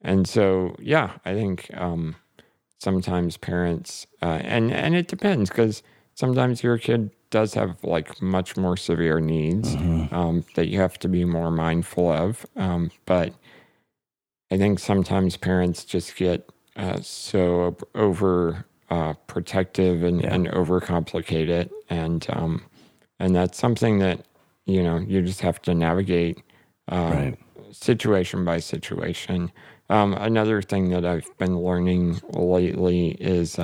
and 0.03 0.28
so 0.28 0.76
yeah, 0.78 1.14
I 1.24 1.35
think 1.35 1.68
um, 1.74 2.14
sometimes 2.78 3.37
parents 3.37 4.07
uh, 4.22 4.39
and 4.43 4.72
and 4.72 4.95
it 4.95 5.09
depends 5.09 5.51
because 5.51 5.83
sometimes 6.14 6.62
your 6.62 6.78
kid 6.78 7.11
does 7.31 7.55
have 7.55 7.83
like 7.85 8.20
much 8.20 8.57
more 8.57 8.76
severe 8.76 9.20
needs 9.20 9.76
Mm-hmm. 9.76 10.14
um, 10.14 10.45
that 10.55 10.68
you 10.68 10.78
have 10.81 10.99
to 11.01 11.09
be 11.09 11.24
more 11.24 11.51
mindful 11.51 12.11
of. 12.11 12.45
Um, 12.57 12.91
but 13.07 13.35
I 14.51 14.57
think 14.59 14.78
sometimes 14.78 15.37
parents 15.37 15.85
just 15.85 16.16
get 16.16 16.49
uh, 16.76 17.01
so 17.01 17.76
over 17.95 18.64
uh, 18.91 19.14
protective 19.26 20.03
and, 20.03 20.22
Yeah. 20.22 20.35
and 20.35 20.49
overcomplicate 20.49 21.49
it, 21.49 21.70
and 21.89 22.26
um, 22.31 22.62
and 23.20 23.35
that's 23.35 23.59
something 23.59 23.99
that 24.01 24.24
you 24.66 24.83
know 24.83 24.99
you 24.99 25.22
just 25.22 25.41
have 25.43 25.62
to 25.62 25.74
navigate 25.74 26.43
uh, 26.89 27.11
Right. 27.14 27.39
situation 27.70 28.45
by 28.45 28.59
situation. 28.59 29.53
Um, 29.89 30.14
another 30.14 30.62
thing 30.62 30.91
that 30.91 31.05
I've 31.05 31.31
been 31.39 31.59
learning 31.59 32.20
lately 32.33 33.11
is, 33.20 33.59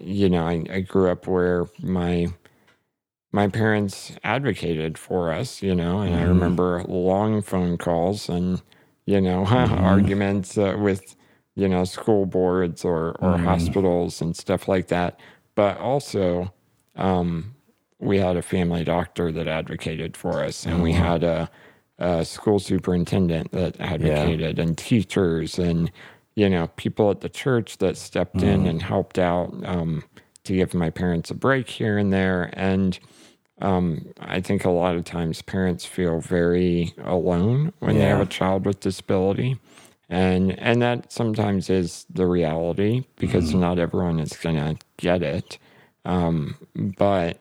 you 0.00 0.28
know, 0.28 0.46
I, 0.46 0.64
I 0.70 0.80
grew 0.80 1.10
up 1.10 1.26
where 1.26 1.66
my 1.80 2.28
my 3.32 3.48
parents 3.48 4.12
advocated 4.22 4.96
for 4.96 5.32
us, 5.32 5.60
you 5.60 5.74
know, 5.74 6.00
and 6.00 6.14
I 6.14 6.22
remember 6.22 6.84
long 6.84 7.42
phone 7.42 7.76
calls 7.76 8.28
and 8.28 8.62
you 9.06 9.20
know 9.20 9.44
arguments 9.46 10.56
uh, 10.56 10.76
with 10.78 11.16
you 11.56 11.68
know 11.68 11.84
school 11.84 12.26
boards 12.26 12.84
or 12.84 13.16
or 13.20 13.36
hospitals 13.38 14.20
and 14.20 14.36
stuff 14.36 14.68
like 14.68 14.88
that. 14.88 15.20
But 15.56 15.78
also, 15.78 16.52
um, 16.96 17.54
we 17.98 18.18
had 18.18 18.36
a 18.36 18.42
family 18.42 18.84
doctor 18.84 19.30
that 19.32 19.46
advocated 19.48 20.16
for 20.16 20.42
us, 20.42 20.66
and 20.66 20.82
we 20.82 20.92
had 20.92 21.22
a, 21.24 21.50
a 21.98 22.24
school 22.24 22.58
superintendent 22.58 23.52
that 23.52 23.80
advocated, 23.80 24.58
and 24.58 24.76
teachers, 24.76 25.58
and 25.58 25.90
you 26.36 26.48
know 26.48 26.68
people 26.76 27.10
at 27.10 27.20
the 27.20 27.28
church 27.28 27.78
that 27.78 27.96
stepped 27.96 28.42
in 28.42 28.66
and 28.66 28.82
helped 28.82 29.18
out 29.18 29.54
um, 29.64 30.02
to 30.44 30.54
give 30.54 30.74
my 30.74 30.90
parents 30.90 31.30
a 31.30 31.34
break 31.34 31.68
here 31.68 31.98
and 31.98 32.12
there. 32.12 32.50
And 32.52 32.98
um, 33.60 34.12
I 34.18 34.40
think 34.40 34.64
a 34.64 34.70
lot 34.70 34.96
of 34.96 35.04
times 35.04 35.42
parents 35.42 35.84
feel 35.84 36.20
very 36.20 36.92
alone 37.02 37.72
when 37.78 37.96
they 37.96 38.04
have 38.04 38.20
a 38.20 38.26
child 38.26 38.66
with 38.66 38.80
disability. 38.80 39.58
And 40.10 40.58
and 40.58 40.82
that 40.82 41.12
sometimes 41.12 41.70
is 41.70 42.06
the 42.10 42.26
reality 42.26 43.04
because 43.16 43.54
not 43.54 43.78
everyone 43.78 44.20
is 44.20 44.34
gonna 44.36 44.76
get 44.98 45.22
it. 45.22 45.58
Um, 46.04 46.56
but 46.74 47.40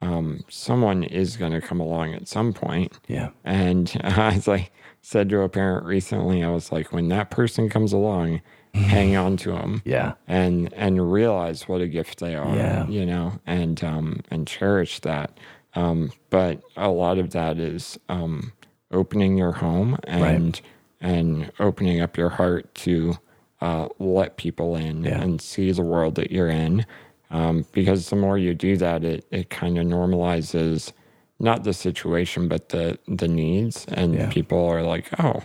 um, 0.00 0.44
someone 0.48 1.02
is 1.02 1.36
going 1.36 1.52
to 1.52 1.60
come 1.60 1.80
along 1.80 2.14
at 2.14 2.28
some 2.28 2.52
point. 2.52 2.98
Yeah. 3.08 3.30
And 3.44 3.90
as 4.02 4.48
I 4.48 4.70
said 5.06 5.28
to 5.28 5.42
a 5.42 5.48
parent 5.50 5.84
recently, 5.84 6.42
I 6.42 6.48
was 6.48 6.72
like, 6.72 6.90
when 6.92 7.08
that 7.08 7.30
person 7.30 7.68
comes 7.68 7.92
along, 7.92 8.40
hang 8.74 9.14
on 9.16 9.36
to 9.36 9.52
them 9.52 9.82
Yeah. 9.84 10.14
and 10.26 10.72
and 10.72 11.12
realize 11.12 11.68
what 11.68 11.80
a 11.82 11.86
gift 11.88 12.18
they 12.20 12.34
are. 12.34 12.56
Yeah. 12.56 12.86
You 12.88 13.04
know, 13.06 13.38
and 13.46 13.82
um, 13.84 14.20
and 14.30 14.46
cherish 14.48 15.00
that. 15.00 15.38
Um, 15.74 16.10
but 16.30 16.62
a 16.76 16.88
lot 16.88 17.18
of 17.18 17.30
that 17.30 17.58
is 17.58 17.98
um, 18.08 18.52
opening 18.90 19.36
your 19.36 19.52
home 19.52 19.98
and 20.04 20.60
and 21.00 21.52
opening 21.60 22.00
up 22.00 22.16
your 22.16 22.30
heart 22.30 22.74
to 22.76 23.18
uh, 23.60 23.88
let 23.98 24.38
people 24.38 24.74
in 24.74 25.04
Yeah. 25.04 25.20
and 25.20 25.40
see 25.40 25.70
the 25.70 25.82
world 25.82 26.14
that 26.14 26.30
you're 26.32 26.48
in. 26.48 26.86
Um, 27.30 27.66
because 27.72 28.08
the 28.10 28.16
more 28.16 28.38
you 28.38 28.54
do 28.54 28.76
that, 28.78 29.04
it, 29.04 29.26
it 29.30 29.50
kind 29.50 29.76
of 29.78 29.84
normalizes 29.86 30.92
not 31.38 31.64
the 31.64 31.72
situation, 31.72 32.48
but 32.48 32.68
the 32.70 32.98
the 33.08 33.28
needs, 33.28 33.86
and 33.88 34.14
Yeah. 34.14 34.28
people 34.28 34.64
are 34.66 34.82
like, 34.82 35.08
oh, 35.20 35.42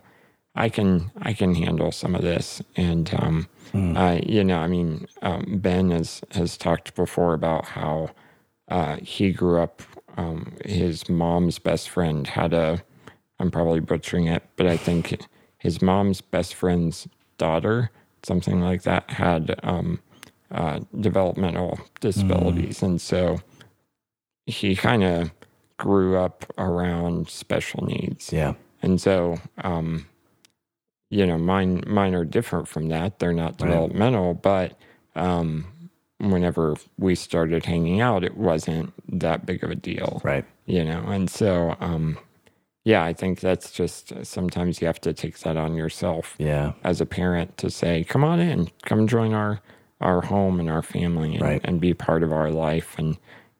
I 0.55 0.69
can 0.69 1.11
I 1.21 1.33
can 1.33 1.55
handle 1.55 1.91
some 1.91 2.15
of 2.15 2.21
this, 2.21 2.61
and 2.75 3.09
um, 3.13 3.47
Hmm. 3.71 3.95
uh, 3.97 4.19
you 4.25 4.43
know, 4.43 4.57
I 4.59 4.67
mean, 4.67 5.07
um, 5.21 5.59
Ben 5.61 5.91
has 5.91 6.21
has 6.31 6.57
talked 6.57 6.95
before 6.95 7.33
about 7.33 7.65
how 7.65 8.09
uh, 8.67 8.97
he 9.01 9.31
grew 9.31 9.61
up. 9.61 9.81
Um, 10.17 10.53
his 10.65 11.07
mom's 11.09 11.59
best 11.59 11.89
friend 11.89 12.27
had 12.27 12.53
a. 12.53 12.83
I'm 13.39 13.51
probably 13.51 13.79
butchering 13.79 14.27
it, 14.27 14.43
but 14.57 14.67
I 14.67 14.75
think 14.77 15.21
his 15.59 15.81
mom's 15.81 16.19
best 16.21 16.53
friend's 16.55 17.07
daughter, 17.37 17.89
something 18.23 18.59
like 18.59 18.81
that, 18.83 19.09
had 19.09 19.57
um, 19.63 19.99
uh, 20.51 20.79
developmental 20.99 21.79
disabilities, 22.01 22.83
and 22.83 22.99
so 22.99 23.39
he 24.45 24.75
kind 24.75 25.03
of 25.03 25.31
grew 25.79 26.15
up 26.17 26.45
around 26.59 27.29
special 27.29 27.83
needs. 27.85 28.31
Yeah. 28.31 28.53
And 28.83 29.01
so, 29.01 29.39
um, 29.63 30.05
you 31.09 31.25
know, 31.25 31.37
mine 31.39 31.83
mine 31.87 32.13
are 32.13 32.25
different 32.25 32.67
from 32.67 32.89
that. 32.89 33.17
They're 33.17 33.33
not 33.33 33.53
Right. 33.59 33.69
developmental, 33.69 34.35
but 34.35 34.77
um, 35.15 35.65
whenever 36.19 36.75
we 36.99 37.15
started 37.15 37.65
hanging 37.65 37.99
out, 38.01 38.23
it 38.23 38.37
wasn't 38.37 38.93
that 39.19 39.45
big 39.45 39.63
of 39.63 39.71
a 39.71 39.75
deal, 39.75 40.21
Right. 40.23 40.45
you 40.67 40.83
know. 40.85 40.99
And 41.07 41.29
so, 41.29 41.75
um, 41.79 42.17
yeah, 42.85 43.03
I 43.03 43.13
think 43.13 43.39
that's 43.39 43.71
just 43.71 44.13
sometimes 44.25 44.81
you 44.81 44.87
have 44.87 45.01
to 45.01 45.13
take 45.13 45.39
that 45.39 45.57
on 45.57 45.75
yourself 45.75 46.35
Yeah. 46.37 46.73
as 46.83 47.01
a 47.01 47.05
parent 47.05 47.57
to 47.57 47.69
say, 47.69 48.03
"Come 48.03 48.23
on 48.23 48.39
in, 48.39 48.67
come 48.85 49.07
join 49.07 49.33
our 49.33 49.61
our 50.01 50.21
home 50.21 50.61
and 50.61 50.69
our 50.69 50.81
family, 50.81 51.33
and, 51.33 51.41
Right. 51.41 51.61
and 51.65 51.81
be 51.81 51.93
part 51.93 52.23
of 52.23 52.31
our 52.31 52.49
life." 52.51 52.95
And 52.97 53.17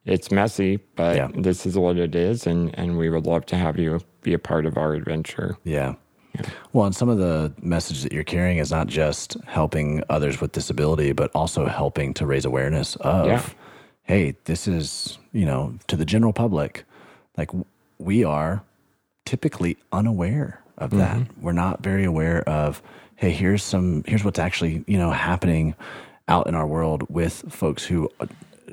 it's 0.10 0.32
messy, 0.32 0.78
but 0.96 1.16
Yeah. 1.16 1.30
this 1.36 1.66
is 1.66 1.78
what 1.78 1.98
it 1.98 2.16
is, 2.16 2.48
and 2.48 2.78
and 2.78 2.98
we 2.98 3.10
would 3.10 3.26
love 3.26 3.46
to 3.48 3.56
have 3.56 3.78
you 3.80 4.02
be 4.22 4.34
a 4.34 4.40
part 4.40 4.66
of 4.66 4.78
our 4.78 4.94
adventure. 4.94 5.58
Yeah. 5.64 5.94
Well, 6.74 6.86
and 6.86 6.96
some 6.96 7.10
of 7.10 7.18
the 7.18 7.52
message 7.62 8.04
that 8.04 8.12
you're 8.14 8.24
carrying 8.24 8.58
is 8.60 8.72
not 8.72 8.88
just 8.88 9.36
helping 9.46 10.04
others 10.10 10.40
with 10.40 10.52
disability, 10.52 11.12
but 11.12 11.32
also 11.34 11.66
helping 11.66 12.14
to 12.16 12.26
raise 12.26 12.46
awareness 12.46 12.96
of, 12.98 13.26
Yeah. 13.28 13.42
hey, 14.04 14.36
this 14.46 14.68
is, 14.68 15.18
you 15.34 15.46
know, 15.46 15.74
to 15.88 15.96
the 15.96 16.06
general 16.06 16.32
public, 16.34 16.84
like 17.38 17.50
we 17.98 18.24
are 18.24 18.62
typically 19.26 19.78
unaware 19.92 20.62
of 20.78 20.92
that. 20.92 21.18
Mm-hmm. 21.18 21.42
We're 21.42 21.52
not 21.54 21.82
very 21.84 22.06
aware 22.06 22.42
of, 22.48 22.82
hey, 23.16 23.32
here's 23.32 23.64
some, 23.64 24.04
here's 24.08 24.24
what's 24.24 24.40
actually, 24.40 24.84
you 24.88 24.98
know, 24.98 25.12
happening 25.12 25.76
out 26.28 26.48
in 26.48 26.56
our 26.56 26.68
world 26.68 27.04
with 27.10 27.44
folks 27.50 27.84
who 27.86 28.10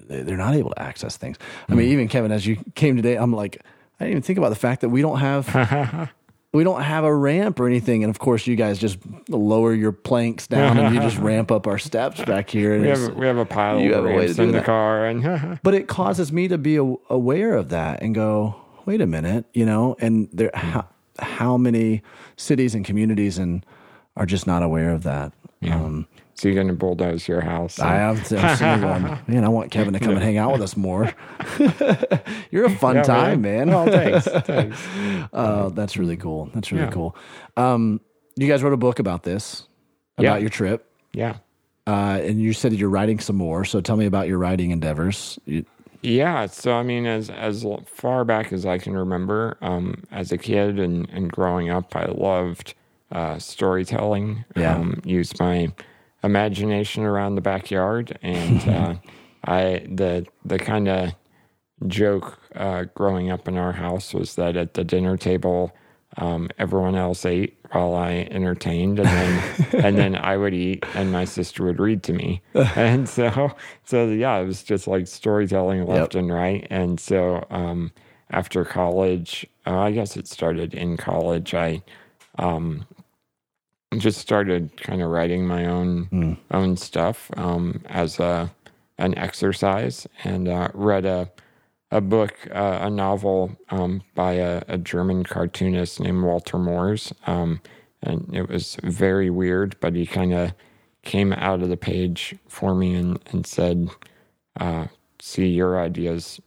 they're 0.09 0.37
not 0.37 0.55
able 0.55 0.71
to 0.71 0.81
access 0.83 1.17
things. 1.17 1.37
I 1.69 1.75
mean, 1.75 1.89
even 1.89 2.09
Kevan, 2.09 2.33
as 2.33 2.47
you 2.47 2.57
came 2.75 2.97
today, 2.97 3.17
I'm 3.17 3.33
like, 3.33 3.63
I 4.01 4.05
didn't 4.05 4.11
even 4.13 4.23
think 4.23 4.39
about 4.39 4.51
the 4.51 4.55
fact 4.57 4.81
that 4.83 4.89
we 4.91 5.03
don't 5.03 5.19
have 5.19 6.11
we 6.53 6.65
don't 6.65 6.83
have 6.83 7.05
a 7.05 7.15
ramp 7.15 7.61
or 7.61 7.67
anything. 7.67 8.03
And 8.05 8.11
of 8.11 8.19
course, 8.19 8.47
you 8.47 8.57
guys 8.57 8.79
just 8.79 8.99
lower 9.29 9.75
your 9.75 9.93
planks 9.93 10.47
down 10.47 10.79
and 10.79 10.95
you 10.95 11.01
just 11.01 11.19
ramp 11.31 11.51
up 11.51 11.67
our 11.67 11.79
steps 11.79 12.25
back 12.25 12.49
here. 12.51 12.75
And 12.75 12.83
We 12.83 12.89
have 12.89 13.15
we 13.15 13.27
have 13.27 13.37
a 13.39 13.45
pile 13.45 13.81
you 13.81 13.91
of 13.95 13.97
have 13.97 14.05
a 14.05 14.09
way 14.09 14.13
to 14.13 14.19
ramps 14.27 14.39
in 14.39 14.47
the 14.49 14.53
that. 14.59 14.65
car, 14.65 15.07
and 15.07 15.61
but 15.63 15.75
it 15.75 15.87
causes 15.89 16.33
me 16.33 16.49
to 16.49 16.59
be 16.59 16.77
a, 16.77 16.83
aware 17.11 17.55
of 17.55 17.69
that 17.71 18.03
and 18.03 18.15
go, 18.15 18.57
wait 18.87 19.01
a 19.01 19.07
minute, 19.07 19.45
you 19.53 19.67
know, 19.67 19.97
and 20.01 20.29
there, 20.33 20.51
how, 20.55 20.87
how 21.19 21.57
many 21.57 22.03
cities 22.37 22.75
and 22.75 22.85
communities 22.85 23.39
and 23.39 23.65
are 24.17 24.27
just 24.27 24.47
not 24.47 24.63
aware 24.63 24.91
of 24.93 25.03
that. 25.03 25.33
Um, 25.71 26.07
so 26.37 26.49
you're 26.49 26.55
going 26.55 26.69
to 26.69 26.75
bulldoze 26.75 27.27
your 27.27 27.41
house. 27.41 27.81
I 27.81 27.97
am, 27.97 28.17
I'm 28.17 28.25
sitting 28.25 28.81
going, 28.81 29.19
man, 29.27 29.45
I 29.45 29.49
want 29.49 29.71
Kevan 29.71 29.95
to 29.95 29.99
come 30.01 30.11
and 30.11 30.23
hang 30.23 30.37
out 30.39 30.53
with 30.53 30.63
us 30.63 30.77
more. 30.77 31.13
You're 32.51 32.67
a 32.67 32.71
fun 32.71 32.97
Yeah, 32.97 33.03
time, 33.03 33.41
man. 33.43 33.69
Well, 33.69 33.87
thanks, 33.87 34.27
thanks. 34.47 34.81
Uh, 35.33 35.71
that's 35.71 35.97
really 35.97 36.17
cool. 36.17 36.51
That's 36.55 36.71
really 36.73 36.85
Yeah. 36.85 36.91
cool. 36.91 37.17
Um, 37.57 38.01
you 38.37 38.47
guys 38.49 38.63
wrote 38.63 38.73
a 38.75 38.77
book 38.79 38.99
about 38.99 39.23
this, 39.23 39.67
about 40.19 40.35
Yeah. 40.37 40.39
your 40.39 40.51
trip. 40.51 40.91
Yeah. 41.13 41.37
Uh, 41.87 42.21
and 42.23 42.41
you 42.41 42.53
said 42.53 42.73
you're 42.75 42.91
writing 42.91 43.19
some 43.19 43.37
more. 43.37 43.65
So 43.65 43.81
tell 43.81 43.97
me 43.97 44.07
about 44.07 44.29
your 44.29 44.39
writing 44.39 44.71
endeavors. 44.73 45.39
You, 45.47 45.65
Yeah, 46.03 46.47
so 46.47 46.75
I 46.75 46.83
mean, 46.83 47.07
as 47.07 47.31
as 47.31 47.65
far 47.87 48.25
back 48.25 48.53
as 48.53 48.67
I 48.67 48.77
can 48.79 48.95
remember, 48.97 49.57
um, 49.63 50.03
as 50.13 50.33
a 50.33 50.39
kid 50.39 50.79
and, 50.79 51.09
and 51.11 51.31
growing 51.33 51.71
up, 51.71 51.97
I 51.97 52.07
loved 52.07 52.75
uh, 53.13 53.39
storytelling. 53.39 54.45
Yeah. 54.57 54.75
Um, 54.77 55.01
used 55.05 55.39
my 55.41 55.73
imagination 56.27 57.05
around 57.05 57.37
the 57.37 57.41
backyard, 57.41 58.19
and 58.23 58.69
uh, 58.69 58.95
I 59.45 59.87
the 59.89 60.27
the 60.45 60.59
kind 60.59 60.89
of 60.89 61.13
joke 61.87 62.39
uh, 62.55 62.85
growing 62.95 63.31
up 63.31 63.49
in 63.49 63.57
our 63.57 63.73
house 63.73 64.13
was 64.15 64.35
that 64.37 64.57
at 64.57 64.75
the 64.75 64.85
dinner 64.85 65.17
table, 65.17 65.73
um, 66.17 66.49
everyone 66.59 66.95
else 66.97 67.25
ate 67.27 67.59
while 67.71 67.95
I 67.95 68.29
entertained, 68.31 68.99
and 68.99 69.09
then 69.09 69.43
and 69.85 69.99
then 69.99 70.17
I 70.17 70.37
would 70.37 70.55
eat, 70.55 70.85
and 70.95 71.13
my 71.13 71.25
sister 71.25 71.65
would 71.65 71.79
read 71.81 72.03
to 72.05 72.13
me, 72.13 72.43
and 72.55 73.09
so 73.09 73.53
so 73.85 74.07
yeah, 74.09 74.37
it 74.39 74.47
was 74.47 74.63
just 74.63 74.87
like 74.87 75.07
storytelling 75.07 75.87
left 75.87 76.15
Yep. 76.15 76.21
and 76.23 76.33
right, 76.33 76.67
and 76.71 76.99
so 77.01 77.47
um, 77.51 77.93
after 78.31 78.65
college, 78.65 79.47
uh, 79.67 79.79
I 79.79 79.93
guess 79.93 80.17
it 80.17 80.27
started 80.27 80.75
in 80.75 80.97
college. 80.97 81.55
I 81.55 81.83
um, 82.39 82.85
just 83.97 84.19
started 84.21 84.77
kind 84.77 85.01
of 85.01 85.11
writing 85.11 85.47
my 85.47 85.65
own 85.67 86.07
Mm. 86.13 86.37
own 86.51 86.77
stuff 86.77 87.31
um, 87.37 87.83
as 87.87 88.19
a 88.19 88.51
an 88.99 89.17
exercise, 89.19 90.07
and 90.25 90.49
uh, 90.49 90.69
read 90.75 91.05
a 91.05 91.31
a 91.93 92.01
book, 92.01 92.35
uh, 92.53 92.79
a 92.83 92.91
novel 92.91 93.57
um, 93.71 94.03
by 94.17 94.33
a, 94.33 94.63
a 94.67 94.77
German 94.77 95.23
cartoonist 95.23 96.01
named 96.01 96.25
Walter 96.25 96.57
Moers. 96.59 97.13
Um, 97.29 97.61
and 98.03 98.29
it 98.35 98.49
was 98.49 98.77
very 98.83 99.31
weird, 99.31 99.77
but 99.81 99.95
he 99.95 100.05
kind 100.05 100.35
of 100.35 100.53
came 101.03 101.33
out 101.33 101.63
of 101.63 101.69
the 101.69 101.77
page 101.77 102.35
for 102.49 102.75
me 102.75 102.95
and, 102.97 103.21
and 103.31 103.47
said, 103.47 103.89
uh, 104.59 104.87
See, 105.23 105.47
your 105.47 105.79
ideas 105.81 106.41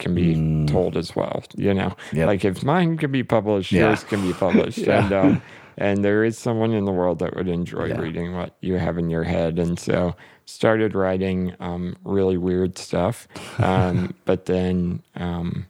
can 0.00 0.14
be 0.16 0.34
Mm. 0.34 0.66
told 0.68 0.96
as 0.96 1.14
well. 1.14 1.44
You 1.56 1.74
know, 1.74 1.94
Yep. 2.12 2.26
like 2.26 2.44
if 2.44 2.64
mine 2.64 2.96
can 2.98 3.12
be 3.12 3.22
published, 3.22 3.70
Yeah. 3.70 3.82
yours 3.90 4.02
can 4.02 4.20
be 4.22 4.32
published. 4.32 4.78
Yeah. 4.86 5.04
And, 5.04 5.12
um, 5.12 5.42
and 5.76 6.04
there 6.04 6.24
is 6.24 6.36
someone 6.38 6.72
in 6.72 6.84
the 6.84 6.92
world 6.92 7.18
that 7.20 7.34
would 7.36 7.48
enjoy 7.48 7.86
Yeah. 7.88 8.00
reading 8.00 8.34
what 8.34 8.56
you 8.60 8.74
have 8.78 8.98
in 8.98 9.10
your 9.10 9.24
head. 9.24 9.58
And 9.58 9.78
so 9.78 10.14
started 10.44 10.94
writing 10.94 11.54
um, 11.60 11.96
really 12.04 12.36
weird 12.36 12.76
stuff. 12.78 13.26
Um, 13.58 14.14
but 14.24 14.46
then, 14.46 15.02
um, 15.16 15.66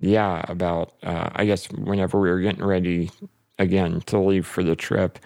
yeah, 0.00 0.44
about, 0.48 0.92
uh, 1.02 1.30
I 1.34 1.44
guess, 1.44 1.70
whenever 1.70 2.18
we 2.20 2.28
were 2.30 2.40
getting 2.40 2.64
ready 2.64 3.10
again 3.58 4.00
to 4.06 4.18
leave 4.18 4.46
for 4.46 4.62
the 4.64 4.74
trip, 4.76 5.18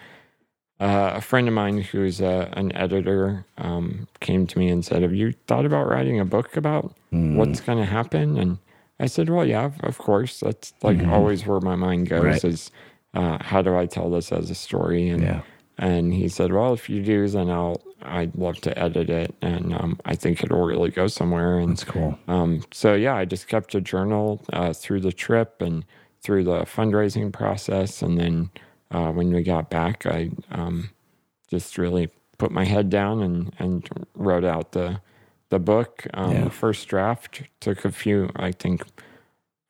uh, 0.79 1.13
a 1.15 1.21
friend 1.21 1.47
of 1.47 1.53
mine 1.55 1.81
who's 1.81 2.21
uh, 2.21 2.49
an 2.53 2.71
editor 2.75 3.43
um, 3.57 4.07
came 4.19 4.45
to 4.45 4.59
me 4.59 4.69
and 4.69 4.85
said, 4.85 5.01
Have 5.01 5.15
you 5.15 5.33
thought 5.47 5.65
about 5.65 5.87
writing 5.89 6.19
a 6.19 6.25
book 6.25 6.55
about 6.55 6.93
Mm. 7.11 7.35
what's 7.35 7.61
going 7.61 7.77
to 7.79 7.85
happen? 7.85 8.37
And 8.37 8.57
I 8.99 9.07
said, 9.07 9.29
Well, 9.29 9.45
yeah, 9.45 9.71
of 9.81 9.97
course. 9.97 10.39
That's 10.41 10.73
like 10.83 10.97
Mhm. 10.97 11.11
always 11.11 11.45
where 11.47 11.59
my 11.61 11.75
mind 11.75 12.09
goes 12.09 12.23
Right. 12.23 12.43
is 12.45 12.69
uh, 13.17 13.37
how 13.41 13.61
do 13.61 13.75
I 13.75 13.85
tell 13.87 14.09
this 14.09 14.31
as 14.31 14.49
a 14.49 14.55
story? 14.55 15.09
And 15.09 15.21
Yeah. 15.23 15.41
and 15.79 16.13
he 16.13 16.27
said, 16.27 16.51
"Well, 16.51 16.73
if 16.73 16.89
you 16.89 17.01
do, 17.03 17.27
then 17.27 17.49
I'll 17.49 17.81
I'd 18.19 18.35
love 18.35 18.57
to 18.61 18.71
edit 18.85 19.09
it, 19.09 19.33
and 19.41 19.73
um, 19.73 19.99
I 20.05 20.15
think 20.15 20.43
it'll 20.43 20.65
really 20.65 20.91
go 20.91 21.07
somewhere." 21.07 21.59
And 21.59 21.71
That's 21.71 21.83
cool. 21.83 22.17
um, 22.27 22.61
so 22.71 22.93
yeah, 22.95 23.15
I 23.15 23.25
just 23.25 23.47
kept 23.47 23.75
a 23.75 23.81
journal 23.81 24.41
uh, 24.53 24.73
through 24.73 25.01
the 25.01 25.11
trip 25.25 25.61
and 25.61 25.83
through 26.23 26.43
the 26.45 26.59
fundraising 26.75 27.31
process, 27.31 28.01
and 28.01 28.17
then 28.19 28.49
uh, 28.91 29.11
when 29.11 29.31
we 29.33 29.43
got 29.43 29.69
back, 29.69 30.05
I 30.05 30.31
um, 30.51 30.89
just 31.49 31.77
really 31.77 32.09
put 32.37 32.51
my 32.51 32.65
head 32.65 32.89
down 32.89 33.21
and 33.23 33.53
and 33.59 33.87
wrote 34.15 34.45
out 34.45 34.71
the 34.71 34.99
the 35.49 35.59
book. 35.59 36.05
Um, 36.13 36.31
Yeah. 36.33 36.43
The 36.45 36.49
first 36.63 36.87
draft 36.87 37.43
took 37.59 37.85
a 37.85 37.91
few, 37.91 38.29
I 38.35 38.51
think, 38.51 38.81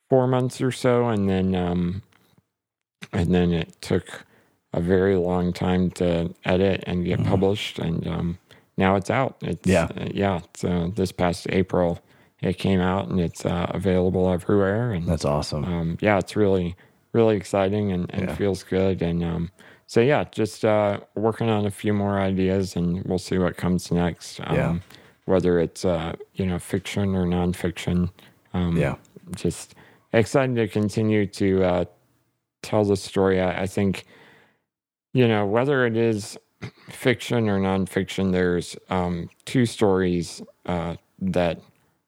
four 0.09 0.25
months 0.27 0.61
or 0.61 0.71
so, 0.71 1.07
and 1.09 1.29
then 1.29 1.53
um, 1.55 2.01
and 3.13 3.33
then 3.33 3.51
it 3.51 3.79
took 3.81 4.25
a 4.73 4.81
very 4.81 5.15
long 5.15 5.53
time 5.53 5.89
to 5.91 6.33
edit 6.45 6.83
and 6.87 7.05
get 7.05 7.19
Mhm. 7.19 7.25
published, 7.27 7.79
and 7.79 8.05
um, 8.07 8.37
now 8.77 8.95
it's 8.95 9.09
out. 9.09 9.37
It's, 9.41 9.67
Yeah. 9.67 9.85
uh, 9.97 10.07
yeah. 10.13 10.41
So 10.55 10.91
this 10.95 11.11
past 11.11 11.47
April, 11.49 11.99
it 12.41 12.57
came 12.57 12.79
out, 12.81 13.07
and 13.07 13.19
it's 13.19 13.45
uh, 13.45 13.67
available 13.69 14.29
everywhere. 14.29 14.91
And 14.91 15.07
That's 15.07 15.25
awesome. 15.25 15.63
um, 15.65 15.97
yeah, 16.01 16.17
it's 16.17 16.35
really 16.35 16.75
really 17.13 17.35
exciting 17.37 17.91
and, 17.91 18.05
and 18.13 18.27
Yeah. 18.27 18.35
feels 18.35 18.61
good. 18.63 19.01
And 19.01 19.23
um, 19.23 19.49
so 19.87 20.01
yeah, 20.01 20.25
just 20.31 20.63
uh, 20.63 20.99
working 21.15 21.49
on 21.49 21.65
a 21.65 21.71
few 21.71 21.93
more 21.93 22.19
ideas, 22.19 22.75
and 22.75 23.03
we'll 23.05 23.17
see 23.17 23.39
what 23.39 23.57
comes 23.57 23.91
next. 23.91 24.39
Um, 24.45 24.55
Yeah. 24.55 24.75
Whether 25.25 25.59
it's 25.59 25.83
uh, 25.85 26.13
you 26.35 26.45
know 26.45 26.59
fiction 26.59 27.15
or 27.15 27.25
nonfiction. 27.25 28.09
Um, 28.53 28.77
Yeah. 28.77 28.95
Just 29.35 29.73
excited 30.13 30.55
to 30.57 30.67
continue 30.67 31.25
to 31.27 31.63
tell 32.61 32.83
the 32.83 32.95
story. 32.97 33.39
I, 33.41 33.63
I 33.63 33.67
think 33.67 34.05
you 35.13 35.27
know 35.27 35.45
whether 35.45 35.85
it 35.85 35.97
is 35.97 36.37
fiction 36.89 37.47
or 37.49 37.59
nonfiction, 37.59 38.31
there's 38.31 38.75
um, 38.89 39.29
two 39.45 39.65
stories 39.65 40.41
uh, 40.65 40.95
that 41.19 41.61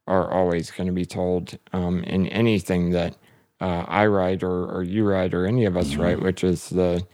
are 0.08 0.32
always 0.32 0.72
going 0.72 0.88
to 0.88 0.94
be 0.94 1.06
told 1.06 1.58
um, 1.74 2.04
in 2.04 2.28
anything 2.28 2.90
that 2.92 3.16
uh, 3.62 3.86
I 3.88 4.08
write 4.08 4.42
or, 4.42 4.66
or 4.72 4.84
you 4.84 5.06
write 5.06 5.34
or 5.34 5.46
any 5.46 5.66
of 5.66 5.78
us 5.78 5.92
Mhm. 5.94 6.00
write, 6.00 6.22
which 6.22 6.44
is 6.44 6.70
the 6.70 7.06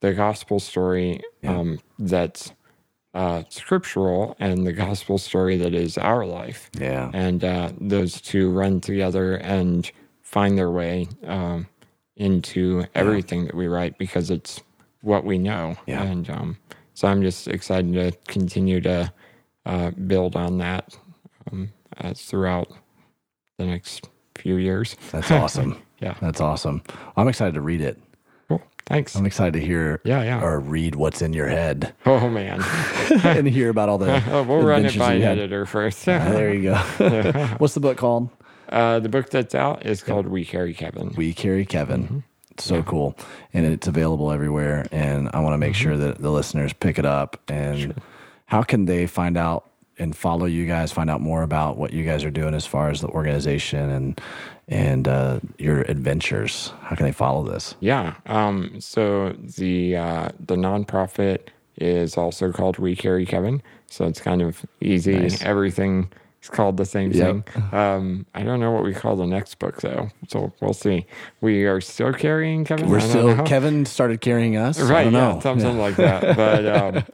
the 0.00 0.12
gospel 0.12 0.58
story 0.60 1.20
Yeah. 1.42 1.58
um, 1.60 1.78
that's 1.98 2.52
uh, 3.14 3.42
scriptural 3.50 4.34
and 4.40 4.66
the 4.66 4.72
gospel 4.72 5.16
story 5.18 5.56
that 5.58 5.74
is 5.74 5.96
our 5.98 6.26
life, 6.26 6.70
Yeah. 6.78 7.10
and 7.14 7.44
uh, 7.44 7.70
those 7.80 8.20
two 8.20 8.50
run 8.50 8.80
together 8.80 9.34
and 9.36 9.90
find 10.22 10.58
their 10.58 10.70
way 10.70 11.08
um, 11.26 11.66
into 12.16 12.84
everything 12.94 13.46
that 13.46 13.54
we 13.54 13.66
write 13.66 13.98
because 13.98 14.30
it's 14.30 14.60
what 15.00 15.24
we 15.24 15.38
know, 15.38 15.76
Yeah. 15.86 16.02
and 16.02 16.28
um, 16.30 16.56
so 16.94 17.08
I'm 17.08 17.22
just 17.22 17.48
excited 17.48 17.92
to 17.94 18.12
continue 18.32 18.80
to 18.82 19.12
uh, 19.66 19.90
build 19.92 20.36
on 20.36 20.58
that 20.58 20.96
um, 21.50 21.70
as 21.98 22.20
throughout 22.22 22.68
the 23.58 23.64
next 23.66 24.08
few 24.36 24.56
years. 24.56 24.96
That's 25.10 25.30
awesome. 25.30 25.80
Yeah. 26.00 26.14
That's 26.20 26.40
awesome. 26.40 26.82
I'm 27.16 27.28
excited 27.28 27.54
to 27.54 27.60
read 27.60 27.80
it. 27.80 27.98
Cool. 28.48 28.60
Thanks. 28.86 29.14
I'm 29.16 29.24
excited 29.26 29.54
to 29.54 29.64
hear 29.64 30.00
Yeah, 30.04 30.22
yeah. 30.22 30.42
or 30.42 30.58
read 30.60 30.96
what's 30.96 31.22
in 31.22 31.32
your 31.32 31.46
head 31.48 31.94
Oh 32.06 32.28
man, 32.28 32.60
and 33.24 33.46
hear 33.48 33.70
about 33.70 33.88
all 33.88 33.98
the. 33.98 34.22
Oh, 34.32 34.42
we'll 34.48 34.62
run 34.62 34.84
it 34.84 34.98
by 34.98 35.12
you 35.14 35.16
an 35.16 35.22
had. 35.22 35.38
editor 35.38 35.64
first. 35.66 36.08
Ah, 36.08 36.18
there 36.30 36.52
you 36.52 36.62
go. 36.62 36.76
What's 37.58 37.74
the 37.74 37.80
book 37.80 37.96
called? 37.96 38.28
Uh, 38.72 38.98
the 39.00 39.08
book 39.08 39.30
that's 39.30 39.54
out 39.54 39.86
is 39.86 40.02
called 40.02 40.26
"We 40.26 40.44
Carry 40.44 40.74
Kevan." 40.74 41.12
We 41.16 41.32
Carry 41.34 41.64
Kevan. 41.64 42.02
Mm-hmm. 42.04 42.18
So 42.58 42.82
cool. 42.82 43.16
And 43.54 43.64
it's 43.66 43.86
available 43.86 44.30
everywhere. 44.30 44.86
And 44.92 45.30
I 45.32 45.40
want 45.40 45.54
to 45.54 45.58
make 45.58 45.72
Mm-hmm. 45.72 45.82
sure 45.82 45.96
that 45.96 46.18
the 46.18 46.30
listeners 46.30 46.72
pick 46.72 46.98
it 46.98 47.06
up. 47.06 47.40
And 47.48 47.94
how 48.46 48.62
can 48.62 48.84
they 48.84 49.06
find 49.06 49.36
out 49.38 49.70
and 49.98 50.14
follow 50.16 50.44
you 50.46 50.66
guys, 50.66 50.92
find 50.92 51.08
out 51.10 51.20
more 51.20 51.42
about 51.42 51.76
what 51.78 51.92
you 51.92 52.04
guys 52.04 52.24
are 52.24 52.30
doing 52.30 52.54
as 52.54 52.66
far 52.66 52.90
as 52.90 53.00
the 53.00 53.08
organization 53.08 53.90
and 53.90 54.20
and 54.68 55.08
uh, 55.08 55.40
your 55.58 55.80
adventures? 55.82 56.72
How 56.82 56.94
can 56.96 57.06
they 57.06 57.12
follow 57.12 57.42
this? 57.42 57.74
Yeah. 57.80 58.14
Um, 58.26 58.80
so 58.80 59.32
the 59.58 59.96
uh, 59.96 60.28
the 60.38 60.56
nonprofit 60.56 61.48
is 61.78 62.16
also 62.18 62.52
called 62.52 62.78
We 62.78 62.94
Carry 62.96 63.24
Kevan. 63.26 63.62
So 63.88 64.04
it's 64.06 64.20
kind 64.20 64.42
of 64.42 64.64
easy. 64.80 65.16
Nice. 65.16 65.42
Everything 65.42 66.10
is 66.42 66.48
called 66.50 66.76
the 66.76 66.84
same 66.84 67.12
Yep. 67.12 67.48
thing. 67.48 67.62
Um, 67.72 68.26
I 68.34 68.42
don't 68.42 68.60
know 68.60 68.70
what 68.72 68.84
we 68.84 68.92
call 68.94 69.16
the 69.16 69.26
next 69.26 69.58
book 69.58 69.80
though. 69.80 70.08
So 70.28 70.52
we'll 70.60 70.74
see. 70.74 71.06
We 71.40 71.64
are 71.66 71.80
still 71.80 72.12
carrying 72.12 72.64
Kevan. 72.64 72.88
We're 72.88 73.00
still, 73.00 73.36
know. 73.36 73.44
Kevan 73.44 73.86
started 73.86 74.20
carrying 74.20 74.56
us. 74.56 74.80
I 74.80 74.84
right 74.90 75.04
don't 75.04 75.12
yeah 75.14 75.34
know. 75.34 75.40
something 75.40 75.78
like 75.78 75.96
that 75.96 76.36
but 76.36 76.66
um 76.66 77.04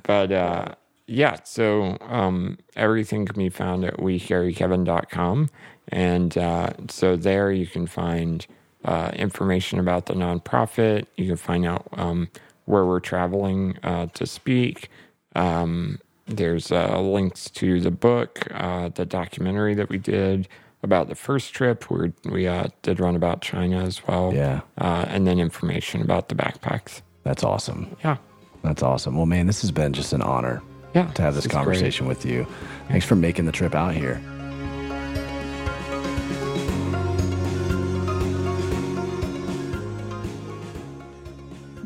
but 0.04 0.32
uh 0.32 0.74
yeah 1.06 1.36
so 1.44 1.96
um 2.00 2.58
everything 2.76 3.26
can 3.26 3.36
be 3.38 3.48
found 3.48 3.84
at 3.84 3.96
wecarrykevan.com 3.98 5.48
and 5.88 6.36
uh 6.38 6.70
so 6.88 7.16
there 7.16 7.52
you 7.52 7.66
can 7.66 7.86
find 7.86 8.46
uh 8.84 9.10
information 9.14 9.78
about 9.78 10.06
the 10.06 10.14
nonprofit 10.14 11.06
you 11.16 11.26
can 11.26 11.36
find 11.36 11.64
out 11.66 11.86
um 11.92 12.28
where 12.64 12.84
we're 12.84 13.00
traveling 13.00 13.78
uh 13.84 14.06
to 14.06 14.26
speak 14.26 14.88
um 15.36 15.98
there's 16.26 16.72
uh, 16.72 17.00
links 17.00 17.50
to 17.50 17.80
the 17.80 17.90
book, 17.90 18.46
uh, 18.52 18.88
the 18.90 19.04
documentary 19.06 19.74
that 19.74 19.88
we 19.88 19.98
did 19.98 20.48
about 20.82 21.08
the 21.08 21.14
first 21.14 21.52
trip. 21.54 21.90
We 21.90 22.12
we 22.24 22.46
uh, 22.46 22.68
did 22.82 23.00
run 23.00 23.16
about 23.16 23.40
China 23.42 23.82
as 23.84 24.06
well 24.06 24.32
Yeah. 24.34 24.60
uh, 24.78 25.06
and 25.08 25.26
then 25.26 25.38
information 25.38 26.02
about 26.02 26.28
the 26.28 26.34
backpacks. 26.34 27.02
That's 27.24 27.42
awesome. 27.42 27.96
Yeah. 28.04 28.16
That's 28.62 28.82
awesome. 28.82 29.16
Well, 29.16 29.26
man, 29.26 29.46
this 29.46 29.60
has 29.62 29.70
been 29.70 29.92
just 29.92 30.12
an 30.12 30.22
honor 30.22 30.62
Yeah. 30.94 31.10
to 31.12 31.22
have 31.22 31.34
this 31.34 31.44
is 31.44 31.50
great. 31.50 31.56
conversation 31.64 32.06
with 32.06 32.24
you. 32.24 32.46
Thanks 32.88 33.06
for 33.06 33.16
making 33.16 33.46
the 33.46 33.52
trip 33.52 33.74
out 33.74 33.94
here. 33.94 34.20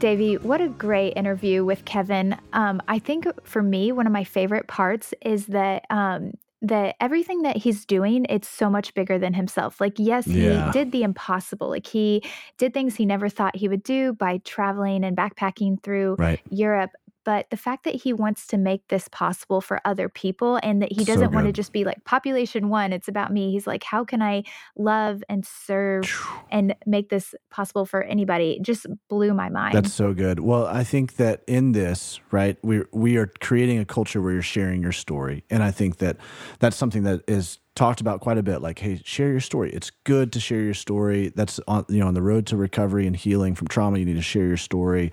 Davey, 0.01 0.37
what 0.39 0.61
a 0.63 0.69
great 0.69 1.11
interview 1.11 1.63
with 1.65 1.85
Kevan. 1.85 2.37
Um, 2.55 2.81
I 2.89 2.99
think 2.99 3.27
for 3.45 3.63
me, 3.63 3.93
one 3.93 4.07
of 4.07 4.13
my 4.13 4.25
favorite 4.25 4.67
parts 4.67 5.13
is 5.21 5.47
that 5.49 5.85
um, 5.91 6.33
that 6.63 6.97
everything 7.01 7.43
that 7.43 7.57
he's 7.59 7.85
doing, 7.85 8.27
it's 8.29 8.49
so 8.49 8.69
much 8.71 8.95
bigger 8.95 9.19
than 9.19 9.35
himself. 9.35 9.81
Like, 9.81 9.95
yes, 9.99 10.27
Yeah. 10.27 10.67
he 10.67 10.79
did 10.79 10.93
the 10.93 11.03
impossible. 11.03 11.69
Like 11.69 11.87
he 11.87 12.23
did 12.59 12.73
things 12.75 12.97
he 12.97 13.07
never 13.07 13.29
thought 13.29 13.57
he 13.57 13.69
would 13.69 13.83
do 13.83 14.15
by 14.15 14.39
traveling 14.39 15.05
and 15.05 15.17
backpacking 15.17 15.83
through 15.83 16.17
Right. 16.19 16.41
Europe. 16.51 16.91
But 17.25 17.49
the 17.51 17.57
fact 17.57 17.85
that 17.85 17.95
he 17.95 18.13
wants 18.13 18.47
to 18.49 18.59
make 18.59 18.89
this 18.89 19.09
possible 19.09 19.61
for 19.61 19.81
other 19.85 20.09
people 20.09 20.59
and 20.63 20.81
that 20.83 20.93
he 20.93 21.05
doesn't 21.05 21.33
want 21.33 21.47
to 21.47 21.53
just 21.53 21.73
be 21.73 21.85
like 21.85 22.05
population 22.05 22.69
one, 22.69 22.93
it's 22.93 23.09
about 23.09 23.33
me. 23.33 23.51
He's 23.53 23.67
like, 23.67 23.85
how 23.85 24.05
can 24.05 24.23
I 24.23 24.45
love 24.77 25.23
and 25.29 25.45
serve 25.45 26.11
and 26.51 26.75
make 26.87 27.11
this 27.11 27.35
possible 27.51 27.85
for 27.85 28.03
anybody? 28.03 28.53
It 28.53 28.63
just 28.63 28.87
blew 29.09 29.35
my 29.35 29.49
mind. 29.49 29.75
That's 29.75 29.93
so 29.93 30.15
good. 30.15 30.41
Well, 30.41 30.67
I 30.67 30.85
think 30.85 31.17
that 31.17 31.43
in 31.47 31.73
this, 31.73 32.21
right, 32.31 32.57
we 32.63 32.83
we 32.93 33.17
are 33.17 33.31
creating 33.41 33.79
a 33.79 33.85
culture 33.85 34.21
where 34.21 34.33
you're 34.33 34.43
sharing 34.43 34.83
your 34.83 34.93
story, 34.93 35.45
and 35.51 35.63
I 35.63 35.71
think 35.71 35.99
that 35.99 36.17
that's 36.59 36.77
something 36.77 37.03
that 37.05 37.23
is 37.29 37.59
talked 37.81 38.03
about 38.03 38.21
quite 38.21 38.37
a 38.37 38.43
bit. 38.43 38.61
Like, 38.61 38.79
hey, 38.79 39.01
share 39.05 39.31
your 39.31 39.41
story. 39.41 39.73
It's 39.73 39.91
good 40.05 40.35
to 40.35 40.41
share 40.41 40.61
your 40.61 40.75
story. 40.75 41.33
That's 41.35 41.59
on 41.67 41.87
you 41.89 42.01
know 42.01 42.09
on 42.09 42.15
the 42.15 42.21
road 42.21 42.47
to 42.49 42.57
recovery 42.57 43.07
and 43.07 43.17
healing 43.17 43.55
from 43.55 43.69
trauma. 43.69 43.99
You 43.99 44.05
need 44.05 44.17
to 44.17 44.23
share 44.23 44.47
your 44.47 44.59
story. 44.59 45.13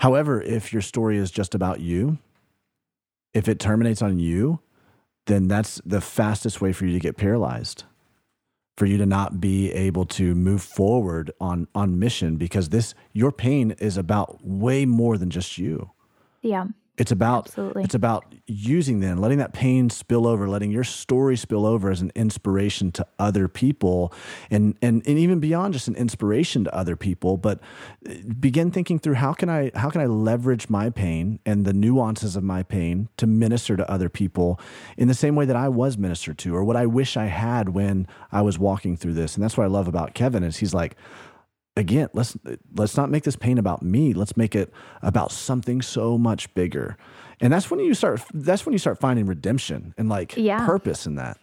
However, 0.00 0.42
if 0.42 0.72
your 0.72 0.82
story 0.82 1.16
is 1.18 1.30
just 1.30 1.54
about 1.54 1.78
you, 1.78 2.18
if 3.32 3.48
it 3.48 3.60
terminates 3.60 4.02
on 4.02 4.18
you, 4.18 4.58
then 5.26 5.46
that's 5.46 5.80
the 5.86 6.00
fastest 6.00 6.60
way 6.60 6.72
for 6.72 6.84
you 6.84 6.92
to 6.94 7.00
get 7.00 7.16
paralyzed 7.16 7.84
for 8.76 8.86
you 8.86 8.98
to 8.98 9.06
not 9.06 9.40
be 9.40 9.70
able 9.70 10.04
to 10.04 10.34
move 10.34 10.60
forward 10.60 11.30
on 11.40 11.68
on 11.76 11.96
mission 12.00 12.34
because 12.36 12.70
this 12.70 12.92
your 13.12 13.30
pain 13.30 13.70
is 13.78 13.96
about 13.96 14.44
way 14.44 14.84
more 14.84 15.16
than 15.16 15.30
just 15.30 15.58
you 15.58 15.92
yeah, 16.44 16.66
it's 16.96 17.10
about 17.10 17.48
Absolutely. 17.48 17.82
it's 17.82 17.94
about 17.94 18.24
using 18.46 19.00
then 19.00 19.18
letting 19.18 19.38
that 19.38 19.52
pain 19.52 19.90
spill 19.90 20.26
over 20.26 20.48
letting 20.48 20.70
your 20.70 20.84
story 20.84 21.36
spill 21.36 21.66
over 21.66 21.90
as 21.90 22.00
an 22.00 22.12
inspiration 22.14 22.92
to 22.92 23.06
other 23.18 23.48
people 23.48 24.12
and 24.50 24.76
and 24.80 25.02
and 25.06 25.18
even 25.18 25.40
beyond 25.40 25.72
just 25.72 25.88
an 25.88 25.96
inspiration 25.96 26.64
to 26.64 26.74
other 26.74 26.94
people 26.94 27.36
but 27.36 27.60
uh, 28.08 28.14
begin 28.38 28.70
thinking 28.70 28.98
through 28.98 29.14
how 29.14 29.32
can 29.32 29.48
i 29.48 29.70
how 29.74 29.90
can 29.90 30.00
i 30.00 30.06
leverage 30.06 30.68
my 30.68 30.88
pain 30.88 31.40
and 31.44 31.64
the 31.64 31.72
nuances 31.72 32.36
of 32.36 32.44
my 32.44 32.62
pain 32.62 33.08
to 33.16 33.26
minister 33.26 33.76
to 33.76 33.90
other 33.90 34.08
people 34.08 34.60
in 34.96 35.08
the 35.08 35.14
same 35.14 35.34
way 35.34 35.44
that 35.44 35.56
i 35.56 35.68
was 35.68 35.98
ministered 35.98 36.38
to 36.38 36.54
or 36.54 36.62
what 36.62 36.76
i 36.76 36.86
wish 36.86 37.16
i 37.16 37.26
had 37.26 37.70
when 37.70 38.06
i 38.30 38.40
was 38.40 38.58
walking 38.58 38.96
through 38.96 39.14
this 39.14 39.34
and 39.34 39.42
that's 39.42 39.56
what 39.56 39.64
i 39.64 39.68
love 39.68 39.88
about 39.88 40.14
kevan 40.14 40.44
is 40.44 40.58
he's 40.58 40.74
like 40.74 40.96
again 41.76 42.08
let's 42.12 42.36
let's 42.76 42.96
not 42.96 43.10
make 43.10 43.24
this 43.24 43.36
pain 43.36 43.58
about 43.58 43.82
me 43.82 44.12
let's 44.14 44.36
make 44.36 44.54
it 44.54 44.72
about 45.02 45.32
something 45.32 45.82
so 45.82 46.16
much 46.16 46.52
bigger 46.54 46.96
and 47.40 47.52
that's 47.52 47.70
when 47.70 47.80
you 47.80 47.94
start 47.94 48.22
that's 48.32 48.64
when 48.64 48.72
you 48.72 48.78
start 48.78 48.98
finding 49.00 49.26
redemption 49.26 49.92
and 49.98 50.08
like 50.08 50.34
Yeah. 50.36 50.64
purpose 50.64 51.06
in 51.06 51.16
that 51.16 51.36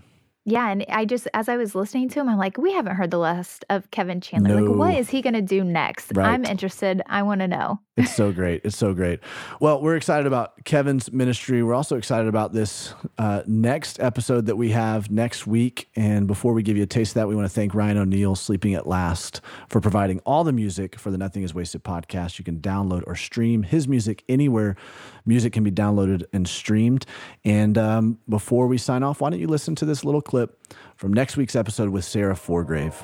Yeah, 0.45 0.71
and 0.71 0.85
I 0.89 1.05
just 1.05 1.27
as 1.33 1.49
I 1.49 1.57
was 1.57 1.75
listening 1.75 2.09
to 2.09 2.19
him, 2.19 2.27
I'm 2.27 2.39
like, 2.39 2.57
we 2.57 2.73
haven't 2.73 2.95
heard 2.95 3.11
the 3.11 3.19
last 3.19 3.63
of 3.69 3.91
Kevan 3.91 4.21
Chandler. 4.21 4.61
Like, 4.61 4.75
what 4.75 4.95
is 4.97 5.07
he 5.07 5.21
going 5.21 5.35
to 5.35 5.41
do 5.43 5.63
next? 5.63 6.11
Right. 6.15 6.29
I'm 6.33 6.45
interested. 6.45 7.03
I 7.05 7.21
want 7.21 7.41
to 7.41 7.47
know. 7.47 7.79
It's 7.97 8.15
so 8.15 8.31
great. 8.31 8.61
It's 8.63 8.77
so 8.77 8.93
great. 8.93 9.19
Well 9.59 9.81
we're 9.81 9.97
excited 9.97 10.25
about 10.25 10.63
kevan's 10.63 11.11
ministry. 11.11 11.61
We're 11.61 11.73
also 11.73 11.97
excited 11.97 12.27
about 12.29 12.53
this 12.53 12.93
uh, 13.17 13.43
next 13.45 13.99
episode 13.99 14.45
that 14.45 14.55
we 14.55 14.71
have 14.71 15.11
next 15.11 15.45
week. 15.45 15.89
And 15.95 16.25
before 16.25 16.53
we 16.53 16.63
give 16.63 16.77
you 16.77 16.83
a 16.83 16.87
taste 16.87 17.11
of 17.11 17.15
that 17.15 17.27
we 17.27 17.35
want 17.35 17.45
to 17.45 17.53
thank 17.53 17.75
ryan 17.75 17.97
o'neal 17.97 18.35
sleeping 18.35 18.75
at 18.75 18.87
last 18.87 19.41
for 19.67 19.81
providing 19.81 20.19
all 20.19 20.45
the 20.45 20.53
music 20.53 20.97
for 20.97 21.11
the 21.11 21.17
nothing 21.17 21.43
is 21.43 21.53
wasted 21.53 21.83
podcast. 21.83 22.39
You 22.39 22.45
can 22.45 22.59
download 22.59 23.03
or 23.07 23.15
stream 23.15 23.63
his 23.63 23.89
music 23.89 24.23
anywhere. 24.29 24.77
Music 25.25 25.51
can 25.51 25.63
be 25.65 25.71
downloaded 25.71 26.23
and 26.31 26.47
streamed. 26.47 27.05
And 27.43 27.77
um, 27.77 28.19
before 28.29 28.67
we 28.67 28.77
sign 28.77 29.03
off 29.03 29.19
why 29.19 29.29
don't 29.31 29.39
you 29.39 29.47
listen 29.47 29.75
to 29.75 29.85
this 29.85 30.05
little 30.05 30.21
clip 30.21 30.57
from 30.95 31.11
next 31.11 31.35
week's 31.35 31.55
episode 31.57 31.89
with 31.89 32.05
sarah 32.05 32.35
forgrave 32.35 32.95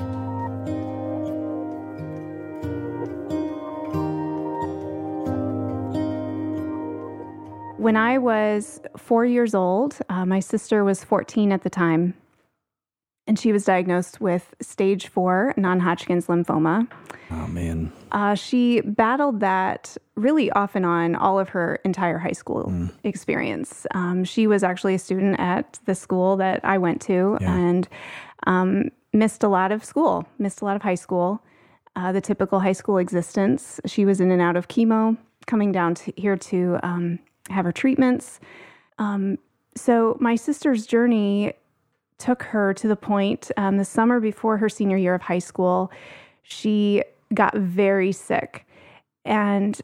When 7.78 7.96
I 7.96 8.18
was 8.18 8.82
four 8.98 9.26
years 9.26 9.54
old, 9.54 9.98
uh, 10.10 10.26
my 10.26 10.40
sister 10.40 10.84
was 10.84 11.04
14 11.04 11.52
at 11.52 11.62
the 11.64 11.70
time, 11.70 12.16
and 13.28 13.38
she 13.38 13.52
was 13.52 13.66
diagnosed 13.66 14.20
with 14.20 14.56
stage 14.62 15.08
four 15.08 15.54
non 15.58 15.80
Hodgkin's 15.80 16.26
lymphoma. 16.28 16.88
oh 17.32 17.48
man 17.48 17.92
Uh, 18.12 18.34
she 18.36 18.82
battled 18.82 19.42
that 19.42 19.96
really 20.16 20.50
off 20.52 20.76
and 20.76 20.86
on 20.86 21.16
all 21.16 21.38
of 21.40 21.50
her 21.50 21.76
entire 21.86 22.18
high 22.18 22.32
school 22.32 22.90
experience. 23.04 23.86
Um, 23.94 24.24
she 24.24 24.48
was 24.48 24.64
actually 24.64 24.96
a 24.96 25.00
student 25.00 25.40
at 25.40 25.80
the 25.86 25.94
school 25.94 26.36
that 26.38 26.62
I 26.64 26.78
went 26.80 27.02
to 27.04 27.38
Yeah. 27.42 27.54
and 27.54 27.88
um, 28.48 28.90
missed 29.14 29.44
a 29.44 29.48
lot 29.50 29.72
of 29.72 29.84
school, 29.86 30.26
missed 30.40 30.62
a 30.62 30.66
lot 30.66 30.76
of 30.76 30.82
high 30.82 30.96
school, 30.96 31.42
uh, 31.96 32.12
the 32.12 32.22
typical 32.22 32.60
high 32.62 32.72
school 32.74 32.98
existence. 32.98 33.80
She 33.86 34.04
was 34.06 34.20
in 34.22 34.32
and 34.32 34.42
out 34.42 34.56
of 34.56 34.68
chemo, 34.68 35.18
coming 35.46 35.72
down 35.72 35.96
to 35.96 36.14
here 36.16 36.38
to 36.38 36.80
um, 36.82 37.20
have 37.50 37.66
her 37.66 37.72
treatments. 37.72 38.40
Um, 38.98 39.38
so 39.76 40.18
my 40.20 40.36
sister's 40.36 40.86
journey 40.86 41.54
took 42.18 42.44
her 42.44 42.74
to 42.74 42.88
the 42.88 42.96
point 42.96 43.52
um, 43.58 43.78
the 43.78 43.86
summer 43.86 44.20
before 44.20 44.58
her 44.58 44.70
senior 44.70 44.98
year 44.98 45.14
of 45.14 45.22
high 45.22 45.40
school. 45.40 45.92
She 46.44 47.04
got 47.34 47.56
very 47.56 48.12
sick, 48.12 48.66
and 49.26 49.80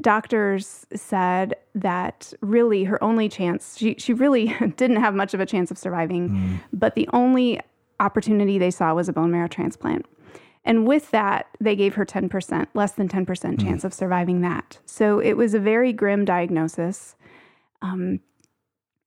doctors 0.00 0.86
said 0.94 1.54
that 1.74 2.32
really 2.40 2.84
her 2.84 3.02
only 3.02 3.28
chance 3.28 3.76
she 3.76 3.94
she 3.98 4.12
really 4.12 4.46
didn't 4.76 4.96
have 4.96 5.14
much 5.14 5.34
of 5.34 5.40
a 5.40 5.46
chance 5.46 5.70
of 5.70 5.78
surviving, 5.78 6.60
but 6.72 6.94
the 6.94 7.08
only 7.12 7.60
opportunity 8.00 8.58
they 8.58 8.70
saw 8.70 8.94
was 8.94 9.08
a 9.08 9.12
bone 9.12 9.30
marrow 9.30 9.48
transplant. 9.48 10.06
And 10.66 10.86
with 10.86 11.12
that, 11.12 11.46
they 11.60 11.76
gave 11.76 11.94
her 11.94 12.04
10%, 12.04 12.66
less 12.74 12.92
than 12.92 13.08
10% 13.08 13.62
chance 13.62 13.84
of 13.84 13.94
surviving 13.94 14.40
that. 14.40 14.78
So 14.84 15.20
it 15.20 15.34
was 15.34 15.54
a 15.54 15.60
very 15.60 15.92
grim 15.92 16.24
diagnosis. 16.24 17.14
Um, 17.82 18.20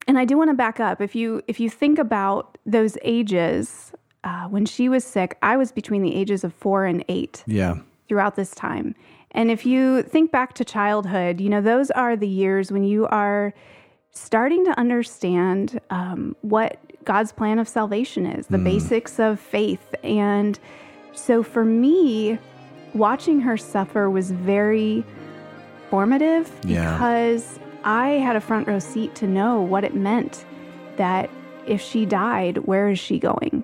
and 0.08 0.18
I 0.18 0.24
do 0.24 0.38
want 0.38 0.50
to 0.50 0.56
back 0.56 0.80
up. 0.80 1.02
If 1.02 1.16
you 1.16 1.44
if 1.48 1.60
you 1.60 1.70
think 1.70 2.00
about 2.00 2.58
those 2.66 2.98
ages, 3.04 3.92
uh, 4.24 4.48
when 4.48 4.66
she 4.66 4.90
was 4.90 5.04
sick, 5.04 5.38
I 5.44 5.58
was 5.58 5.72
between 5.72 6.02
the 6.02 6.16
ages 6.16 6.44
of 6.44 6.54
four 6.54 6.86
and 6.86 7.06
eight 7.10 7.44
yeah 7.46 7.78
throughout 8.08 8.36
this 8.36 8.56
time. 8.56 8.96
And 9.32 9.52
if 9.52 9.66
you 9.66 10.02
think 10.02 10.32
back 10.32 10.54
to 10.56 10.66
childhood, 10.66 11.40
you 11.40 11.50
know, 11.50 11.62
those 11.62 11.92
are 11.92 12.16
the 12.16 12.28
years 12.28 12.72
when 12.72 12.84
you 12.84 13.06
are 13.08 13.54
starting 14.10 14.66
to 14.66 14.72
understand 14.80 15.80
um, 15.92 16.36
what 16.42 16.80
God's 17.06 17.32
plan 17.32 17.60
of 17.60 17.68
salvation 17.68 18.26
is, 18.26 18.48
the 18.48 18.58
basics 18.58 19.20
of 19.20 19.40
faith. 19.40 19.94
And 20.04 20.60
so 21.20 21.44
for 21.44 21.64
me, 21.66 22.40
watching 22.94 23.42
her 23.42 23.58
suffer 23.58 24.10
was 24.10 24.32
very 24.32 25.04
formative 25.90 26.52
Yeah. 26.64 26.94
because 26.94 27.60
I 27.84 28.10
had 28.10 28.36
a 28.36 28.42
front 28.42 28.68
row 28.68 28.80
seat 28.80 29.16
to 29.16 29.28
know 29.28 29.62
what 29.62 29.84
it 29.84 29.96
meant 29.96 30.46
that 30.98 31.30
if 31.66 31.82
she 31.82 32.06
died, 32.06 32.60
where 32.60 32.90
is 32.90 33.00
she 33.00 33.20
going? 33.20 33.64